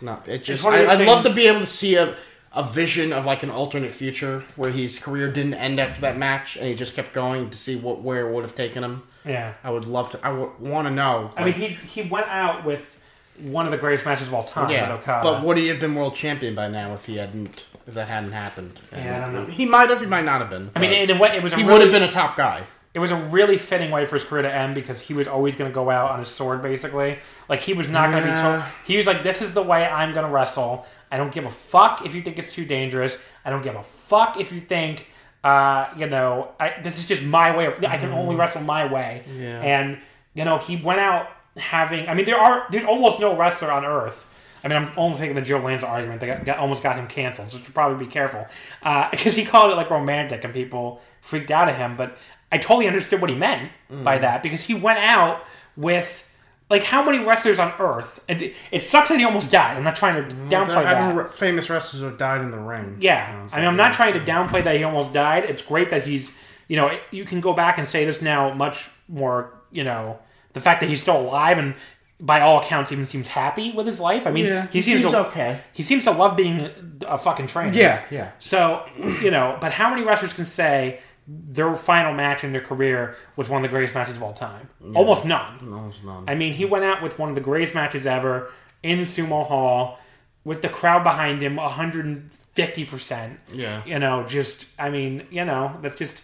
[0.00, 0.28] not.
[0.28, 0.64] It just.
[0.64, 2.16] I, I'd love to be able to see a
[2.54, 6.56] a vision of like an alternate future where his career didn't end after that match
[6.56, 9.02] and he just kept going to see what where it would have taken him.
[9.24, 9.54] Yeah.
[9.64, 10.24] I would love to.
[10.24, 11.30] I would want to know.
[11.36, 12.98] I mean, he he went out with
[13.40, 16.14] one of the greatest matches of all time yeah, but would he have been world
[16.14, 17.64] champion by now if he hadn't?
[17.86, 18.78] If that hadn't happened?
[18.92, 19.44] Yeah, I don't know.
[19.46, 20.00] He might have.
[20.00, 20.70] He might not have been.
[20.76, 22.36] I mean, in a way, it was a he really, would have been a top
[22.36, 22.62] guy.
[22.94, 25.56] it was a really fitting way for his career to end because he was always
[25.56, 27.18] going to go out on his sword, basically.
[27.48, 28.40] Like he was not going to be.
[28.40, 30.86] Told he was like, "This is the way I'm going to wrestle.
[31.14, 33.18] I don't give a fuck if you think it's too dangerous.
[33.44, 35.06] I don't give a fuck if you think,
[35.44, 37.66] uh, you know, I, this is just my way.
[37.66, 38.14] Of, I can mm-hmm.
[38.14, 39.60] only wrestle my way." Yeah.
[39.60, 40.00] And
[40.34, 42.08] you know, he went out having.
[42.08, 44.28] I mean, there are there's almost no wrestler on earth.
[44.64, 47.06] I mean, I'm only thinking the Joe Lanza argument that got, got, almost got him
[47.06, 48.48] canceled, so should probably be careful
[48.82, 51.96] uh, because he called it like romantic and people freaked out at him.
[51.96, 52.18] But
[52.50, 54.22] I totally understood what he meant by mm.
[54.22, 55.44] that because he went out
[55.76, 56.23] with
[56.70, 58.24] like how many wrestlers on earth?
[58.28, 59.76] It, it sucks that he almost died.
[59.76, 61.14] I'm not trying to downplay that.
[61.14, 62.96] Re- famous wrestlers who died in the ring.
[63.00, 65.44] Yeah, You know I mean, I'm not trying to downplay that he almost died.
[65.44, 66.32] It's great that he's,
[66.68, 70.18] you know, you can go back and say this now much more, you know,
[70.54, 71.74] the fact that he's still alive and
[72.20, 74.26] by all accounts even seems happy with his life.
[74.26, 75.60] I mean, Yeah, he, he seems, seems to, okay.
[75.72, 76.70] He seems to love being
[77.06, 77.76] a fucking trainer.
[77.76, 78.30] Yeah, yeah.
[78.38, 78.86] So,
[79.20, 83.48] you know, but how many wrestlers can say their final match in their career was
[83.48, 84.68] one of the greatest matches of all time?
[84.94, 85.70] Almost none.
[85.70, 86.24] No, it's none.
[86.28, 88.50] I mean, he went out with one of the greatest matches ever
[88.82, 89.98] in Sumo Hall
[90.44, 93.36] with the crowd behind him 150%.
[93.52, 93.82] Yeah.
[93.86, 96.20] You know, just, I mean, you know, that's just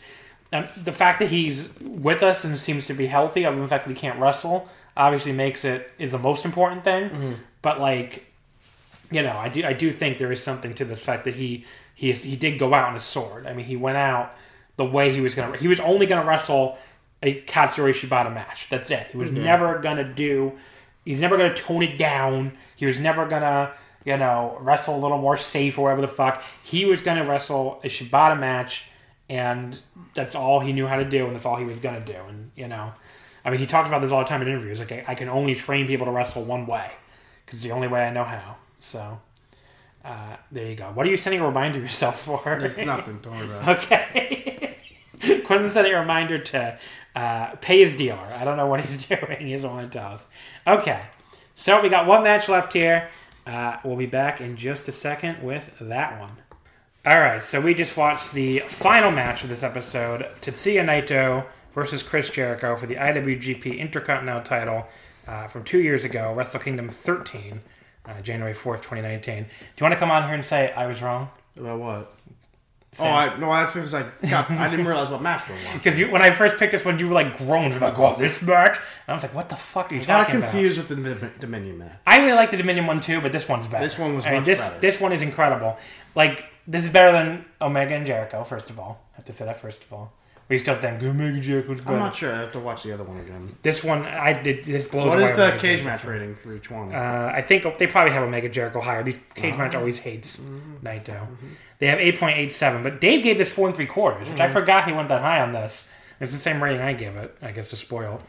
[0.53, 3.69] um, the fact that he's with us and seems to be healthy, other than the
[3.69, 7.39] fact that he can't wrestle, obviously makes it, is the most important thing.
[7.63, 8.27] But, like,
[9.11, 11.65] you know, I do, I do think there is something to the fact that he,
[11.95, 13.47] he, is, he did go out on a sword.
[13.47, 14.35] I mean, he went out
[14.81, 16.79] the way he was going to, he was only going to wrestle
[17.23, 18.71] a Katsuyori Shibata match.
[18.71, 19.09] That's it.
[19.13, 20.53] He was never going to do,
[21.05, 22.57] he's never going to tone it down.
[22.77, 23.75] He was never going to,
[24.07, 26.43] you know, wrestle a little more safe or whatever the fuck.
[26.63, 28.85] He was going to wrestle a Shibata match,
[29.29, 29.79] and
[30.15, 32.19] that's all he knew how to do, and that's all he was going to do.
[32.27, 32.95] And, you know,
[33.45, 34.79] I mean, he talks about this all the time in interviews.
[34.79, 36.91] Like, I, I can only train people to wrestle one way
[37.45, 38.57] because it's the only way I know how.
[38.79, 39.21] So,
[40.07, 40.87] uh, there you go.
[40.95, 42.41] What are you sending a reminder yourself for?
[42.65, 43.19] It's nothing.
[43.21, 43.85] Don't worry about it.
[43.85, 44.50] Okay.
[45.45, 46.79] Quentin's sending a reminder to
[47.15, 48.19] uh, pay his DR.
[48.39, 49.39] I don't know what he's doing.
[49.41, 50.27] He doesn't want to tell us.
[50.67, 51.03] Okay.
[51.55, 53.11] So we got one match left here.
[53.47, 56.37] Uh, we'll be back in just a second with that one.
[57.05, 57.45] All right.
[57.45, 62.77] So we just watched the final match of this episode Tetsuya Naito versus Chris Jericho
[62.77, 64.87] for the IWGP Intercontinental title
[65.27, 67.61] uh, from two years ago, Wrestle Kingdom 13,
[68.07, 69.45] uh, January 4th, 2019.
[69.45, 71.29] Do you want to come on here and say I was wrong?
[71.59, 72.15] About what?
[72.99, 73.07] Oh, Sam.
[73.07, 75.79] Oh, I, no, that's because I got, I didn't realize what match we were watching.
[75.79, 77.75] Because when I first picked this one, you were like groans.
[77.75, 80.05] You're like, "Oh, this match!" And I was like, "What the fuck are you I
[80.05, 81.93] got talking confused with the Dominion match.
[82.05, 83.85] I really like the Dominion one too, but this one's better.
[83.85, 84.81] This one was I mean, much this better.
[84.81, 85.79] this one is incredible.
[86.17, 88.43] Like this is better than Omega and Jericho.
[88.43, 90.13] First of all, I have to say that first of all.
[90.51, 91.93] You still think and Jericho's better?
[91.93, 92.33] I'm not sure.
[92.35, 93.57] I have to watch the other one again.
[93.63, 94.65] This one, I did.
[94.65, 95.85] This blows What away is the Omega cage Jericho.
[95.85, 96.93] match rating for each one?
[96.93, 99.05] Uh, I think they probably have Omega Jericho higher.
[99.05, 99.79] These cage match Uh-huh.
[99.79, 100.85] always hates Mm-hmm.
[100.87, 101.27] Naito.
[101.79, 104.41] They have eight point eight seven, but Dave gave this four and three quarters, which
[104.41, 104.53] I Mm-hmm.
[104.53, 105.89] forgot he went that high on this.
[106.21, 108.21] It's the same rating I give it, I guess to spoil.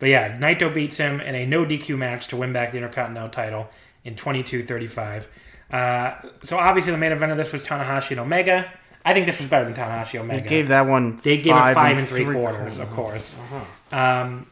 [0.00, 3.30] But yeah, Naito beats him in a no DQ match to win back the Intercontinental
[3.30, 3.68] title
[4.04, 5.26] in 22-35.
[5.70, 8.72] Uh, so obviously the main event of this was Tanahashi and Omega.
[9.04, 10.42] I think this was better than Tanahashi Omega.
[10.42, 11.20] They gave that one.
[11.22, 13.34] They gave five it five and and three, three quarters, of quarters.
[13.50, 13.64] course.
[13.92, 14.46] Um,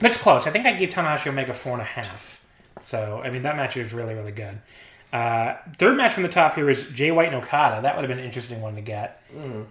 [0.00, 0.46] but it's close.
[0.46, 2.44] I think I gave Tanahashi Omega four and a half.
[2.80, 4.60] So I mean that match was really really good.
[5.12, 7.80] Uh, third match from the top here is Jay White and Okada.
[7.82, 9.22] That would have been an interesting one to get.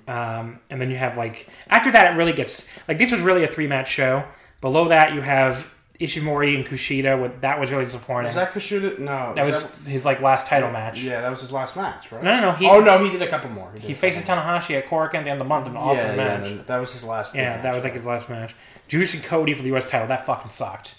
[0.07, 3.43] Um, and then you have like after that it really gets like this was really
[3.43, 4.23] a three match show.
[4.61, 7.21] Below that you have Ishimori and Kushida.
[7.21, 8.25] With that was really disappointing.
[8.25, 8.99] Was that Kushida?
[8.99, 9.33] No.
[9.35, 11.01] That was his like last title match.
[11.01, 12.23] Yeah, that was his last match, right?
[12.23, 12.51] No, no, no.
[12.53, 13.71] He, oh no, he did a couple more.
[13.77, 15.67] he a faces Tanahashi at Korakuen at the end of the month.
[15.67, 16.49] An awesome yeah, match.
[16.49, 17.35] Yeah, that was his last.
[17.35, 17.97] Yeah, that was like right?
[17.97, 18.55] his last match.
[18.87, 19.89] Juice and Cody for the U.S.
[19.89, 20.07] title.
[20.07, 20.95] That fucking sucked.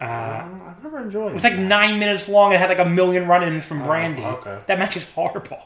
[0.00, 1.30] Uh, I've never enjoyed.
[1.30, 2.52] it was like nine minutes long.
[2.52, 4.24] It had like a million run-ins from Brandi.
[4.24, 4.58] Oh, okay.
[4.66, 5.62] That match is horrible.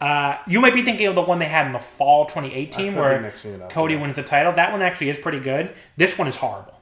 [0.00, 2.86] Uh, you might be thinking of the one they had in the fall 2018, I
[2.86, 4.00] could be where up, Cody yeah.
[4.00, 4.52] wins the title.
[4.52, 5.74] That one actually is pretty good.
[5.96, 6.77] This one is horrible.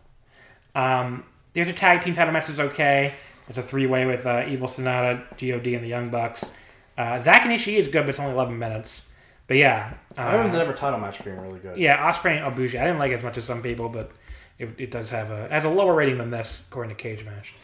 [0.77, 1.25] Um,
[1.55, 3.15] there's a tag team title match that's okay.
[3.49, 6.51] It's a three-way with uh, Evil Sanada, God, and the Young Bucks.
[6.99, 9.11] Uh, Zack and Ishii is good, but it's only 11 minutes.
[9.47, 11.79] But yeah, uh, I remember the never title match being really good.
[11.79, 12.81] yeah, Ospreay and Ibushi.
[12.81, 14.11] I didn't like it as much as some people, but
[14.59, 17.25] it, it does have a it has a lower rating than this according to Cage
[17.25, 17.55] Match.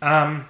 [0.00, 0.46] Um,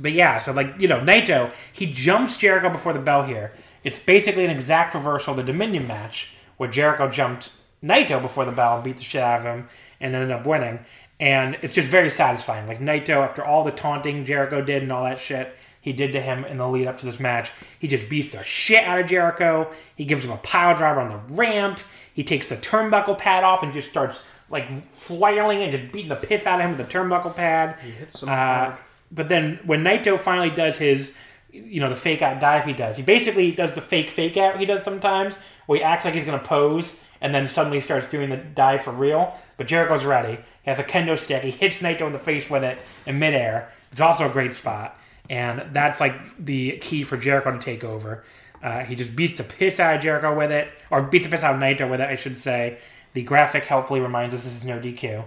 [0.00, 3.52] but yeah, so like you know, Naito he jumps Jericho before the bell here.
[3.84, 7.50] It's basically an exact reversal of the Dominion match where Jericho jumped
[7.82, 9.68] Naito before the bell and beat the shit out of him
[10.00, 10.80] and ended up winning.
[11.22, 12.66] And it's just very satisfying.
[12.66, 16.20] Like Naito, after all the taunting Jericho did and all that shit he did to
[16.20, 19.06] him in the lead up to this match, he just beats the shit out of
[19.06, 19.70] Jericho.
[19.94, 21.78] He gives him a pile driver on the ramp.
[22.12, 26.16] He takes the turnbuckle pad off and just starts like flailing and just beating the
[26.16, 27.76] piss out of him with the turnbuckle pad.
[27.84, 28.76] He hits him Uh, hard.
[29.12, 31.16] but then when Naito finally does his,
[31.52, 34.58] you know, the fake out dive he does, he basically does the fake fake out
[34.58, 38.08] he does sometimes, where he acts like he's going to pose and then suddenly starts
[38.08, 39.38] doing the dive for real.
[39.56, 40.38] But Jericho's ready.
[40.62, 41.42] He has a kendo stick.
[41.42, 43.70] He hits Naito in the face with it in midair.
[43.90, 44.96] It's also a great spot.
[45.30, 48.24] And that's like the key for Jericho to take over.
[48.62, 51.42] Uh, he just beats the piss out of Jericho with it, or beats the piss
[51.42, 52.78] out of Naito with it, I should say.
[53.14, 55.24] The graphic helpfully reminds us this is no DQ.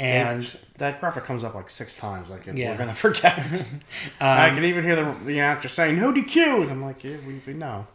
[0.00, 2.28] And that graphic comes up like six times.
[2.30, 2.70] Like Yeah.
[2.70, 3.36] we're gonna forget.
[4.20, 7.40] I can even hear the the actor saying "No DQ," and I'm like, yeah, we,
[7.44, 7.86] we know.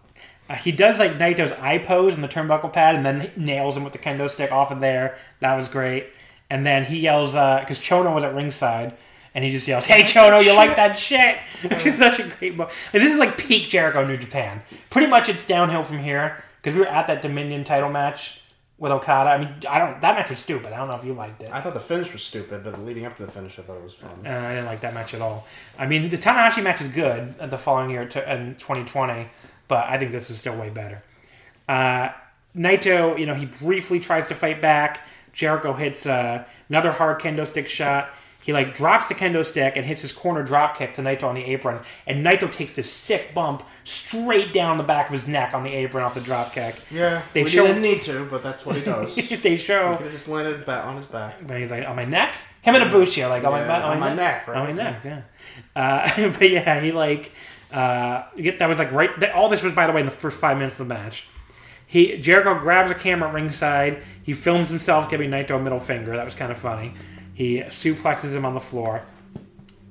[0.50, 3.86] Uh, he does like Naito's eye pose in the turnbuckle pad, and then nails him
[3.86, 5.18] with the kendo stick off of there.
[5.40, 6.08] That was great.
[6.54, 8.96] And then he yells because Chono was at ringside,
[9.34, 12.56] and he just yells, "Hey Chono, you like that shit?" Which is such a great.
[12.56, 14.62] Mo- and this is like peak Jericho New Japan.
[14.92, 18.44] Pretty much, it's downhill from here because we were at that Dominion title match
[18.78, 19.32] with Okada.
[19.32, 20.00] I mean, I don't.
[20.02, 20.74] That match was stupid.
[20.74, 21.50] I don't know if you liked it.
[21.52, 23.84] I thought the finish was stupid, but leading up to the finish, I thought it
[23.84, 24.12] was fun.
[24.24, 25.48] Uh, I didn't like that match at all.
[25.80, 29.28] I mean, the Tanahashi match is good uh, the following year to, in 2020,
[29.68, 31.02] but I think this is still way better.
[31.68, 32.10] Uh,
[32.56, 35.08] Naito, you know, he briefly tries to fight back.
[35.34, 38.10] Jericho hits uh, another hard kendo stick shot.
[38.42, 41.34] He like drops the kendo stick and hits his corner drop kick to Naito on
[41.36, 45.54] the apron, and Naito takes this sick bump straight down the back of his neck
[45.54, 46.76] on the apron off the drop kick.
[46.92, 49.16] Yeah, They show- didn't need to, but that's what he does.
[49.42, 51.46] they show, could have just landed on his back.
[51.48, 52.36] but he's like on my neck.
[52.64, 54.58] Him and Ibushi are like on my Yeah, back, on my neck, right?
[54.58, 55.22] on my neck, yeah.
[55.76, 57.32] Uh, but yeah, he like
[57.72, 58.24] uh,
[58.60, 59.32] that was like right.
[59.32, 61.28] All this was by the way in the first five minutes of the match.
[61.86, 64.02] He Jericho grabs a camera ringside.
[64.22, 66.16] He films himself giving Naito a middle finger.
[66.16, 66.94] That was kind of funny.
[67.34, 69.04] He suplexes him on the floor.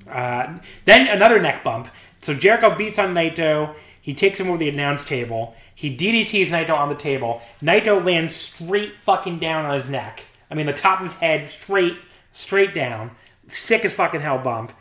[0.09, 1.88] Uh, then another neck bump.
[2.20, 3.74] So Jericho beats on Naito.
[4.01, 5.55] He takes him over the announce table.
[5.74, 7.43] He DDTs Naito on the table.
[7.62, 10.24] Naito lands straight fucking down on his neck.
[10.51, 11.97] I mean, the top of his head straight,
[12.32, 13.12] straight down.
[13.49, 14.72] Sick as fucking hell bump.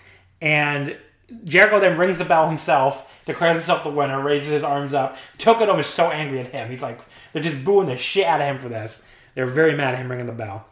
[0.41, 0.97] And
[1.43, 5.17] Jericho then rings the bell himself, declares himself the winner, raises his arms up.
[5.37, 6.69] Tokyo Dome is so angry at him.
[6.69, 6.99] He's like,
[7.33, 9.01] they're just booing the shit out of him for this.
[9.35, 10.65] They're very mad at him ringing the bell.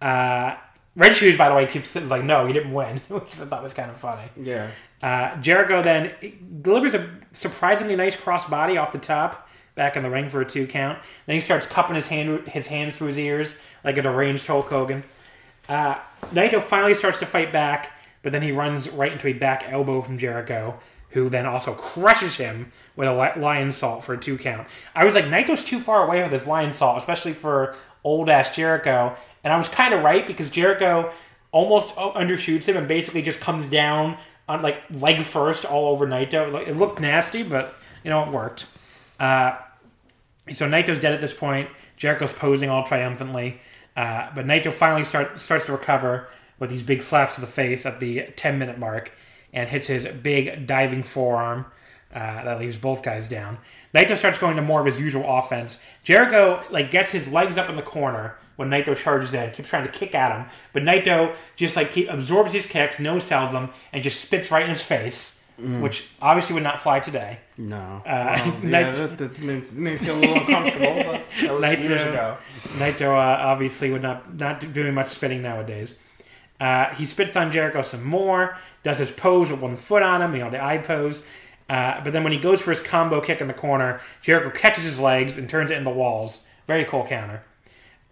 [0.00, 0.56] Uh,
[0.96, 3.72] Red Shoes, by the way, keeps like, no, you didn't win, which I thought was
[3.74, 4.28] kind of funny.
[4.36, 4.70] Yeah,
[5.02, 6.12] Uh, Jericho then
[6.60, 10.66] delivers a surprisingly nice crossbody off the top, back in the ring for a two
[10.66, 10.98] count.
[11.26, 14.68] Then he starts cupping his hand his hands through his ears like a deranged Hulk
[14.68, 15.02] Hogan.
[15.68, 15.94] Uh,
[16.34, 17.90] Naito finally starts to fight back,
[18.22, 20.78] but then he runs right into a back elbow from Jericho,
[21.10, 24.66] who then also crushes him with a li- Lionsault for a two count.
[24.94, 29.16] I was like, Naito's too far away with his Lionsault, especially for old ass Jericho.
[29.44, 31.12] And I was kind of right because Jericho
[31.50, 34.16] almost undershoots him and basically just comes down
[34.48, 36.50] on like leg first all over Naito.
[36.50, 38.66] Like, It looked nasty, but you know it worked.
[39.20, 39.56] Uh,
[40.52, 41.68] so Naito's dead at this point.
[41.96, 43.60] Jericho's posing all triumphantly,
[43.96, 46.28] uh, but Naito finally start, starts to recover
[46.62, 49.10] with these big slaps to the face at the 10 minute mark
[49.52, 51.66] and hits his big diving forearm
[52.14, 53.58] uh, that leaves both guys down.
[53.92, 55.78] Naito starts going to more of his usual offense.
[56.04, 59.84] Jericho like gets his legs up in the corner when Naito charges in, keeps trying
[59.86, 63.70] to kick at him, but Naito just like keep, absorbs his kicks, no sells them,
[63.92, 67.38] and just spits right in his face, which obviously would not fly today.
[67.56, 68.02] no.
[68.06, 71.52] Uh, Well, yeah, Naito- that, that made, made me feel a little uncomfortable, but that
[71.54, 72.36] was Naito- years ago.
[72.78, 75.94] Naito uh, obviously would not not doing much spitting nowadays.
[76.62, 80.32] Uh, he spits on Jericho some more, does his pose with one foot on him,
[80.32, 81.24] you know, the eye pose.
[81.68, 84.84] Uh, but then when he goes for his combo kick in the corner, Jericho catches
[84.84, 86.44] his legs and turns it into walls.
[86.68, 87.42] Very cool counter.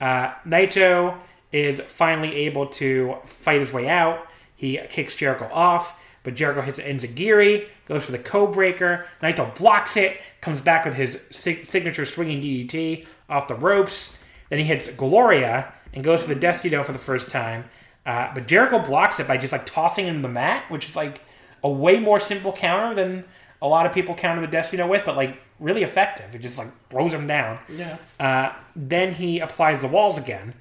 [0.00, 1.16] Uh, Naito
[1.52, 4.26] is finally able to fight his way out.
[4.56, 9.06] He kicks Jericho off, but Jericho hits enzuigiri, goes for the code breaker.
[9.22, 14.18] Naito blocks it, comes back with his sig- signature swinging DDT off the ropes.
[14.48, 17.66] Then he hits Gloria and goes for the Destino for the first time.
[18.06, 21.20] Uh, but Jericho blocks it by just like tossing him the mat, which is like
[21.62, 23.24] a way more simple counter than
[23.62, 26.34] a lot of people counter the Destino with, but like really effective.
[26.34, 27.58] It just like throws him down.
[27.68, 27.98] Yeah.
[28.18, 30.54] Uh, then he applies the walls again.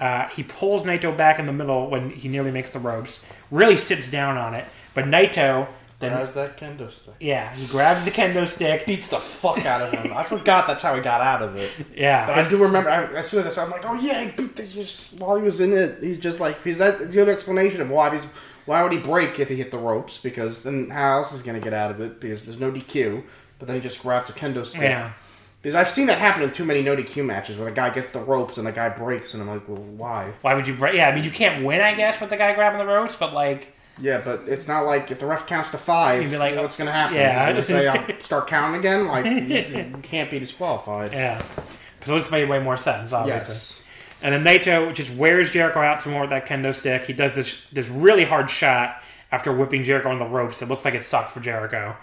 [0.00, 3.24] Uh, he pulls Naito back in the middle when he nearly makes the ropes.
[3.50, 4.64] Really sits down on it,
[4.94, 5.68] but Naito
[5.98, 7.14] then How's that kendo stick?
[7.20, 8.84] yeah he grabs the kendo stick.
[8.86, 10.12] Beats the fuck out of him.
[10.14, 11.70] I forgot that's how he got out of it.
[11.94, 13.94] Yeah, But I do remember I, as soon as I saw, him, I'm like, oh
[13.94, 15.98] yeah, he beat the just while he was in it.
[16.02, 18.24] He's just like he's that good explanation of why he's
[18.66, 20.18] why would he break if he hit the ropes?
[20.18, 22.20] Because then how else is he gonna get out of it?
[22.20, 23.22] Because there's no DQ.
[23.58, 24.82] But then he just grabs a kendo stick.
[24.82, 25.12] yeah.
[25.62, 28.12] Because I've seen that happen in too many no DQ matches where the guy gets
[28.12, 30.32] the ropes and the guy breaks, and I'm like, well, why?
[30.42, 30.94] Why would you break?
[30.94, 33.32] Yeah, I mean you can't win, I guess, with the guy grabbing the ropes, but
[33.32, 36.54] like Yeah, but it's not like if the ref counts to 5 You'd be like,
[36.56, 37.16] what's gonna happen?
[37.16, 37.38] yeah.
[37.54, 39.06] He's gonna say, I'll start counting again.
[39.06, 41.12] Like you, you can't be disqualified.
[41.12, 41.42] yeah.
[42.04, 43.52] So this made way more sense, obviously.
[43.54, 43.82] Yes.
[44.22, 47.04] And then Naito just wears Jericho out some more with that kendo stick.
[47.04, 49.02] He does this this really hard shot
[49.32, 50.62] after whipping Jericho on the ropes.
[50.62, 51.96] It looks like it sucked for Jericho.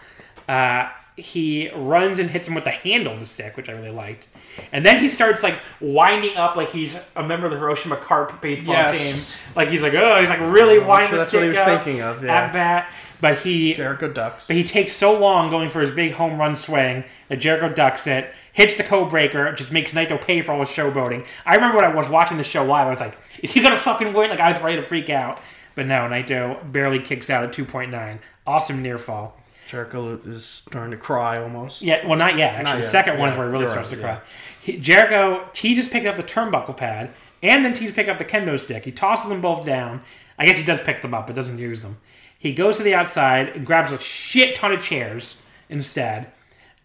[0.49, 3.91] Uh, he runs and hits him with the handle of the stick, which I really
[3.91, 4.27] liked.
[4.71, 8.41] And then he starts like winding up like he's a member of the Hiroshima Carp
[8.41, 9.29] baseball Yes.
[9.35, 9.39] team.
[9.55, 11.57] Like he's like, oh, he's like really winding sure the that's what stick he was
[11.59, 12.35] up thinking of, yeah.
[12.35, 12.91] at bat.
[13.21, 14.47] But he Jericho ducks.
[14.47, 18.05] but he takes so long going for his big home run swing that Jericho ducks
[18.05, 21.25] it, hits the code breaker, just makes Naito pay for all his showboating.
[21.45, 23.77] I remember when I was watching the show live, I was like, is he gonna
[23.77, 24.29] fucking win?
[24.29, 25.39] Like I was ready to freak out.
[25.75, 28.19] But no, Naito barely kicks out at 2.9.
[28.45, 29.37] Awesome near fall.
[29.73, 31.81] Jericho is starting to cry almost.
[31.81, 32.53] Yeah, well, not yet.
[32.53, 32.91] Actually, Not the yet.
[32.91, 34.11] second one is where he really starts right, to cry.
[34.13, 34.19] yeah.
[34.61, 37.09] He, Jericho teases picking up the turnbuckle pad,
[37.41, 38.85] and then teases pick up the kendo stick.
[38.85, 40.01] He tosses them both down.
[40.37, 41.97] I guess he does pick them up, but doesn't use them.
[42.37, 46.31] He goes to the outside and grabs a shit ton of chairs instead.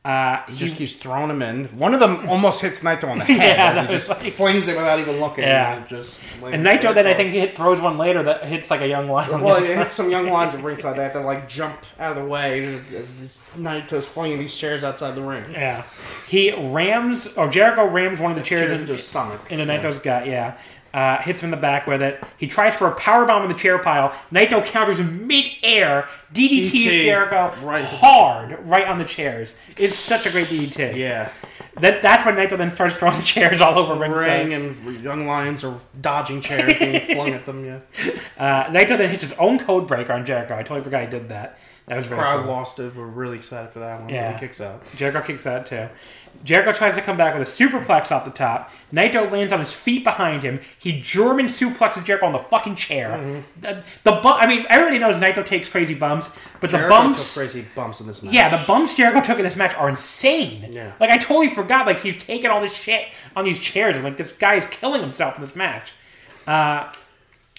[0.04, 1.64] Uh, He just keeps throwing them in.
[1.76, 4.66] One of them almost hits Naito on the head Yeah, as he just like- flings
[4.68, 5.44] it without even looking.
[5.44, 5.76] Yeah.
[5.78, 8.86] And, just and Naito then I think hit, throws one later that hits like a
[8.88, 9.34] young lion.
[9.34, 10.96] on the Well, it hits some young lines at ringside.
[10.96, 14.82] They have to like jump out of the way as this Naito's flinging these chairs
[14.84, 15.44] outside the ring.
[15.52, 15.82] Yeah,
[16.28, 19.40] he rams or Jericho rams one of the chairs into his stomach.
[19.50, 20.26] into Naito's gut.
[20.26, 20.56] Yeah,
[20.94, 22.22] uh, hits him in the back with it.
[22.36, 24.10] He tries for a power bomb in the chair pile.
[24.32, 26.08] Naito counters in mid-air.
[26.32, 27.84] DDTs DDT, Jericho right.
[27.84, 29.54] hard right on the chairs.
[29.76, 30.96] It's such a great DDT.
[30.96, 31.30] Yeah.
[31.80, 34.48] That, that's when Naito then starts throwing chairs all over ringside.
[34.48, 37.64] Ring and young lions are dodging chairs being flung at them.
[37.64, 37.80] Yeah.
[38.38, 40.54] Uh, Naito then hits his own code breaker on Jericho.
[40.54, 41.58] I totally forgot he did that.
[41.88, 42.52] That was very Crowd cool.
[42.52, 42.94] lost it.
[42.94, 44.08] We're really excited for that one.
[44.08, 44.32] Yeah.
[44.34, 44.82] He kicks out.
[44.96, 45.88] Jericho kicks out too.
[46.44, 48.70] Jericho tries to come back with a superplex off the top.
[48.92, 50.60] Naito lands on his feet behind him.
[50.78, 53.10] He German suplexes Jericho on the fucking chair.
[53.10, 53.60] Mm-hmm.
[53.62, 57.34] The, the bu- I mean, everybody knows Naito takes crazy bumps, but the bumps.
[57.34, 58.32] took crazy bumps in this match.
[58.32, 60.72] Yeah, the bumps Jericho took in this match are insane.
[60.72, 60.92] Yeah.
[61.00, 61.86] Like I totally forgot.
[61.86, 65.00] Like he's taking all this shit on these chairs, and like this guy is killing
[65.00, 65.92] himself in this match.
[66.46, 66.92] Uh,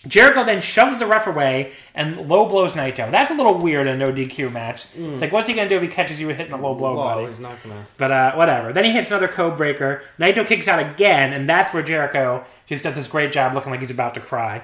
[0.07, 3.11] Jericho then shoves the ref away and low blows Naito.
[3.11, 4.85] That's a little weird in a no DQ match.
[4.95, 7.03] It's like, what's he gonna do if he catches you hitting a low blow, Whoa,
[7.03, 7.27] buddy?
[7.27, 7.85] he's not gonna.
[7.97, 8.71] But uh, whatever.
[8.71, 10.01] Then he hits another code breaker.
[10.17, 13.81] Naito kicks out again, and that's where Jericho just does this great job looking like
[13.81, 14.63] he's about to cry.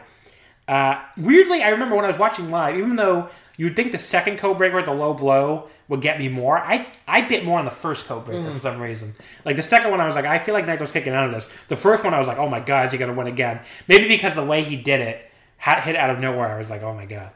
[0.68, 4.38] Uh, weirdly, I remember when I was watching live, even though you'd think the second
[4.38, 7.66] code breaker at the low blow would get me more, I, I bit more on
[7.66, 9.14] the first code breaker for some reason.
[9.44, 11.48] Like the second one, I was like, I feel like Naito's kicking out of this.
[11.68, 13.60] The first one, I was like, oh my god, is he going to win again?
[13.88, 15.25] Maybe because the way he did it
[15.66, 17.32] had hit out of nowhere, I was like, oh my god.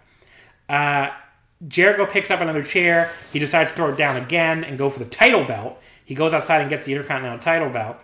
[0.69, 1.09] Uh,
[1.67, 3.11] Jericho picks up another chair.
[3.33, 5.81] He decides to throw it down again and go for the title belt.
[6.05, 7.97] He goes outside and gets the Intercontinental title belt.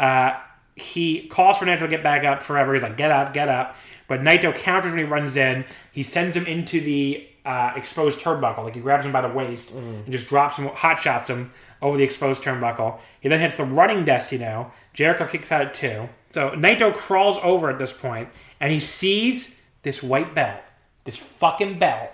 [0.00, 0.32] Uh,
[0.74, 2.74] he calls for Naito to get back up forever.
[2.74, 3.76] He's like, get up, get up.
[4.08, 5.64] But Naito counters when he runs in.
[5.92, 8.64] He sends him into the uh, exposed turnbuckle.
[8.64, 11.96] Like he grabs him by the waist and just drops him, hot shots him over
[11.96, 12.98] the exposed turnbuckle.
[13.20, 14.72] He then hits the running Destino.
[14.92, 16.08] Jericho kicks out at two.
[16.32, 18.28] So Naito crawls over at this point
[18.58, 20.60] and he sees this white belt,
[21.04, 22.10] this fucking belt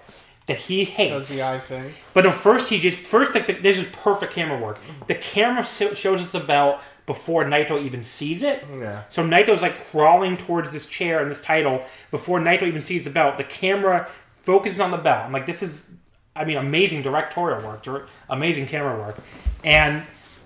[0.47, 1.29] that he hates.
[1.29, 1.93] Does the eye thing?
[2.13, 4.79] But no, first he just first like the, this is perfect camera work.
[5.07, 8.65] The camera so, shows us the belt before Naito even sees it.
[8.79, 9.03] Yeah.
[9.09, 13.11] So Naito's like crawling towards this chair and this title before Naito even sees the
[13.11, 13.37] belt.
[13.37, 15.25] The camera focuses on the belt.
[15.25, 15.91] I'm like, this is,
[16.37, 19.17] I mean, amazing directorial work, dir- amazing camera work.
[19.63, 20.03] And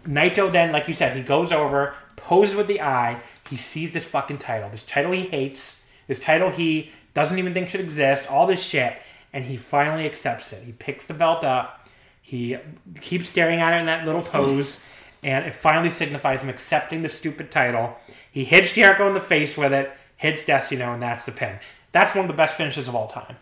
[0.06, 3.20] Naito then, like you said, he goes over, poses with the eye.
[3.48, 7.68] He sees this fucking title, this title he hates, this title he doesn't even think
[7.68, 8.96] should exist, all this shit,
[9.32, 10.62] and he finally accepts it.
[10.62, 11.88] He picks the belt up.
[12.22, 12.56] He
[13.00, 14.80] keeps staring at it in that little pose,
[15.24, 17.96] and it finally signifies him accepting the stupid title.
[18.30, 19.90] He hits Jericho in the face with it.
[20.16, 21.58] hits Destino, and that's the pin.
[21.92, 23.36] That's one of the best finishes of all time.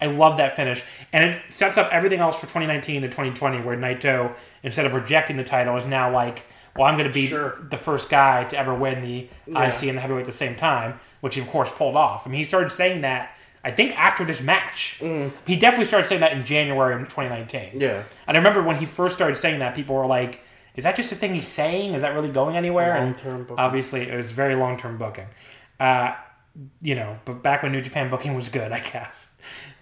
[0.00, 0.82] I love that finish,
[1.12, 5.36] and it sets up everything else for 2019 to 2020, where Naito, instead of rejecting
[5.36, 6.46] the title, is now like,
[6.76, 7.58] "Well, I'm going to be Sure.
[7.68, 10.98] the first guy to ever win the IC and the heavyweight at the same time,"
[11.20, 12.26] which he of course pulled off.
[12.26, 14.98] I mean, he started saying that I think after this match.
[15.46, 17.80] He definitely started saying that in January of 2019.
[17.80, 18.04] Yeah.
[18.26, 20.42] And I remember when he first started saying that, people were like,
[20.76, 21.94] "Is that just a thing he's saying?
[21.94, 23.58] Is that really going anywhere?" And Long-term booking.
[23.58, 25.26] Obviously, it was very long term booking.
[25.78, 26.14] Uh,
[26.80, 29.34] you know, but back when New Japan booking was good, I guess.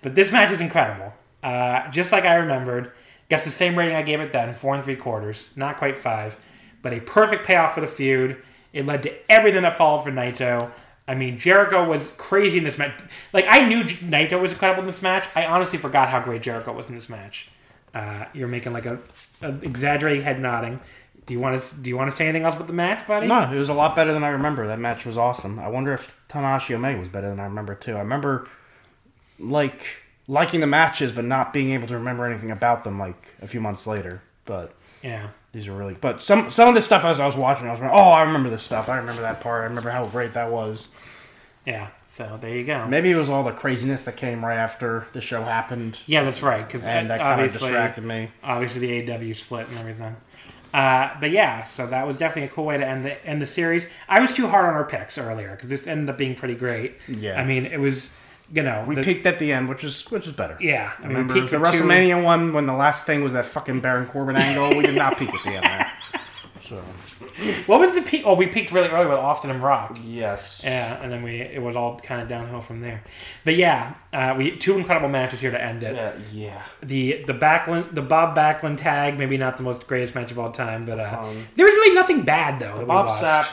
[0.02, 1.12] But this match is incredible.
[1.42, 2.92] Uh, just like I remembered,
[3.28, 6.36] gets the same rating I gave it then, four and three quarters, not quite five,
[6.82, 8.42] but a perfect payoff for the feud.
[8.72, 10.72] It led to everything that followed for Naito.
[11.08, 13.00] I mean, Jericho was crazy in this match.
[13.32, 15.26] Like I knew Naito was incredible in this match.
[15.34, 17.48] I honestly forgot how great Jericho was in this match.
[17.94, 18.98] Uh, you're making like a,
[19.40, 20.78] a exaggerated head nodding.
[21.24, 23.26] Do you want to do you want to say anything else about the match, buddy?
[23.26, 24.66] No, it was a lot better than I remember.
[24.66, 25.58] That match was awesome.
[25.58, 27.96] I wonder if Tanahashi Omega was better than I remember too.
[27.96, 28.46] I remember
[29.38, 29.82] like
[30.26, 33.60] liking the matches, but not being able to remember anything about them like a few
[33.60, 34.20] months later.
[34.44, 34.72] But
[35.02, 35.28] Yeah.
[35.52, 35.94] These are really.
[36.00, 38.22] But some some of the stuff as I was watching, I was like, oh, I
[38.22, 38.88] remember this stuff.
[38.88, 39.62] I remember that part.
[39.62, 40.88] I remember how great that was.
[41.64, 41.88] Yeah.
[42.06, 42.86] So there you go.
[42.86, 46.42] Maybe it was all the craziness that came right after the show happened, Yeah, that's
[46.42, 46.66] right.
[46.66, 48.30] Because and that kind of distracted me.
[48.42, 50.16] obviously the AEW split and everything.
[50.72, 53.46] Uh, but yeah, so that was definitely a cool way to end the end the
[53.46, 53.86] series.
[54.08, 56.94] I was too hard on our picks earlier because this ended up being pretty great.
[57.06, 57.40] Yeah.
[57.40, 58.10] I mean, it was
[58.52, 60.56] you know We the- peaked at the end, which is which is better.
[60.60, 63.22] Yeah, I mean, we Remember peaked the at two- WrestleMania one when the last thing
[63.22, 64.70] was that fucking Baron Corbin angle?
[64.70, 65.92] We did not peak at the end there.
[66.68, 66.82] So
[67.66, 68.22] What was the peak?
[68.26, 69.96] Oh, we peaked really early with Austin and Rock.
[70.04, 73.02] yes, Yeah, and then we it was all kind of downhill from there.
[73.44, 75.94] But yeah, uh, we two incredible matches here to end it.
[75.94, 76.62] yeah, yeah.
[76.82, 80.50] The the Backlund the Bob Backlund tag maybe not the most greatest match of all
[80.52, 82.66] time, but uh, Um, there was really nothing bad though.
[82.74, 83.08] that we Bob.
[83.08, 83.46] Sapp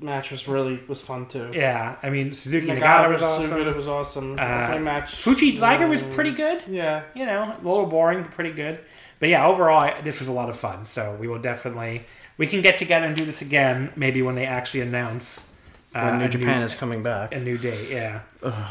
[0.00, 1.50] match was really was fun too.
[1.52, 3.50] Yeah, I mean Suzuki Nagata, Nagata was was so awesome.
[3.50, 3.66] good.
[3.66, 4.38] It was awesome.
[4.38, 5.14] Uh, Opening match.
[5.14, 6.62] Fuji Liger was pretty good.
[6.68, 7.02] Yeah.
[7.14, 8.80] You know, a little boring, but pretty good.
[9.18, 10.86] But yeah, overall, I, this was a lot of fun.
[10.86, 12.04] So we will definitely
[12.38, 13.92] we can get together and do this again.
[13.96, 15.46] Maybe when they actually announce
[15.94, 17.34] uh, When New Japan new, is coming back.
[17.34, 17.90] a new date.
[17.90, 18.20] Yeah.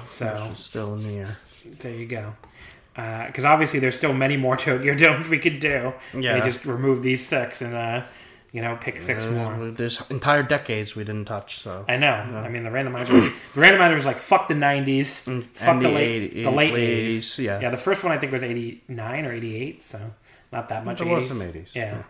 [0.05, 1.37] so still in the air.
[1.81, 2.33] there you go.
[2.95, 5.93] Because obviously, there's still many more Tokyo Domes we could do.
[6.13, 6.39] Yeah.
[6.39, 8.01] They just remove these six and uh,
[8.51, 9.53] you know pick six more.
[9.53, 11.59] Uh, There's entire decades we didn't touch.
[11.59, 12.11] So I know.
[12.13, 13.07] I mean, the randomizer.
[13.55, 16.51] the randomizer was like fuck the '90s, fuck Mm, and the, the late, 80 the
[16.51, 17.17] late late 80s.
[17.17, 17.59] 80s, yeah.
[17.61, 17.69] yeah.
[17.69, 19.99] The first one I think was '89 or '88, so
[20.51, 20.97] not that much.
[20.99, 21.15] There 80s.
[21.15, 21.75] was some 80s.
[21.75, 22.03] Yeah.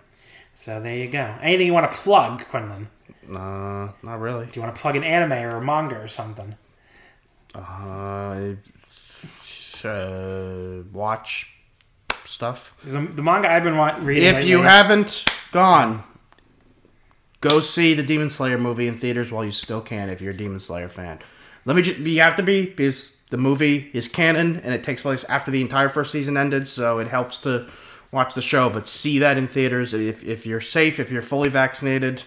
[0.54, 1.36] So there you go.
[1.42, 2.90] Anything you want to plug, Quinlan?
[3.32, 4.46] uh, not really.
[4.48, 6.56] Do you want to plug an anime or a manga or something?
[7.56, 8.56] Uh,
[9.84, 11.50] uh, watch
[12.26, 12.74] stuff.
[12.84, 14.24] The, the manga I've been wa- reading.
[14.26, 16.04] If lately- you haven't gone,
[17.42, 20.10] go see the Demon Slayer movie in theaters while you still can.
[20.10, 21.20] If you're a Demon Slayer fan,
[21.66, 21.82] let me.
[21.82, 25.52] Just, you have to be because the movie is canon and it takes place after
[25.52, 27.68] the entire first season ended, so it helps to
[28.12, 28.70] watch the show.
[28.70, 32.24] But see that in theaters if if you're safe, if you're fully vaccinated.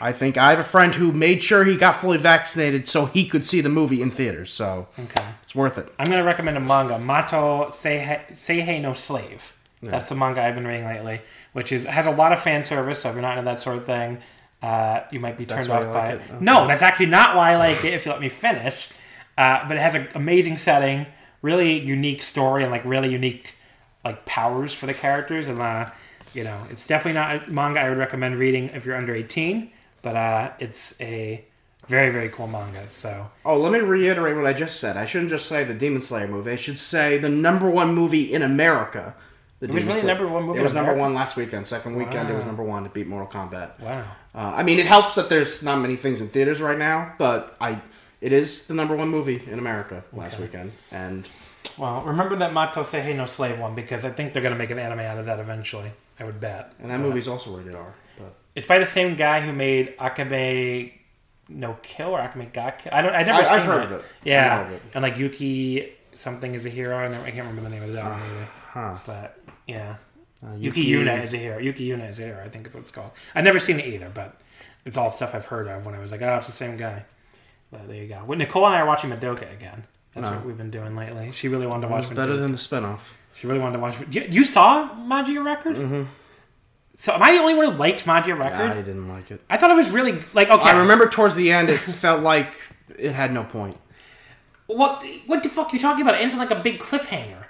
[0.00, 3.26] I think I have a friend who made sure he got fully vaccinated so he
[3.26, 4.52] could see the movie in theaters.
[4.52, 5.24] So okay.
[5.42, 5.92] it's worth it.
[5.98, 9.54] I'm going to recommend a manga, Mato Seihei, Seihei no Slave.
[9.82, 11.20] That's the manga I've been reading lately,
[11.52, 13.02] which is has a lot of fan service.
[13.02, 14.18] So if you're not into that sort of thing,
[14.62, 16.14] uh, you might be turned off by like it.
[16.14, 16.30] it?
[16.30, 16.44] Okay.
[16.44, 17.94] No, that's actually not why I like it.
[17.94, 18.90] If you let me finish,
[19.36, 21.06] uh, but it has an amazing setting,
[21.42, 23.54] really unique story, and like really unique
[24.04, 25.46] like powers for the characters.
[25.46, 25.90] And uh,
[26.34, 29.70] you know, it's definitely not a manga I would recommend reading if you're under 18.
[30.02, 31.44] But uh, it's a
[31.86, 32.90] very very cool manga.
[32.90, 34.96] So Oh, let me reiterate what I just said.
[34.96, 36.50] I shouldn't just say the Demon Slayer movie.
[36.52, 39.14] I should say the number one movie in America.
[39.60, 41.02] The was really number one movie It was number America?
[41.02, 41.66] one last weekend.
[41.66, 43.80] Second weekend, it was number one to beat Mortal Kombat.
[43.80, 44.04] wow.
[44.34, 47.56] Uh, I mean, it helps that there's not many things in theaters right now, but
[47.60, 47.80] I,
[48.20, 51.26] it is the number one movie in America last weekend, and
[51.76, 54.70] Well, remember that Mato Seihei no Slave one because I think they're going to make
[54.70, 55.90] an anime out of that eventually.
[56.20, 56.72] I would bet.
[56.80, 57.94] and that movie's also rated R.
[58.16, 60.92] But It's by the same guy who made Akame
[61.48, 62.92] no Kill or Akame ga Kill.
[62.94, 63.14] I don't.
[63.14, 63.84] I never I- I've heard it.
[63.86, 64.04] of it.
[64.24, 64.82] Yeah, of it.
[64.94, 66.96] and like Yuki something is a hero.
[66.96, 68.48] I, never, I can't remember the name of that one either.
[68.70, 69.38] huh, But
[69.68, 69.96] yeah,
[70.44, 71.58] Uh, Yuki, Yuna is a hero.
[71.58, 72.44] Yuki Yuna is a hero.
[72.44, 73.10] I think is what it's called.
[73.34, 74.40] I've never seen it either, but
[74.84, 77.04] it's all stuff I've heard of when I was like, oh, it's the same guy.
[77.70, 78.22] But there you go.
[78.26, 79.84] Well, Nicole and I are watching Madoka again.
[80.14, 80.32] That's No.
[80.36, 81.30] what we've been doing lately.
[81.32, 83.00] She really wanted to watch was better than the spinoff.
[83.34, 83.96] She really wanted to watch.
[84.10, 85.76] You, you saw Magia Record?
[85.76, 86.02] Mm-hmm.
[87.00, 88.70] So am I the only one who liked Magia Record?
[88.72, 89.40] I didn't like it.
[89.50, 90.70] I thought it was really like okay.
[90.70, 92.54] I remember towards the end, it felt like
[92.98, 93.76] it had no point.
[94.66, 96.14] what what the fuck are you talking about?
[96.14, 97.44] It ends on like a big cliffhanger.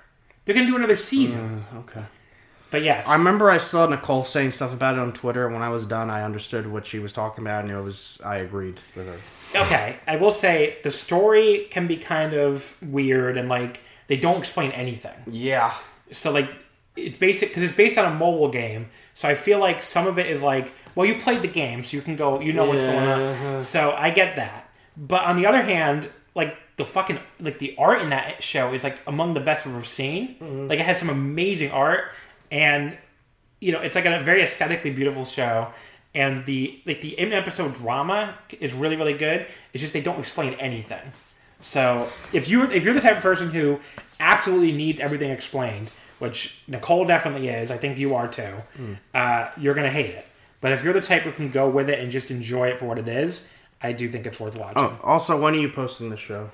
[0.48, 1.62] They're gonna do another season.
[1.74, 2.04] Uh, okay.
[2.70, 5.62] but yes, I remember I saw Nicole saying stuff about it on Twitter, and when
[5.62, 8.80] I was done, I understood what she was talking about, and it was I agreed
[8.96, 9.60] with her.
[9.60, 9.98] okay.
[10.06, 14.70] I will say the story can be kind of weird and like they don't explain
[14.70, 15.12] anything.
[15.26, 15.74] Yeah,
[16.12, 16.50] So like
[16.96, 18.88] it's basic because it's based on a mobile game.
[19.12, 21.94] So I feel like some of it is like, well, you played the game, so
[21.94, 23.62] you can go, you know what's going on.
[23.62, 24.70] So I get that.
[24.96, 28.82] But on the other hand, like the fucking like the art in that show is
[28.84, 30.36] like among the best we've ever seen.
[30.68, 32.04] Like it has some amazing art,
[32.50, 32.96] and
[33.60, 35.68] you know it's like a very aesthetically beautiful show.
[36.14, 39.46] And the like the in episode drama is really really good.
[39.74, 41.02] It's just they don't explain anything.
[41.60, 43.80] So if you if you're the type of person who
[44.20, 45.90] absolutely needs everything explained,
[46.20, 48.54] which Nicole definitely is, I think you are too,
[49.14, 50.26] uh, you're gonna hate it.
[50.60, 52.86] But if you're the type who can go with it and just enjoy it for
[52.86, 53.48] what it is,
[53.82, 54.82] I do think it's worth watching.
[54.82, 56.50] Oh, also, when are you posting the show?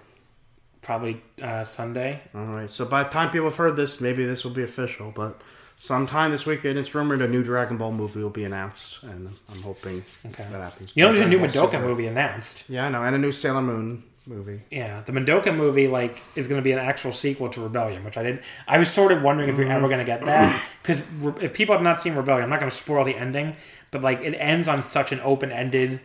[0.84, 2.20] Probably uh, Sunday.
[2.34, 2.70] All right.
[2.70, 5.10] So by the time people have heard this, maybe this will be official.
[5.14, 5.40] But
[5.76, 9.62] sometime this weekend, it's rumored a new Dragon Ball movie will be announced, and I'm
[9.62, 10.44] hoping Okay.
[10.50, 10.92] that happens.
[10.94, 12.64] You know, there's a new Madoka movie announced.
[12.68, 14.60] Yeah, I know, and a new Sailor Moon movie.
[14.70, 18.16] Yeah, the Madoka movie like is going to be an actual sequel to Rebellion, which
[18.16, 18.42] I didn't.
[18.68, 21.02] I was sort of wondering if we are ever going to get that because
[21.42, 23.56] if people have not seen Rebellion, I'm not going to spoil the ending,
[23.90, 26.00] but like it ends on such an open ended.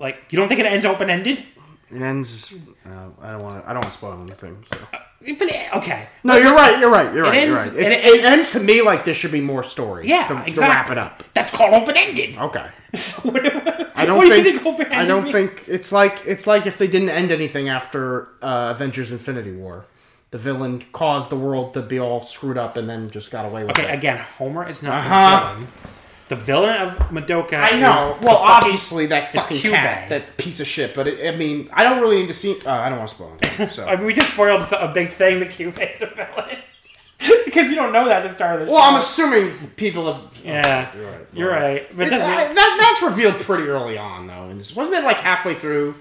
[0.00, 1.44] Like you don't think it ends open ended?
[1.90, 2.52] It ends.
[2.86, 2.90] Uh,
[3.20, 3.70] I don't want to.
[3.70, 4.64] I don't want to spoil anything.
[4.72, 4.78] So.
[5.20, 6.78] But it- okay, No, you're right.
[6.78, 7.12] You're right.
[7.12, 7.46] You're right.
[7.46, 7.72] you're right.
[7.74, 10.06] It, and it, ends to me like there should be more story.
[10.08, 11.24] yeah, to, to wrap it up.
[11.34, 12.36] That's called open ended.
[12.36, 12.66] Okay.
[12.94, 13.44] So what,
[13.98, 14.64] I don't what do you think.
[14.64, 18.72] open I don't think it's like it's like if they didn't end anything after uh,
[18.74, 19.84] Avengers: Infinity War.
[20.30, 23.64] The villain caused the world to be all screwed up and then just got away
[23.64, 23.94] with Okay, it.
[23.94, 25.54] again, Homura is not Uh-huh.
[25.54, 25.72] the villain.
[26.28, 27.54] The villain of Madoka.
[27.54, 28.18] I know.
[28.20, 30.94] Well, obviously that fucking cat, that piece of shit.
[30.94, 32.60] But it, I mean, I don't really need to see.
[32.66, 33.72] Uh, I don't want to spoil it.
[33.72, 33.84] So.
[33.88, 35.40] I mean, we just spoiled a big thing.
[35.40, 36.58] The Kyubey is the villain
[37.46, 40.38] because you don't know that at the start of the well, I'm assuming people have.
[40.44, 41.26] Yeah, You're right.
[41.32, 41.96] you're right.
[41.96, 44.48] But It- that- that's revealed pretty early on, though.
[44.50, 45.94] And wasn't it like halfway through?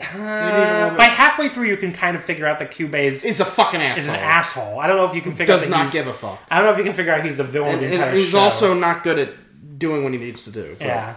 [0.00, 3.80] Uh, by halfway through, you can kind of figure out that Kyubey is, a fucking
[3.80, 3.98] asshole.
[4.02, 4.80] is an asshole.
[4.80, 6.40] I don't know if you can figure Does out that not give a fuck.
[6.50, 8.14] I don't know if you can figure out he's the villain of And, the entire
[8.14, 8.38] he's show.
[8.38, 10.74] also not good at doing what he needs to do.
[10.78, 11.16] But- yeah.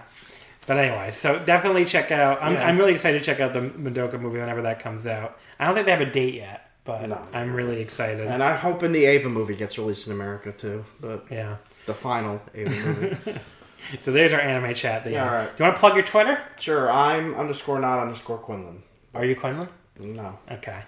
[0.65, 2.41] But anyway, so definitely check out.
[2.41, 2.65] I'm, Yeah.
[2.67, 5.37] I'm really excited to check out the Madoka movie whenever that comes out.
[5.59, 7.19] I don't think they have a date yet, but No.
[7.33, 8.27] I'm really excited.
[8.27, 10.85] And I'm hoping the Eva movie gets released in America too.
[11.01, 11.57] But yeah.
[11.85, 13.39] the final Eva movie.
[13.99, 15.05] So there's our anime chat.
[15.05, 15.45] All right.
[15.45, 16.41] Do you want to plug your Twitter?
[16.59, 18.81] sure, I'm underscore not underscore Quinlan.
[19.13, 19.67] Are you Quinlan?
[19.99, 20.79] No, Okay.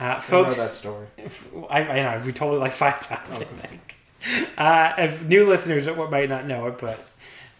[0.00, 1.06] Uh, I know folks, that story.
[1.70, 3.40] I, I know we told it like five times.
[3.40, 3.94] I think.
[4.58, 7.04] Uh, if new listeners might not know it, but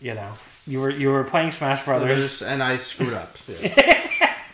[0.01, 0.31] you know,
[0.67, 3.37] you were you were playing Smash Brothers and I screwed up.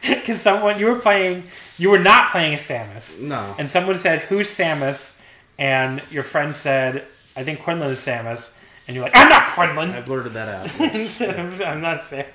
[0.02, 0.20] Yeah.
[0.20, 1.42] because someone you were playing,
[1.76, 3.54] you were not playing as Samus, No.
[3.58, 5.20] and someone said, "Who's Samus?"
[5.58, 7.04] And your friend said,
[7.36, 8.52] "I think Quinlan is Samus,"
[8.88, 10.80] and you're like, "I'm not Quinlan." I blurted that out.
[11.68, 12.26] I'm not Samus.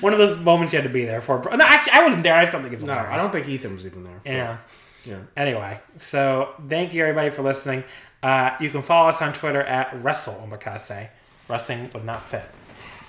[0.00, 1.38] One of those moments you had to be there for.
[1.42, 2.34] No, actually, I wasn't there.
[2.34, 3.14] I just don't think it's No, hilarious.
[3.14, 4.20] I don't think Ethan was even there.
[4.24, 4.58] Yeah.
[5.04, 5.18] Yeah.
[5.36, 7.84] Anyway, so thank you everybody for listening.
[8.22, 11.08] Uh, you can follow us on Twitter at Wrestle Omakase.
[11.48, 12.44] Wrestling would not fit.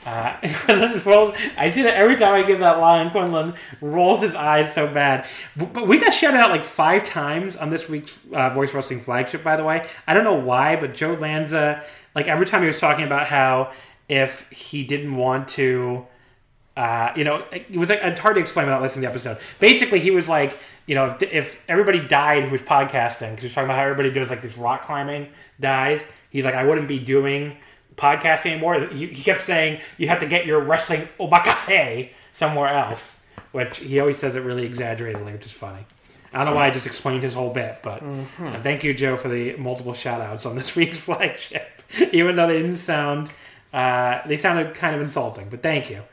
[0.05, 4.73] Uh, rolls, I see that every time I give that line, Quinlan rolls his eyes
[4.73, 5.27] so bad.
[5.57, 9.01] But but we got shouted out like five times on this week's uh, Voice Wrestling
[9.01, 9.87] flagship, by the way.
[10.07, 11.83] I don't know why, but Joe Lanza,
[12.15, 13.71] like every time he was talking about how
[14.07, 16.07] if he didn't want to
[16.79, 19.37] uh, you know, it was like it's hard to explain without listening to the episode.
[19.59, 23.45] Basically, he was like, you know, if, if everybody died who was podcasting, because he
[23.47, 25.27] was talking about how everybody does like this rock climbing
[25.59, 26.01] dies.
[26.29, 27.57] He's like, I wouldn't be doing
[27.97, 28.79] podcasting anymore.
[28.87, 33.19] He, he kept saying you have to get your wrestling omakase somewhere else,
[33.51, 35.85] which he always says it really exaggeratedly, which is funny.
[36.33, 39.17] I don't know why I just explained his whole bit, but uh, thank you, Joe,
[39.17, 41.81] for the multiple shout outs on this week's flagship.
[42.11, 43.31] Even though they didn't sound,
[43.73, 46.03] uh, they sounded kind of insulting, but thank you.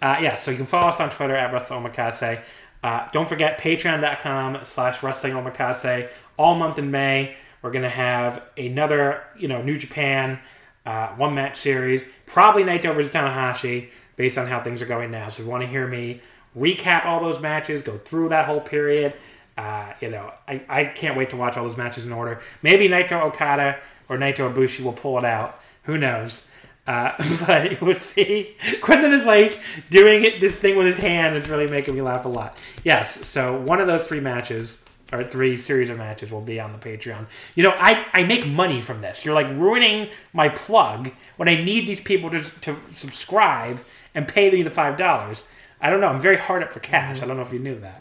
[0.00, 2.40] Uh, yeah, so you can follow us on Twitter at Wrestling Omakase.
[2.82, 6.10] Uh, don't forget patreon.com slash Wrestling Omakase.
[6.36, 10.38] All month in May, we're going to have another, you know, New Japan
[10.86, 12.06] uh, one match series.
[12.26, 15.28] Probably Naito versus Tanahashi based on how things are going now.
[15.28, 16.20] So if you want to hear me
[16.56, 19.14] recap all those matches, go through that whole period,
[19.56, 22.40] uh, you know, I, I can't wait to watch all those matches in order.
[22.62, 23.78] Maybe Naito Okada
[24.08, 25.60] or Naito Ibushi will pull it out.
[25.84, 26.48] Who knows?
[26.86, 27.12] Uh,
[27.46, 28.56] but we'll see.
[28.82, 29.60] Quentin is like
[29.90, 31.36] doing it, this thing with his hand.
[31.36, 32.58] It's really making me laugh a lot.
[32.82, 34.82] Yes, so one of those three matches
[35.12, 37.26] or three series of matches will be on the Patreon.
[37.54, 39.24] You know, I, I make money from this.
[39.24, 43.78] You're like ruining my plug when I need these people to, to subscribe
[44.14, 45.44] and pay me the five dollars.
[45.80, 46.08] I don't know.
[46.08, 47.20] I'm very hard up for cash.
[47.20, 48.00] I don't know if you knew that.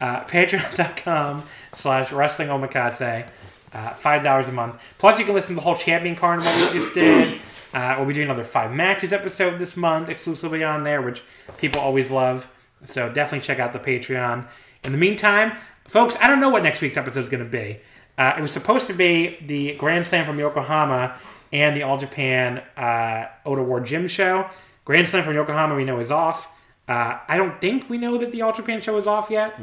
[0.00, 1.42] Uh, Patreon.com
[1.74, 3.28] slash wrestling omakase.
[3.72, 4.76] Uh, Five dollars a month.
[4.98, 7.40] Plus, you can listen to the whole Champion Carnival we just did.
[7.74, 11.22] Uh, we'll be doing another five matches episode this month, exclusively on there, which
[11.58, 12.46] people always love.
[12.86, 14.46] So definitely check out the Patreon.
[14.84, 15.52] In the meantime,
[15.86, 17.78] folks, I don't know what next week's episode is going to be.
[18.16, 21.18] Uh, it was supposed to be the Grand Slam from Yokohama
[21.52, 24.48] and the All Japan uh, Ota Ward Gym show.
[24.86, 26.50] Grand Slam from Yokohama we know is off.
[26.88, 29.58] Uh, I don't think we know that the All Japan show is off yet.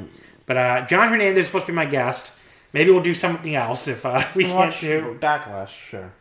[0.46, 2.32] But uh, John Hernandez is supposed to be my guest.
[2.74, 5.18] Maybe we'll do something else if uh, we can't do.
[5.20, 6.12] Backlash, sure.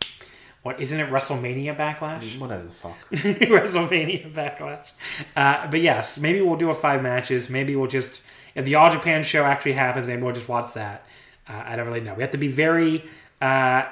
[0.63, 1.11] What isn't it?
[1.11, 2.39] WrestleMania Backlash.
[2.39, 2.97] Whatever the fuck.
[3.11, 4.93] WrestleMania Backlash.
[5.35, 7.51] Uh, but yes, maybe we'll do a five matches.
[7.51, 8.23] Maybe we'll just
[8.55, 11.05] if the All Japan show actually happens, maybe we'll just watch that.
[11.49, 12.15] Uh, I don't really know.
[12.15, 13.05] We have to be very,
[13.41, 13.85] uh,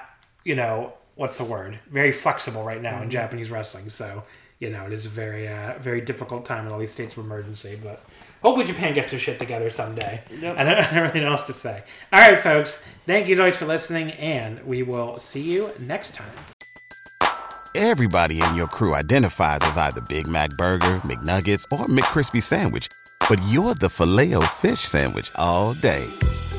[0.44, 1.80] you know, what's the word?
[1.90, 3.90] Very flexible right now in Japanese wrestling.
[3.90, 4.22] So
[4.60, 7.24] you know, it is a very, uh, very difficult time in all these states of
[7.24, 7.78] emergency.
[7.82, 8.04] But
[8.42, 10.22] hopefully, Japan gets their shit together someday.
[10.30, 10.58] Yep.
[10.58, 11.82] I, don't, I don't really know what else to say.
[12.12, 12.82] All right, folks.
[13.06, 16.30] Thank you so much for listening, and we will see you next time.
[17.74, 22.88] Everybody in your crew identifies as either Big Mac Burger, McNuggets, or McCrispy Sandwich.
[23.28, 26.04] But you're the filet fish Sandwich all day.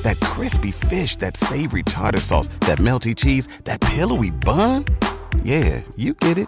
[0.02, 4.86] That crispy fish, that savory tartar sauce, that melty cheese, that pillowy bun.
[5.44, 6.48] Yeah, you get it.